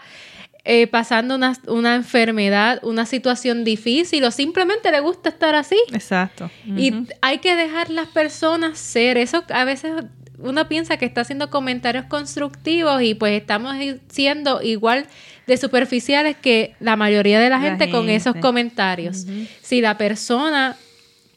eh, 0.69 0.89
pasando 0.89 1.37
una, 1.37 1.57
una 1.69 1.95
enfermedad, 1.95 2.81
una 2.83 3.07
situación 3.07 3.62
difícil 3.62 4.25
o 4.25 4.33
simplemente 4.33 4.91
le 4.91 4.99
gusta 4.99 5.29
estar 5.29 5.55
así. 5.55 5.77
Exacto. 5.93 6.51
Y 6.67 6.93
hay 7.21 7.39
que 7.39 7.55
dejar 7.55 7.89
las 7.89 8.09
personas 8.09 8.77
ser. 8.77 9.17
Eso 9.17 9.45
a 9.49 9.64
veces 9.64 9.93
uno 10.39 10.67
piensa 10.67 10.97
que 10.97 11.07
está 11.07 11.21
haciendo 11.21 11.51
comentarios 11.51 12.07
constructivos 12.07 13.01
y 13.01 13.14
pues 13.14 13.41
estamos 13.41 13.77
siendo 14.09 14.61
igual 14.61 15.07
de 15.47 15.57
superficiales 15.57 16.37
que 16.37 16.75
la 16.81 16.97
mayoría 16.97 17.39
de 17.39 17.49
la 17.49 17.59
La 17.59 17.62
gente, 17.62 17.89
con 17.89 18.11
esos 18.11 18.35
comentarios. 18.35 19.25
Si 19.62 19.81
la 19.81 19.97
persona 19.97 20.77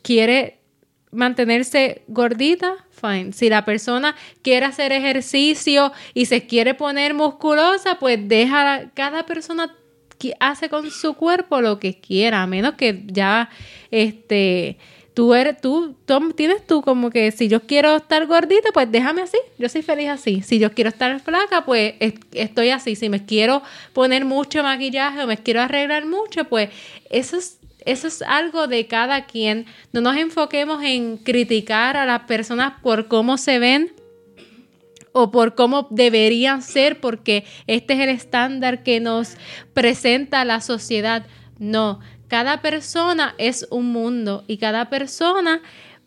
quiere 0.01 0.58
mantenerse 1.11 2.03
gordita, 2.07 2.73
fine. 2.91 3.33
Si 3.33 3.49
la 3.49 3.65
persona 3.65 4.15
quiere 4.41 4.65
hacer 4.65 4.91
ejercicio 4.91 5.91
y 6.13 6.25
se 6.25 6.45
quiere 6.45 6.73
poner 6.73 7.13
musculosa, 7.13 7.97
pues 7.99 8.19
deja 8.27 8.91
cada 8.93 9.25
persona 9.25 9.75
que 10.17 10.33
hace 10.39 10.69
con 10.69 10.91
su 10.91 11.13
cuerpo 11.13 11.61
lo 11.61 11.79
que 11.79 11.99
quiera, 11.99 12.41
a 12.43 12.47
menos 12.47 12.73
que 12.75 13.03
ya 13.07 13.49
este 13.89 14.77
tú 15.13 15.33
eres 15.33 15.59
tú 15.59 15.95
tom- 16.05 16.31
tienes 16.33 16.65
tú 16.65 16.81
como 16.81 17.09
que 17.09 17.31
si 17.31 17.47
yo 17.49 17.61
quiero 17.61 17.97
estar 17.97 18.25
gordita, 18.25 18.69
pues 18.73 18.89
déjame 18.91 19.21
así. 19.21 19.37
Yo 19.57 19.67
soy 19.67 19.81
feliz 19.81 20.07
así. 20.09 20.41
Si 20.41 20.59
yo 20.59 20.71
quiero 20.73 20.89
estar 20.89 21.19
flaca, 21.19 21.65
pues 21.65 21.95
es- 21.99 22.13
estoy 22.33 22.69
así. 22.69 22.95
Si 22.95 23.09
me 23.09 23.25
quiero 23.25 23.61
poner 23.93 24.23
mucho 24.23 24.63
maquillaje 24.63 25.21
o 25.23 25.27
me 25.27 25.37
quiero 25.37 25.61
arreglar 25.61 26.05
mucho, 26.05 26.45
pues 26.45 26.69
eso 27.09 27.37
es 27.37 27.58
eso 27.85 28.07
es 28.07 28.21
algo 28.21 28.67
de 28.67 28.87
cada 28.87 29.25
quien. 29.25 29.65
No 29.93 30.01
nos 30.01 30.17
enfoquemos 30.17 30.83
en 30.83 31.17
criticar 31.17 31.97
a 31.97 32.05
las 32.05 32.21
personas 32.21 32.73
por 32.81 33.07
cómo 33.07 33.37
se 33.37 33.59
ven 33.59 33.93
o 35.11 35.31
por 35.31 35.55
cómo 35.55 35.87
deberían 35.89 36.61
ser, 36.61 36.99
porque 36.99 37.45
este 37.67 37.93
es 37.93 37.99
el 38.01 38.09
estándar 38.09 38.83
que 38.83 38.99
nos 38.99 39.37
presenta 39.73 40.45
la 40.45 40.61
sociedad. 40.61 41.25
No, 41.57 41.99
cada 42.27 42.61
persona 42.61 43.33
es 43.37 43.67
un 43.71 43.91
mundo 43.91 44.43
y 44.47 44.57
cada 44.57 44.89
persona 44.89 45.61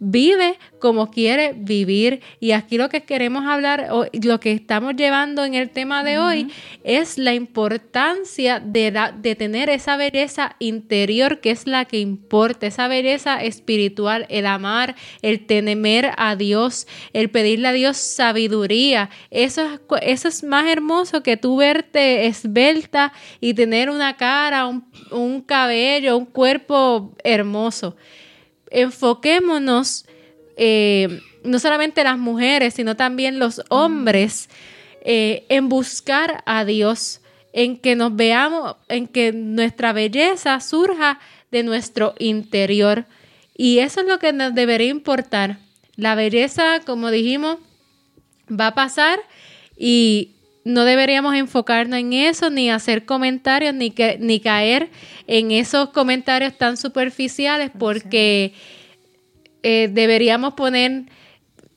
vive 0.05 0.59
como 0.81 1.13
quiere 1.13 1.53
vivir. 1.57 2.23
Y 2.41 2.51
aquí 2.51 2.77
lo 2.77 2.89
que 2.89 3.05
queremos 3.05 3.47
hablar, 3.47 3.87
o 3.93 4.07
lo 4.25 4.41
que 4.41 4.51
estamos 4.51 4.97
llevando 4.97 5.45
en 5.45 5.55
el 5.55 5.71
tema 5.71 6.03
de 6.03 6.19
hoy, 6.19 6.49
es 6.83 7.19
la 7.19 7.35
importancia 7.35 8.59
de, 8.59 8.91
la- 8.91 9.13
de 9.13 9.37
tener 9.37 9.71
esa 9.71 9.97
belleza 9.97 10.57
interior 10.59 11.41
que 11.41 11.53
es 11.53 11.69
la 11.69 11.85
que 11.85 12.01
importa, 12.01 12.67
esa 12.67 12.89
belleza 12.89 13.43
espiritual, 13.45 14.27
el 14.29 14.47
amar, 14.47 14.97
el 15.23 15.47
temer 15.47 16.11
a 16.17 16.35
Dios, 16.35 16.89
el 17.13 17.31
pedirle 17.31 17.69
a 17.69 17.73
Dios 17.73 17.97
sabiduría. 17.97 19.09
Eso 19.31 19.65
es, 19.65 19.81
eso 20.03 20.27
es 20.29 20.43
más 20.43 20.67
hermoso 20.67 21.23
que 21.23 21.37
tú 21.37 21.57
verte 21.59 22.27
esbelta 22.27 23.13
y 23.41 23.55
tener 23.55 23.89
una 23.89 24.17
cara, 24.17 24.67
un, 24.67 24.85
un 25.13 25.43
cabello, 25.43 26.17
un 26.19 26.27
cuerpo 26.27 27.15
hermoso 27.23 27.95
enfoquémonos, 28.73 30.07
eh, 30.57 31.21
no 31.45 31.59
solamente 31.59 32.05
las 32.05 32.19
mujeres, 32.19 32.75
sino 32.75 32.97
también 32.97 33.39
los 33.39 33.63
hombres, 33.69 34.49
eh, 35.05 35.45
en 35.49 35.69
buscar 35.69 36.43
a 36.47 36.65
Dios, 36.65 37.21
en 37.53 37.77
que 37.77 37.97
nos 37.97 38.15
veamos, 38.15 38.77
en 38.89 39.07
que 39.07 39.33
nuestra 39.33 39.93
belleza 39.93 40.59
surja 40.61 41.19
de 41.51 41.63
nuestro 41.63 42.15
interior. 42.19 43.07
Y 43.55 43.79
eso 43.79 44.01
es 44.01 44.07
lo 44.07 44.19
que 44.19 44.33
nos 44.33 44.55
debería 44.55 44.89
importar. 44.89 45.59
La 45.97 46.15
belleza, 46.15 46.81
como 46.87 47.11
dijimos, 47.11 47.59
va 48.49 48.69
a 48.69 48.75
pasar 48.75 49.19
y 49.77 50.32
no 50.65 50.85
deberíamos 50.85 51.35
enfocarnos 51.35 51.99
en 51.99 52.13
eso, 52.13 52.51
ni 52.51 52.71
hacer 52.71 53.05
comentarios, 53.05 53.75
ni, 53.75 53.91
que, 53.91 54.17
ni 54.21 54.41
caer 54.41 54.91
en 55.27 55.51
esos 55.51 55.91
comentarios 55.91 56.57
tan 56.57 56.77
superficiales, 56.77 57.71
porque 57.77 58.55
eh, 59.63 59.89
deberíamos 59.93 60.55
poner, 60.55 61.05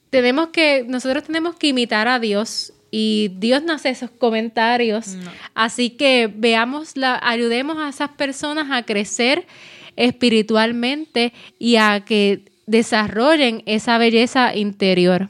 tenemos 0.09 0.49
que, 0.49 0.85
nosotros 0.87 1.23
tenemos 1.23 1.55
que 1.55 1.67
imitar 1.67 2.07
a 2.07 2.19
Dios 2.19 2.73
y 2.91 3.31
Dios 3.39 3.63
no 3.63 3.73
hace 3.73 3.89
esos 3.89 4.11
comentarios. 4.11 5.17
Así 5.53 5.89
que 5.89 6.31
veamos, 6.33 6.95
la, 6.95 7.19
ayudemos 7.21 7.77
a 7.77 7.89
esas 7.89 8.11
personas 8.11 8.67
a 8.71 8.83
crecer 8.83 9.47
espiritualmente 9.95 11.33
y 11.59 11.77
a 11.77 12.05
que 12.05 12.45
desarrollen 12.67 13.63
esa 13.65 13.97
belleza 13.97 14.55
interior. 14.55 15.29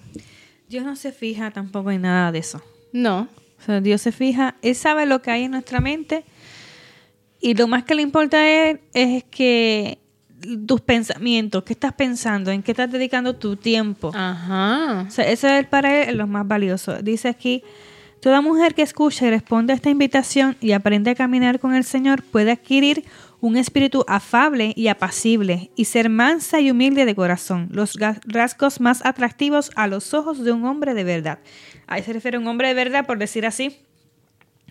Dios 0.69 0.83
no 0.83 0.95
se 0.95 1.11
fija 1.11 1.51
tampoco 1.51 1.91
en 1.91 2.01
nada 2.01 2.31
de 2.31 2.39
eso. 2.39 2.61
No, 2.91 3.29
O 3.66 3.68
sea, 3.68 3.82
Dios 3.82 3.99
se 4.01 4.11
fija, 4.11 4.55
Él 4.61 4.76
sabe 4.76 5.07
lo 5.07 5.24
que 5.24 5.32
hay 5.32 5.45
en 5.45 5.51
nuestra 5.51 5.82
mente 5.82 6.24
y 7.41 7.55
lo 7.55 7.68
más 7.68 7.84
que 7.84 7.95
le 7.95 8.03
importa 8.03 8.38
a 8.38 8.47
Él 8.47 8.82
es 8.93 9.24
que 9.24 9.97
tus 10.68 10.82
pensamientos, 10.82 11.63
qué 11.63 11.74
estás 11.74 11.93
pensando, 11.93 12.51
en 12.51 12.61
qué 12.61 12.74
estás 12.74 12.91
dedicando 12.91 13.36
tu 13.36 13.55
tiempo. 13.55 14.11
Ajá. 14.13 15.05
O 15.07 15.09
sea, 15.09 15.28
eso 15.28 15.47
es 15.47 15.66
para 15.66 16.03
Él 16.03 16.18
lo 16.18 16.28
más 16.28 16.47
valioso. 16.47 17.01
Dice 17.01 17.28
aquí, 17.28 17.63
toda 18.22 18.39
mujer 18.41 18.76
que 18.76 18.84
escucha 18.84 19.26
y 19.26 19.32
responde 19.32 19.74
a 19.74 19.76
esta 19.78 19.89
invitación 19.89 20.57
y 20.61 20.74
aprende 20.74 21.09
a 21.09 21.16
caminar 21.16 21.59
con 21.59 21.74
el 21.74 21.86
Señor 21.86 22.22
puede 22.22 22.51
adquirir 22.51 23.03
un 23.45 23.57
espíritu 23.57 24.03
afable 24.07 24.73
y 24.75 24.87
apacible 24.87 25.69
y 25.75 25.85
ser 25.85 26.09
mansa 26.09 26.59
y 26.61 26.71
humilde 26.71 27.05
de 27.05 27.13
corazón, 27.13 27.69
los 27.71 27.95
rasgos 28.25 28.81
más 28.81 29.05
atractivos 29.05 29.69
a 29.75 29.85
los 29.85 30.15
ojos 30.15 30.43
de 30.43 30.51
un 30.51 30.65
hombre 30.65 30.95
de 30.95 31.03
verdad. 31.03 31.37
Ahí 31.85 32.01
se 32.01 32.11
refiere 32.11 32.37
a 32.37 32.39
un 32.39 32.47
hombre 32.47 32.69
de 32.69 32.73
verdad, 32.73 33.05
por 33.05 33.19
decir 33.19 33.45
así, 33.45 33.77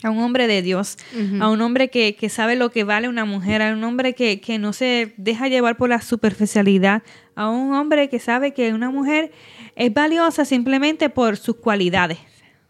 a 0.03 0.11
un 0.11 0.19
hombre 0.19 0.49
de 0.49 0.61
Dios, 0.61 0.99
a 1.41 1.51
un 1.51 1.61
hombre 1.61 1.89
que, 1.89 2.17
que 2.17 2.29
sabe 2.29 2.57
lo 2.57 2.73
que 2.73 2.83
vale 2.83 3.09
una 3.09 3.25
mujer, 3.25 3.63
a 3.63 3.73
un 3.73 3.85
hombre 3.85 4.15
que, 4.15 4.41
que 4.41 4.59
no 4.59 4.73
se 4.73 5.15
deja 5.19 5.47
llevar 5.47 5.77
por 5.77 5.89
la 5.89 6.01
superficialidad, 6.01 7.05
a 7.37 7.51
un 7.51 7.75
hombre 7.75 8.09
que 8.09 8.19
sabe 8.19 8.55
que 8.55 8.73
una 8.73 8.91
mujer 8.91 9.31
es 9.77 9.95
valiosa 9.95 10.45
simplemente 10.45 11.11
por 11.11 11.37
sus 11.37 11.57
cualidades. 11.57 12.19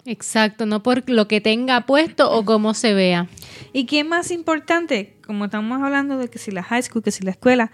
Exacto, 0.05 0.67
no 0.67 0.83
por 0.83 1.09
lo 1.09 1.29
que 1.29 1.41
tenga 1.41 1.87
puesto 1.87 2.31
o 2.31 2.45
cómo 2.45 2.75
se 2.75 2.93
vea. 2.93 3.27
¿Y 3.73 3.87
qué 3.87 4.05
más 4.05 4.31
importante? 4.31 5.14
Como 5.27 5.47
estamos 5.47 5.83
hablando 5.83 6.19
de 6.19 6.29
que 6.29 6.39
si 6.39 6.51
la 6.51 6.63
high 6.63 6.83
school, 6.83 7.03
que 7.03 7.11
si 7.11 7.23
la 7.23 7.31
escuela, 7.31 7.71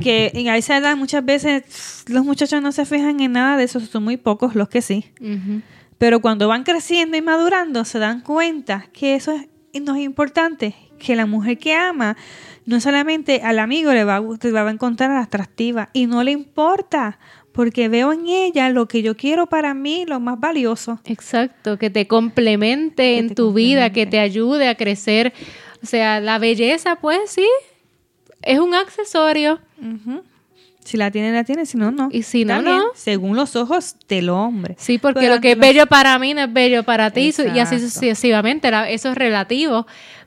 que 0.00 0.30
en 0.34 0.48
esa 0.48 0.76
edad 0.76 0.96
muchas 0.96 1.24
veces 1.24 2.04
los 2.08 2.24
muchachos 2.24 2.62
no 2.62 2.72
se 2.72 2.84
fijan 2.84 3.20
en 3.20 3.32
nada 3.32 3.56
de 3.56 3.64
eso, 3.64 3.80
son 3.80 4.04
muy 4.04 4.16
pocos 4.16 4.54
los 4.54 4.68
que 4.68 4.82
sí. 4.82 5.06
Pero 5.98 6.20
cuando 6.20 6.48
van 6.48 6.64
creciendo 6.64 7.16
y 7.16 7.22
madurando, 7.22 7.84
se 7.84 7.98
dan 7.98 8.20
cuenta 8.20 8.86
que 8.92 9.14
eso 9.14 9.32
es, 9.32 9.48
no 9.82 9.96
es 9.96 10.02
importante, 10.02 10.74
que 10.98 11.16
la 11.16 11.26
mujer 11.26 11.58
que 11.58 11.74
ama 11.74 12.16
no 12.66 12.80
solamente 12.80 13.40
al 13.42 13.58
amigo 13.58 13.92
le 13.92 14.04
va, 14.04 14.16
a 14.16 14.20
le 14.20 14.52
va 14.52 14.68
a 14.68 14.70
encontrar 14.70 15.10
atractiva 15.10 15.90
y 15.92 16.06
no 16.06 16.22
le 16.22 16.30
importa, 16.30 17.18
porque 17.52 17.88
veo 17.88 18.12
en 18.12 18.28
ella 18.28 18.70
lo 18.70 18.86
que 18.86 19.02
yo 19.02 19.16
quiero 19.16 19.46
para 19.46 19.74
mí, 19.74 20.04
lo 20.06 20.20
más 20.20 20.38
valioso. 20.38 21.00
Exacto, 21.04 21.78
que 21.78 21.90
te 21.90 22.06
complemente 22.06 23.02
Que 23.02 23.18
en 23.18 23.28
te 23.28 23.34
tu 23.34 23.52
vida, 23.52 23.90
que 23.90 24.06
te 24.06 24.20
ayude 24.20 24.68
a 24.68 24.76
crecer. 24.76 25.32
O 25.82 25.86
sea, 25.86 26.20
la 26.20 26.38
belleza, 26.38 26.96
pues 26.96 27.18
sí, 27.30 27.46
es 28.42 28.58
un 28.58 28.74
accesorio. 28.74 29.60
Si 30.84 30.96
la 30.96 31.10
tiene, 31.10 31.32
la 31.32 31.44
tiene, 31.44 31.66
si 31.66 31.76
no, 31.76 31.90
no. 31.90 32.08
Y 32.10 32.22
si 32.22 32.44
no, 32.44 32.62
no. 32.62 32.82
Según 32.94 33.36
los 33.36 33.54
ojos 33.56 33.96
del 34.08 34.28
hombre. 34.30 34.76
Sí, 34.78 34.98
porque 34.98 35.28
lo 35.28 35.40
que 35.40 35.52
es 35.52 35.56
los- 35.58 35.66
bello 35.66 35.86
para 35.86 36.18
mí 36.18 36.34
no 36.34 36.42
es 36.42 36.52
bello 36.52 36.82
para 36.84 37.10
ti 37.10 37.32
y 37.54 37.58
así 37.58 37.78
sucesivamente. 37.78 38.70
Eso 38.88 39.10
es 39.10 39.14
relativo. 39.14 39.86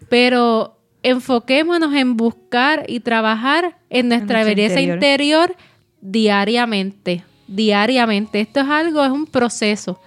Pero 0.09 0.77
enfoquémonos 1.01 1.93
en 1.95 2.15
buscar 2.17 2.85
y 2.87 2.99
trabajar 3.01 3.77
en 3.89 4.09
nuestra 4.09 4.43
belleza 4.43 4.79
interior. 4.79 5.49
interior 5.49 5.55
diariamente, 6.01 7.23
diariamente. 7.47 8.39
Esto 8.41 8.61
es 8.61 8.67
algo, 8.69 9.03
es 9.03 9.11
un 9.11 9.25
proceso 9.25 9.99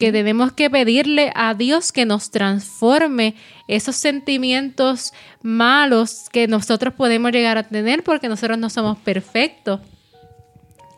que 0.00 0.12
tenemos 0.12 0.52
que 0.52 0.70
pedirle 0.70 1.30
a 1.34 1.52
Dios 1.52 1.92
que 1.92 2.06
nos 2.06 2.30
transforme 2.30 3.34
esos 3.68 3.96
sentimientos 3.96 5.12
malos 5.42 6.28
que 6.32 6.48
nosotros 6.48 6.94
podemos 6.94 7.30
llegar 7.32 7.58
a 7.58 7.64
tener 7.64 8.02
porque 8.02 8.26
nosotros 8.26 8.56
no 8.58 8.70
somos 8.70 8.96
perfectos. 8.98 9.80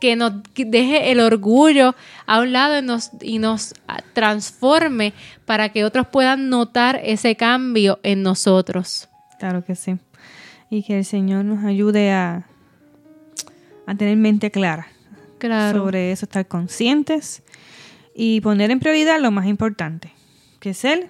Que 0.00 0.14
nos 0.14 0.32
deje 0.55 1.11
el 1.11 1.18
orgullo 1.18 1.96
a 2.26 2.40
un 2.40 2.53
lado 2.53 2.78
y 2.78 2.82
nos, 2.82 3.11
y 3.20 3.38
nos 3.40 3.74
transforme 4.12 5.12
para 5.46 5.70
que 5.70 5.84
otros 5.84 6.07
puedan 6.07 6.48
notar 6.48 7.00
ese 7.05 7.34
cambio 7.34 7.98
en 8.05 8.22
nosotros. 8.22 9.09
Claro 9.40 9.64
que 9.64 9.74
sí. 9.74 9.96
Y 10.70 10.84
que 10.84 10.98
el 10.98 11.05
Señor 11.05 11.44
nos 11.44 11.64
ayude 11.64 12.12
a, 12.12 12.46
a 13.86 13.94
tener 13.96 14.16
mente 14.16 14.53
clara 14.53 14.86
Claro. 15.38 15.80
sobre 15.80 16.12
eso, 16.12 16.24
estar 16.24 16.46
conscientes 16.46 17.42
y 18.15 18.41
poner 18.41 18.71
en 18.71 18.81
prioridad 18.81 19.21
lo 19.21 19.31
más 19.31 19.47
importante, 19.47 20.13
que 20.61 20.71
es 20.71 20.85
Él 20.85 21.09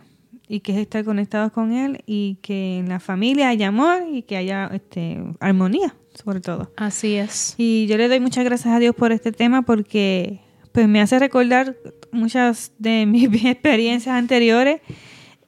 y 0.49 0.61
que 0.61 0.73
es 0.73 0.79
estar 0.79 1.05
conectados 1.05 1.53
con 1.53 1.73
Él 1.73 2.03
y 2.07 2.39
que 2.43 2.79
en 2.79 2.89
la 2.89 3.01
familia 3.01 3.49
haya 3.49 3.69
amor 3.69 4.03
y 4.11 4.23
que 4.23 4.37
haya 4.37 4.71
este, 4.73 5.23
armonía, 5.41 5.95
sobre 6.15 6.41
todo. 6.41 6.73
Así 6.77 7.15
es. 7.15 7.55
Y 7.59 7.87
yo 7.87 7.97
le 7.97 8.09
doy 8.09 8.21
muchas 8.21 8.45
gracias 8.45 8.75
a 8.75 8.79
Dios 8.79 8.95
por 8.95 9.13
este 9.13 9.33
tema 9.33 9.63
porque 9.63 10.41
pues 10.73 10.89
me 10.89 11.01
hace 11.01 11.19
recordar 11.19 11.77
muchas 12.11 12.73
de 12.79 13.07
mis 13.07 13.45
experiencias 13.45 14.15
anteriores 14.15 14.81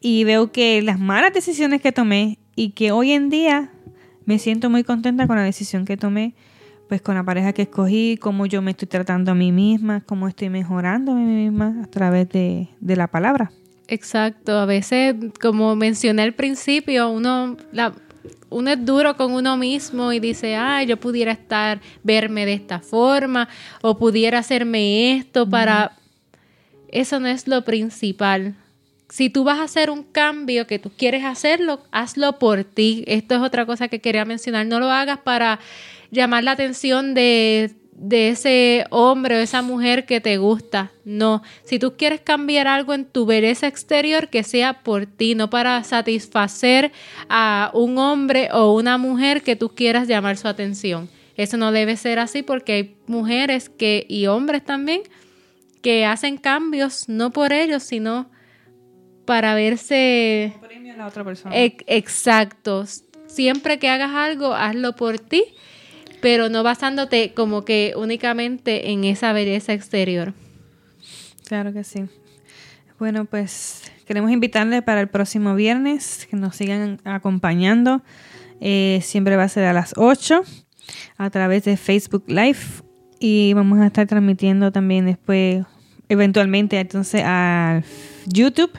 y 0.01 0.25
veo 0.25 0.53
que 0.53 0.83
las 0.83 0.99
malas 0.99 1.33
decisiones 1.33 1.81
que 1.81 1.93
tomé 1.93 2.39
y 2.57 2.71
que 2.71 2.93
hoy 2.93 3.13
en 3.13 3.31
día 3.31 3.71
me 4.27 4.39
siento 4.39 4.71
muy 4.71 4.85
contenta 4.85 5.27
con 5.27 5.37
la 5.37 5.43
decisión 5.43 5.85
que 5.85 5.97
tomé, 5.97 6.35
pues 6.89 7.03
con 7.03 7.15
la 7.15 7.25
pareja 7.25 7.53
que 7.53 7.63
escogí, 7.63 8.19
cómo 8.21 8.47
yo 8.47 8.63
me 8.63 8.73
estoy 8.73 8.89
tratando 8.89 9.33
a 9.33 9.35
mí 9.35 9.53
misma, 9.53 10.03
cómo 10.03 10.29
estoy 10.29 10.51
mejorando 10.51 11.13
a 11.13 11.15
mí 11.15 11.25
misma 11.25 11.83
a 11.83 11.87
través 11.87 12.29
de, 12.29 12.69
de 12.81 12.97
la 12.97 13.09
palabra. 13.09 13.51
Exacto, 13.89 14.59
a 14.59 14.67
veces, 14.67 15.15
como 15.41 15.77
mencioné 15.77 16.23
al 16.23 16.33
principio, 16.33 17.11
uno, 17.11 17.57
la, 17.73 17.93
uno 18.51 18.71
es 18.71 18.85
duro 18.85 19.17
con 19.17 19.33
uno 19.33 19.57
mismo 19.57 20.13
y 20.13 20.21
dice, 20.21 20.57
ah, 20.57 20.83
yo 20.83 20.97
pudiera 20.97 21.33
estar, 21.33 21.81
verme 22.03 22.47
de 22.47 22.55
esta 22.55 22.81
forma, 22.81 23.49
o 23.83 23.99
pudiera 23.99 24.39
hacerme 24.39 25.17
esto 25.17 25.49
para... 25.49 25.97
Eso 26.89 27.19
no 27.19 27.27
es 27.27 27.49
lo 27.49 27.65
principal. 27.65 28.55
Si 29.09 29.29
tú 29.29 29.43
vas 29.43 29.59
a 29.59 29.65
hacer 29.65 29.91
un 29.91 30.05
cambio 30.05 30.67
que 30.67 30.79
tú 30.79 30.91
quieres 30.97 31.25
hacerlo, 31.25 31.81
hazlo 31.91 32.39
por 32.39 32.63
ti. 32.63 33.05
Esto 33.09 33.35
es 33.35 33.41
otra 33.41 33.67
cosa 33.67 33.89
que 33.89 34.01
quería 34.01 34.25
mencionar. 34.25 34.67
No 34.67 34.79
lo 34.79 34.91
hagas 34.91 35.19
para 35.19 35.59
llamar 36.15 36.45
la 36.45 36.53
atención 36.53 37.13
de, 37.15 37.73
de 37.93 38.29
ese 38.31 38.87
hombre 38.91 39.37
o 39.37 39.39
esa 39.41 39.63
mujer 39.63 40.07
que 40.07 40.21
te 40.21 40.37
gusta. 40.39 40.91
No, 41.05 41.43
si 41.65 41.79
tú 41.79 41.95
quieres 41.97 42.21
cambiar 42.21 42.67
algo 42.69 42.95
en 42.95 43.05
tu 43.05 43.27
belleza 43.27 43.67
exterior, 43.67 44.29
que 44.29 44.43
sea 44.43 44.83
por 44.83 45.07
ti, 45.07 45.35
no 45.35 45.51
para 45.51 45.83
satisfacer 45.85 46.93
a 47.29 47.71
un 47.75 47.99
hombre 47.99 48.49
o 48.53 48.73
una 48.75 48.97
mujer 48.99 49.43
que 49.43 49.57
tú 49.57 49.69
quieras 49.71 50.09
llamar 50.09 50.37
su 50.37 50.49
atención. 50.49 51.09
Eso 51.37 51.57
no 51.57 51.73
debe 51.73 51.97
ser 51.97 52.19
así 52.21 52.43
porque 52.43 52.73
hay 52.73 52.97
mujeres 53.07 53.69
que 53.69 54.07
y 54.09 54.27
hombres 54.27 54.65
también 54.65 55.03
que 55.83 56.07
hacen 56.07 56.37
cambios 56.39 57.09
no 57.09 57.31
por 57.31 57.53
ellos, 57.53 57.83
sino 57.83 58.31
para 59.27 59.55
verse 59.55 60.53
Premio 60.63 60.95
a 60.95 60.97
la 60.97 61.07
otra 61.07 61.25
persona. 61.25 61.55
Ex- 61.57 61.85
Exacto. 61.87 62.85
Siempre 63.27 63.79
que 63.79 63.89
hagas 63.89 64.13
algo, 64.15 64.55
hazlo 64.55 64.95
por 64.95 65.19
ti, 65.19 65.45
pero 66.25 66.49
no 66.49 66.63
basándote 66.63 67.35
como 67.35 67.67
que 67.67 67.93
únicamente 67.99 68.93
en 68.93 69.05
esa 69.05 69.35
belleza 69.35 69.75
exterior. 69.75 70.33
Claro 71.47 71.75
que 71.75 71.85
sí. 71.85 72.07
Bueno, 72.99 73.27
pues 73.27 73.93
queremos 74.07 74.31
invitarles 74.31 74.83
para 74.83 75.03
el 75.03 75.09
próximo 75.09 75.55
viernes 75.55 76.27
que 76.31 76.39
nos 76.39 76.57
sigan 76.57 76.99
acompañando. 77.05 78.01
Eh, 78.63 79.01
siempre 79.03 79.37
va 79.37 79.43
a 79.43 79.49
ser 79.51 79.67
a 79.67 79.75
las 79.75 79.93
8 79.99 80.43
a 81.19 81.29
través 81.29 81.65
de 81.65 81.77
Facebook 81.77 82.25
Live 82.27 82.81
y 83.21 83.53
vamos 83.53 83.81
a 83.81 83.87
estar 83.89 84.07
transmitiendo 84.07 84.73
también 84.73 85.05
después, 85.05 85.67
eventualmente, 86.09 86.81
entonces 86.81 87.21
a 87.23 87.83
YouTube 88.25 88.73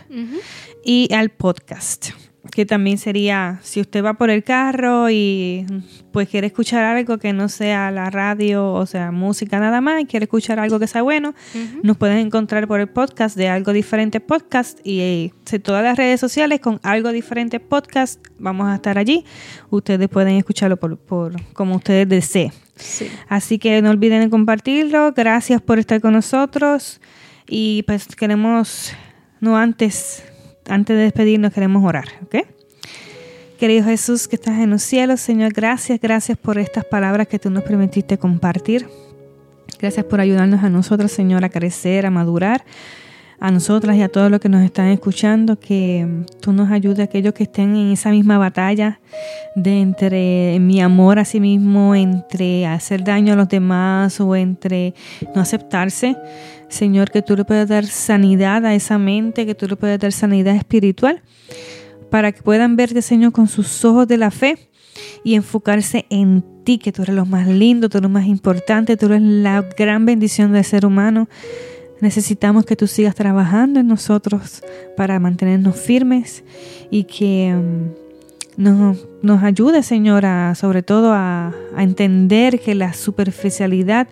y 0.84 1.14
al 1.14 1.30
podcast. 1.30 2.25
Que 2.56 2.66
también 2.66 2.98
sería, 2.98 3.60
si 3.64 3.82
usted 3.82 4.02
va 4.02 4.14
por 4.14 4.30
el 4.30 4.42
carro 4.42 5.10
y 5.10 5.66
pues 6.14 6.30
quiere 6.30 6.48
escuchar 6.48 6.86
algo 6.86 7.18
que 7.18 7.34
no 7.34 7.50
sea 7.50 7.92
la 7.92 8.10
radio, 8.10 8.72
o 8.72 8.86
sea, 8.86 9.12
música 9.12 9.60
nada 9.60 9.82
más, 9.82 10.02
y 10.02 10.06
quiere 10.06 10.24
escuchar 10.24 10.58
algo 10.60 10.80
que 10.80 10.88
sea 10.88 11.02
bueno, 11.02 11.36
nos 11.84 11.98
pueden 11.98 12.20
encontrar 12.20 12.66
por 12.66 12.80
el 12.80 12.88
podcast 12.88 13.36
de 13.36 13.50
Algo 13.50 13.74
Diferente 13.74 14.22
Podcast 14.22 14.80
y 14.86 15.02
eh, 15.02 15.34
en 15.52 15.62
todas 15.64 15.84
las 15.84 15.98
redes 15.98 16.22
sociales 16.22 16.62
con 16.62 16.80
Algo 16.82 17.12
Diferente 17.12 17.60
Podcast. 17.60 18.26
Vamos 18.40 18.70
a 18.70 18.76
estar 18.76 18.98
allí. 18.98 19.26
Ustedes 19.70 20.08
pueden 20.08 20.38
escucharlo 20.38 20.78
por, 20.78 20.98
por 20.98 21.34
como 21.52 21.76
ustedes 21.76 22.08
deseen. 22.08 22.54
Sí. 22.78 23.12
Así 23.28 23.60
que 23.60 23.82
no 23.82 23.90
olviden 23.90 24.22
de 24.22 24.30
compartirlo. 24.30 25.12
Gracias 25.12 25.62
por 25.62 25.78
estar 25.78 26.00
con 26.00 26.14
nosotros. 26.14 27.02
Y 27.50 27.84
pues 27.84 28.16
queremos, 28.16 28.94
no 29.42 29.58
antes, 29.58 30.24
antes 30.70 30.96
de 30.96 31.04
despedirnos, 31.04 31.54
queremos 31.54 31.84
orar, 31.84 32.06
¿ok? 32.24 32.46
Querido 33.60 33.86
Jesús 33.86 34.28
que 34.28 34.36
estás 34.36 34.60
en 34.60 34.70
los 34.70 34.84
cielos, 34.84 35.22
Señor, 35.22 35.54
gracias, 35.54 36.00
gracias 36.02 36.38
por 36.38 36.58
estas 36.58 36.84
palabras 36.84 37.28
que 37.28 37.40
tú 37.40 37.50
nos 37.50 37.64
permitiste 37.64 38.18
compartir. 38.18 38.88
Gracias 39.80 40.06
por 40.06 40.20
ayudarnos 40.20 40.64
a 40.64 40.70
nosotros, 40.70 41.12
Señor, 41.12 41.46
a 41.46 41.50
crecer, 41.50 42.06
a 42.06 42.12
madurar, 42.12 42.66
a 43.40 43.52
nosotras 43.52 43.98
y 43.98 44.02
a 44.02 44.10
todos 44.10 44.32
los 44.32 44.40
que 44.40 44.50
nos 44.50 44.64
están 44.64 44.88
escuchando, 44.88 45.60
que 45.60 46.06
mm, 46.06 46.26
tú 46.42 46.54
nos 46.54 46.72
ayudes 46.72 47.00
a 47.00 47.04
aquellos 47.04 47.34
que 47.34 47.44
estén 47.44 47.76
en 47.76 47.92
esa 47.92 48.12
misma 48.12 48.38
batalla 48.38 49.00
de 49.56 49.82
entre 49.82 50.60
mi 50.60 50.82
amor 50.82 51.20
a 51.20 51.26
sí 51.26 51.40
mismo, 51.40 51.96
entre 51.96 52.66
hacer 52.66 53.04
daño 53.04 53.34
a 53.34 53.36
los 53.36 53.50
demás 53.50 54.20
o 54.20 54.36
entre 54.36 54.94
no 55.34 55.42
aceptarse. 55.42 56.16
Señor, 56.70 57.12
que 57.12 57.22
tú 57.22 57.36
le 57.36 57.46
puedas 57.46 57.68
dar 57.68 57.86
sanidad 57.86 58.66
a 58.66 58.74
esa 58.74 58.98
mente, 58.98 59.46
que 59.46 59.56
tú 59.56 59.68
le 59.68 59.76
puedas 59.76 60.00
dar 60.00 60.12
sanidad 60.12 60.56
espiritual, 60.56 61.22
para 62.10 62.32
que 62.32 62.42
puedan 62.42 62.76
verte, 62.76 63.02
Señor, 63.02 63.32
con 63.32 63.48
sus 63.48 63.84
ojos 63.86 64.08
de 64.08 64.18
la 64.18 64.32
fe 64.32 64.58
y 65.24 65.36
enfocarse 65.36 66.06
en 66.10 66.44
ti, 66.64 66.78
que 66.78 66.92
tú 66.92 67.04
eres 67.04 67.16
lo 67.16 67.26
más 67.26 67.48
lindo, 67.48 67.90
tú 67.90 67.98
eres 67.98 68.10
lo 68.10 68.14
más 68.14 68.26
importante, 68.26 68.98
tú 68.98 69.08
eres 69.08 69.22
la 69.22 69.62
gran 69.78 70.06
bendición 70.06 70.54
del 70.54 70.64
ser 70.64 70.86
humano. 70.86 71.28
Necesitamos 72.02 72.66
que 72.66 72.76
tú 72.76 72.88
sigas 72.88 73.16
trabajando 73.16 73.80
en 73.80 73.88
nosotros 73.88 74.62
para 74.98 75.20
mantenernos 75.20 75.76
firmes 75.76 76.44
y 76.92 77.06
que 77.06 77.56
um, 77.56 77.94
nos, 78.58 79.08
nos 79.22 79.44
ayude, 79.44 79.82
Señor, 79.84 80.26
a, 80.26 80.56
sobre 80.56 80.84
todo 80.84 81.14
a 81.14 81.54
entender 81.78 82.60
que 82.60 82.76
la 82.76 82.94
superficialidad 82.94 84.08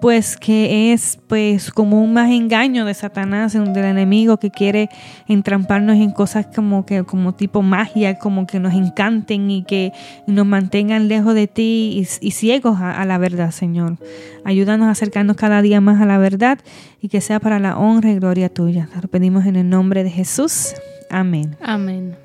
pues 0.00 0.36
que 0.36 0.92
es 0.92 1.18
pues 1.26 1.70
como 1.70 2.02
un 2.02 2.12
más 2.12 2.30
engaño 2.30 2.84
de 2.84 2.94
Satanás, 2.94 3.52
del 3.52 3.84
enemigo 3.84 4.38
que 4.38 4.50
quiere 4.50 4.88
entramparnos 5.26 5.96
en 5.96 6.10
cosas 6.10 6.46
como 6.54 6.86
que 6.86 7.04
como 7.04 7.34
tipo 7.34 7.62
magia, 7.62 8.18
como 8.18 8.46
que 8.46 8.60
nos 8.60 8.74
encanten 8.74 9.50
y 9.50 9.64
que 9.64 9.92
nos 10.26 10.46
mantengan 10.46 11.08
lejos 11.08 11.34
de 11.34 11.46
ti 11.46 12.06
y, 12.20 12.30
ciegos 12.30 12.78
a, 12.80 13.04
la 13.04 13.18
verdad, 13.18 13.50
Señor. 13.50 13.96
Ayúdanos 14.44 14.88
a 14.88 14.92
acercarnos 14.92 15.36
cada 15.36 15.62
día 15.62 15.80
más 15.80 16.00
a 16.00 16.06
la 16.06 16.18
verdad 16.18 16.58
y 17.00 17.08
que 17.08 17.20
sea 17.20 17.40
para 17.40 17.58
la 17.58 17.78
honra 17.78 18.10
y 18.10 18.14
gloria 18.16 18.48
tuya. 18.48 18.88
Lo 19.00 19.08
pedimos 19.08 19.46
en 19.46 19.56
el 19.56 19.68
nombre 19.68 20.04
de 20.04 20.10
Jesús. 20.10 20.74
Amén. 21.10 21.56
Amén. 21.60 22.16